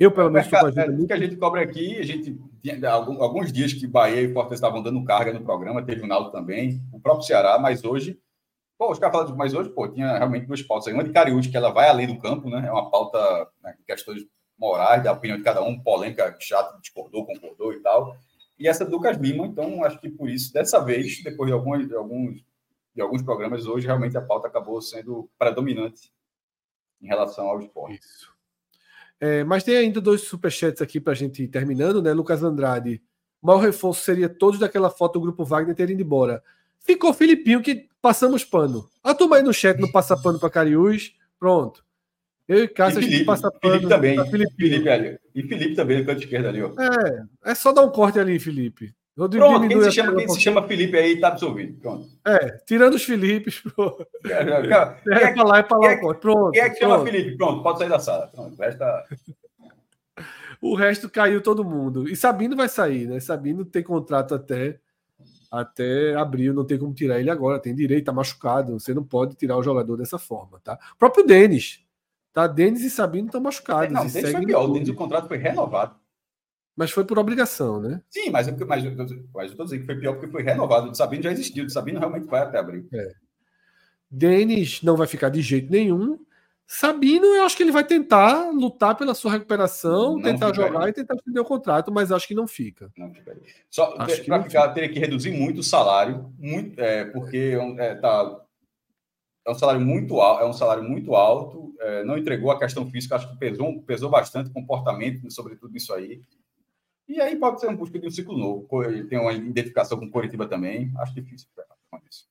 [0.00, 0.92] Eu, pelo menos, estou com a agenda.
[0.92, 1.06] É, muito...
[1.06, 4.82] que a gente cobra aqui, a gente tinha alguns dias que Bahia e Fortaleza estavam
[4.82, 8.20] dando carga no programa, teve o Naldo também, o próprio Ceará, mas hoje
[8.82, 10.92] Pô, os caras falam, mas hoje, pô, tinha realmente duas pautas aí.
[10.92, 12.66] Uma de Cariúde, que ela vai além do campo, né?
[12.66, 14.26] É uma pauta, né, questões
[14.58, 18.16] morais, da opinião de cada um, polêmica, chata, discordou, concordou e tal.
[18.58, 21.94] E essa do Lucas então, acho que por isso, dessa vez, depois de alguns, de
[21.94, 22.44] alguns,
[22.92, 26.12] de alguns programas, hoje realmente a pauta acabou sendo predominante
[27.00, 28.00] em relação ao esporte.
[28.00, 28.34] Isso.
[29.20, 32.12] É, mas tem ainda dois superchats aqui para a gente ir terminando, né?
[32.12, 33.00] Lucas Andrade.
[33.40, 36.42] Maior reforço seria todos daquela foto do grupo Wagner terem ido embora.
[36.84, 38.88] Ficou Filipinho que passamos pano.
[39.02, 41.14] A turma aí no chat não passa pano para Cariús.
[41.38, 41.84] Pronto.
[42.48, 43.74] Eu e Cássio e Felipe, passa pano.
[43.74, 44.30] Felipe também.
[44.30, 44.54] Felipe.
[44.56, 45.18] Felipe ali.
[45.34, 46.72] E Felipe também no canto esquerdo ali, ó.
[46.78, 48.92] É, é só dar um corte ali, Felipe.
[49.16, 51.78] Rodrigo Pronto, quem, se chama, quem se chama Felipe aí tá absolvido.
[51.80, 52.08] Pronto.
[52.26, 53.60] É, tirando os Filipes.
[53.76, 54.06] Pô.
[54.26, 55.96] É, é, é, pra lá, é pra lá.
[55.96, 56.50] Quem, pronto.
[56.50, 57.36] Quem é que chama Felipe?
[57.36, 58.26] Pronto, pode sair da sala.
[58.28, 59.04] Pronto, o resto tá...
[60.60, 62.08] O resto caiu todo mundo.
[62.08, 63.18] E Sabino vai sair, né?
[63.20, 64.78] Sabino tem contrato até
[65.52, 69.36] até abril, não tem como tirar ele agora, tem direito, tá machucado, você não pode
[69.36, 70.78] tirar o jogador dessa forma, tá?
[70.94, 71.84] O próprio Denis,
[72.32, 72.46] tá?
[72.46, 73.92] Denis e Sabino estão machucados.
[73.92, 75.94] Não, o Denis foi pior, o Denis o contrato foi renovado.
[76.74, 78.00] Mas foi por obrigação, né?
[78.08, 78.84] Sim, mas, mas, mas
[79.50, 80.90] eu tô dizendo que foi pior porque foi renovado.
[80.90, 82.88] O Sabino já existiu, o Sabino realmente vai até abril.
[82.90, 83.12] É.
[84.10, 86.18] Denis não vai ficar de jeito nenhum.
[86.74, 90.92] Sabino, eu acho que ele vai tentar lutar pela sua recuperação, não tentar jogar e
[90.94, 92.90] tentar estender o contrato, mas acho que não fica.
[92.96, 93.42] Não ficaria.
[93.68, 94.68] Só para ficar, fica.
[94.70, 98.40] teria que reduzir muito o salário, muito, é, porque é, tá,
[99.46, 102.90] é um salário muito alto, é um salário muito alto, é, não entregou a questão
[102.90, 106.22] física, acho que pesou, pesou bastante o comportamento, sobretudo isso aí.
[107.06, 108.66] E aí pode ser um busca de um ciclo novo.
[109.10, 111.48] Tem uma identificação com Coritiba também, acho difícil
[111.90, 112.26] com isso.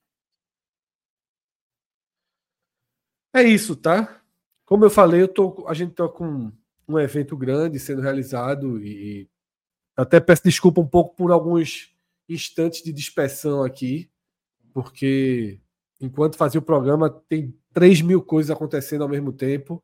[3.35, 4.20] É isso, tá?
[4.71, 6.49] Como eu falei, eu tô, a gente está com
[6.87, 9.29] um evento grande sendo realizado e
[9.97, 11.93] até peço desculpa um pouco por alguns
[12.29, 14.09] instantes de dispersão aqui,
[14.73, 15.59] porque
[15.99, 19.83] enquanto fazia o programa tem 3 mil coisas acontecendo ao mesmo tempo.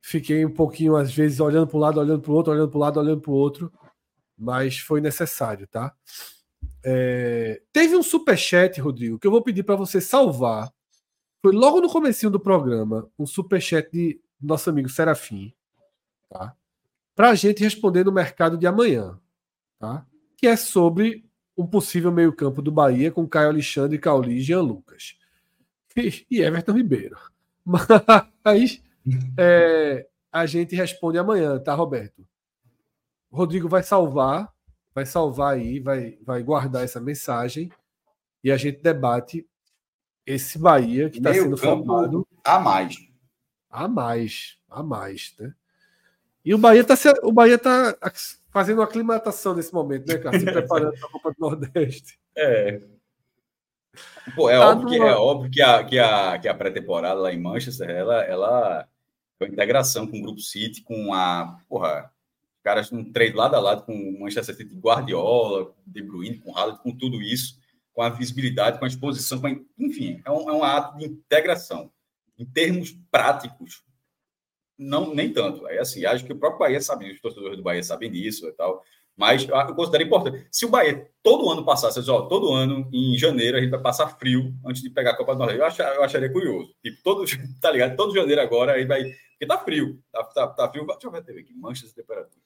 [0.00, 2.78] Fiquei um pouquinho, às vezes, olhando para um lado, olhando para o outro, olhando para
[2.78, 3.72] o lado, olhando para o outro,
[4.38, 5.92] mas foi necessário, tá?
[6.84, 10.72] É, teve um superchat, Rodrigo, que eu vou pedir para você salvar.
[11.46, 15.54] Foi logo no comecinho do programa, um superchat de nosso amigo Serafim,
[16.28, 16.56] tá?
[17.14, 19.16] Para a gente responder no mercado de amanhã,
[19.78, 20.04] tá?
[20.36, 21.24] Que é sobre
[21.56, 25.16] um possível meio-campo do Bahia com Caio Alexandre, Cauli e Jean Lucas.
[25.96, 27.16] E, e Everton Ribeiro.
[27.64, 28.82] Mas
[29.38, 32.26] é, a gente responde amanhã, tá, Roberto?
[33.30, 34.52] Rodrigo vai salvar,
[34.92, 37.70] vai salvar aí, vai, vai guardar essa mensagem
[38.42, 39.46] e a gente debate
[40.26, 42.26] esse Bahia que está sendo formado.
[42.44, 42.96] A mais.
[43.70, 45.54] A mais, a mais, né?
[46.44, 47.96] E o Bahia está o Bahia tá
[48.50, 50.38] fazendo uma aclimatação nesse momento, né, cara?
[50.38, 52.18] Se preparando para a Copa do Nordeste.
[52.36, 52.80] É.
[54.34, 57.32] Pô, é, tá óbvio, que, é óbvio que a, que a, que a pré-temporada lá
[57.32, 58.88] em Manchester, ela, ela
[59.38, 61.58] foi integração com o Grupo City, com a.
[61.68, 62.10] Porra,
[62.62, 66.80] caras um trade lado a lado com o Manchester City, Guardiola, De Bruyne, com Haaland,
[66.82, 67.58] com tudo isso,
[67.96, 71.06] com a visibilidade, com a exposição, com a, enfim, é um, é um ato de
[71.06, 71.90] integração.
[72.38, 73.82] Em termos práticos,
[74.78, 75.66] não nem tanto.
[75.66, 78.52] Aí, assim, acho que o próprio Bahia sabe, os torcedores do Bahia sabem disso e
[78.52, 78.82] tal.
[79.16, 80.46] Mas eu considero importante.
[80.52, 84.08] Se o Bahia todo ano passasse, ó, todo ano, em janeiro, a gente vai passar
[84.18, 86.74] frio antes de pegar a Copa do Nordeste, eu, achar, eu acharia curioso.
[86.82, 87.24] Tipo, todo,
[87.62, 87.96] tá ligado?
[87.96, 89.04] Todo janeiro agora, aí vai.
[89.04, 89.98] Porque tá frio.
[90.12, 90.86] Tá, tá, tá frio.
[90.86, 91.54] Deixa eu ver aqui.
[91.54, 92.45] Manchas de temperatura.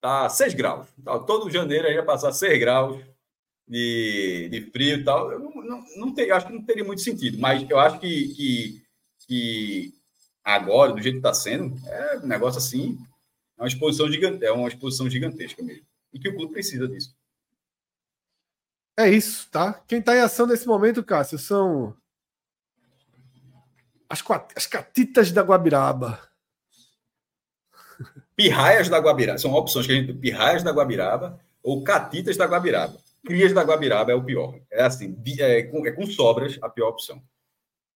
[0.00, 0.88] Tá 6 graus.
[1.04, 3.04] Tá, todo janeiro aí vai passar 6 graus
[3.68, 5.30] de, de frio e tal.
[5.30, 8.28] Eu não, não, não tem, acho que não teria muito sentido, mas eu acho que,
[8.34, 8.82] que,
[9.26, 9.94] que
[10.42, 12.98] agora, do jeito que está sendo, é um negócio assim,
[13.58, 15.86] é uma exposição gigante, é uma exposição gigantesca mesmo.
[16.12, 17.14] E que o clube precisa disso.
[18.98, 19.74] É isso, tá?
[19.86, 21.96] Quem está em ação nesse momento, Cássio, são
[24.08, 24.22] as,
[24.56, 26.29] as catitas da Guabiraba.
[28.40, 29.38] Pirraias da Guabiraba.
[29.38, 30.14] São opções que a gente.
[30.14, 32.96] Pirraias da Guabiraba ou catitas da Guabiraba.
[33.22, 34.58] Crias da Guabiraba é o pior.
[34.70, 37.22] É assim, é com, é com sobras a pior opção.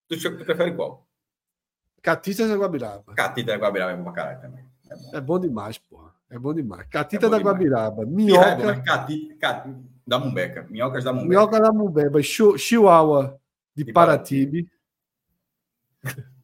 [0.07, 1.09] Tu, tu prefere qual?
[2.03, 3.15] Catita da Guabiraba.
[3.15, 4.65] Catita da Guabiraba é bom pra caralho também.
[4.91, 6.13] É bom, é bom demais, porra.
[6.29, 6.87] É bom demais.
[6.91, 7.57] Catita é da demais.
[7.57, 8.05] Guabiraba.
[8.05, 8.47] Minhoca.
[8.47, 10.67] É bom, catita, catita, da Mumbeca.
[10.69, 11.29] Minhocas da Mumbeca.
[11.31, 12.23] Minhoca da Mumbeca.
[12.23, 13.41] Chihuahua
[13.75, 14.69] de, de Paratibe.
[16.03, 16.29] Paratibe.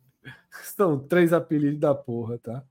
[0.74, 2.64] São três apelidos da porra, tá?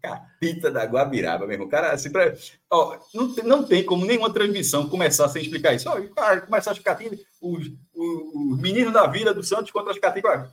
[0.00, 1.68] Capita da Guabiraba, meu irmão.
[1.68, 2.34] Cara, assim, pra...
[2.70, 5.88] Ó, não, tem, não tem como nenhuma transmissão começar sem explicar isso.
[5.88, 9.98] Ó, cara, começar as catinhas, os, os, os meninos da Vila do Santos contra as
[9.98, 10.50] catinhas.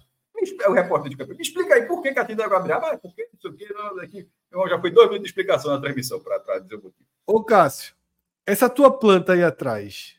[0.62, 1.34] É o repórter de campo.
[1.34, 2.92] Me explica aí por que Catinho da Guabiraba?
[2.92, 3.68] Ah, por que isso aqui?
[3.74, 4.30] Não, aqui.
[4.70, 7.06] já foi dois minutos de explicação na transmissão para dizer o motivo.
[7.26, 7.96] Ô, Cássio,
[8.46, 10.16] essa tua planta aí atrás,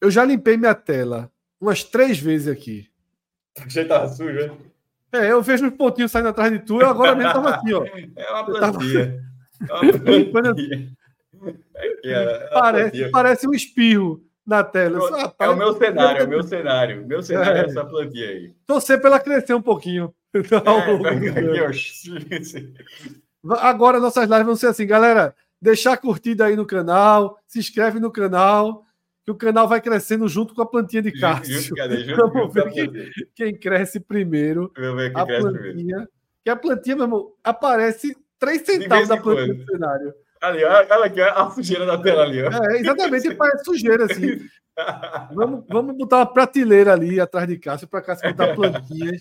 [0.00, 1.30] eu já limpei minha tela
[1.60, 2.90] umas três vezes aqui.
[3.58, 4.56] Achei que tava sujo, né?
[5.16, 7.84] É, eu vejo uns pontinhos saindo atrás de tu, eu agora mesmo tava aqui, ó.
[8.16, 9.22] É uma plantinha.
[9.66, 9.86] Tava...
[9.86, 10.88] É uma plantinha.
[12.04, 14.98] É, é parece, parece um espirro na tela.
[15.38, 17.06] Ah, é o meu cenário, é o meu cenário.
[17.06, 18.54] Meu cenário é, é essa plantinha aí.
[18.66, 20.14] Torcer pra ela crescer um pouquinho.
[23.48, 25.34] É, agora nossas lives vão ser assim, galera.
[25.62, 28.84] Deixar curtida aí no canal, se inscreve no canal,
[29.26, 31.74] que o canal vai crescendo junto com a plantinha de Cássio.
[32.16, 34.72] Vamos ver quem, quem, cresce primeiro.
[34.76, 36.08] Vamos ver quem a cresce plantinha, primeiro.
[36.44, 40.14] Que a plantinha, meu irmão, aparece 3 centavos da plantinha do cenário.
[40.40, 42.40] Ali, olha aqui, a sujeira da tela ali.
[42.40, 42.50] Ó.
[42.50, 44.48] É, exatamente, parece sujeira, assim.
[45.34, 49.18] vamos, vamos botar uma prateleira ali atrás de Cássio para Cássio botar plantinhas,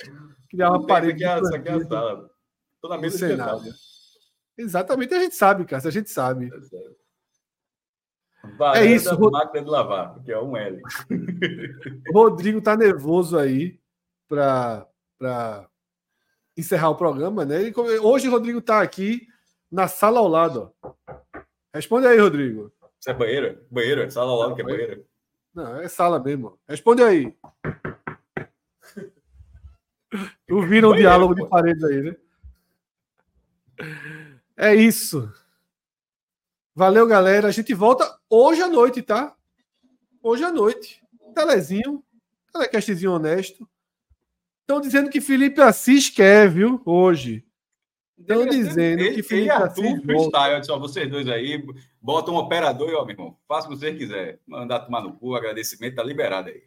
[0.52, 1.23] criar uma parede.
[1.23, 2.30] Essa aqui é a sala.
[2.80, 3.73] Tô na mesa cenário.
[4.56, 6.45] Exatamente, a gente sabe, Cássio, a gente sabe.
[6.53, 7.05] É
[8.57, 9.32] Varanda é isso.
[9.32, 10.82] Máquina de lavar, que é um L.
[12.10, 13.80] o Rodrigo tá nervoso aí
[14.27, 14.88] para
[16.57, 17.72] encerrar o programa, né?
[18.02, 19.27] hoje o Rodrigo tá aqui
[19.72, 20.73] na sala ao lado.
[20.82, 20.94] Ó.
[21.73, 22.72] Responde aí, Rodrigo.
[22.99, 23.60] Isso é banheiro?
[23.69, 24.02] Banheiro?
[24.02, 25.06] É sala ao lado que é banheiro?
[25.53, 26.57] Não, é sala mesmo.
[26.68, 27.36] Responde aí.
[30.48, 32.15] Tu vira um diálogo de paredes aí, né?
[34.56, 35.30] É isso.
[36.76, 37.47] Valeu, galera.
[37.47, 39.34] A gente volta hoje à noite, tá?
[40.22, 41.02] Hoje à noite.
[41.34, 42.03] Telezinho.
[42.52, 43.68] Telecastzinho honesto.
[44.60, 46.81] Estão dizendo que Felipe Assis quer, viu?
[46.85, 47.45] Hoje.
[48.19, 50.02] Estão dizendo ele, que Felipe ele Assis.
[50.02, 51.65] Freestyle, só vocês dois aí.
[52.02, 54.39] Bota um operador e, ó, meu irmão, faça o que você quiser.
[54.45, 56.64] Mandar tomar no cu, agradecimento, tá liberado aí.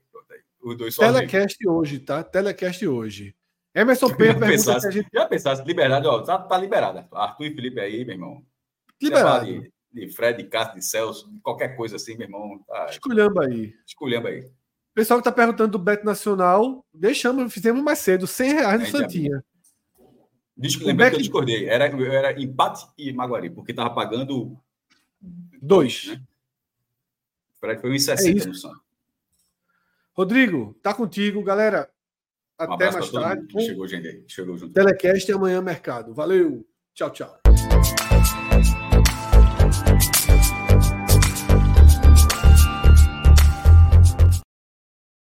[0.62, 2.24] Os dois Telecast hoje, tá?
[2.24, 3.36] Telecast hoje.
[3.74, 5.08] Emerson Pedro pergunta se a gente...
[5.12, 7.06] Já pensasse, liberado, ó, tá, tá liberado.
[7.12, 8.42] Arthur e Felipe aí, meu irmão.
[9.00, 12.58] Liberado de Fred, de Cássio, de Celso, qualquer coisa assim, meu irmão.
[12.66, 12.86] Tá...
[12.90, 13.74] Esculhamba aí.
[13.86, 14.48] Esculhamba aí.
[14.94, 18.90] Pessoal que está perguntando do Beto Nacional, deixamos, fizemos mais cedo, 100 reais no é,
[18.90, 19.44] Santinha.
[20.56, 21.68] Disco, lembrei que eu discordei.
[21.68, 24.58] Era, era empate e Maguari, porque estava pagando
[25.60, 26.08] Dois.
[26.08, 26.22] Né?
[27.60, 28.80] Fred foi 1,60 é no Santos.
[30.12, 31.90] Rodrigo, tá contigo, galera.
[32.56, 33.64] Até um mais tarde.
[33.64, 34.24] Chegou, gente.
[34.26, 34.72] Chegou junto.
[34.72, 36.12] Telecast e amanhã mercado.
[36.12, 36.66] Valeu.
[36.92, 37.47] Tchau, tchau.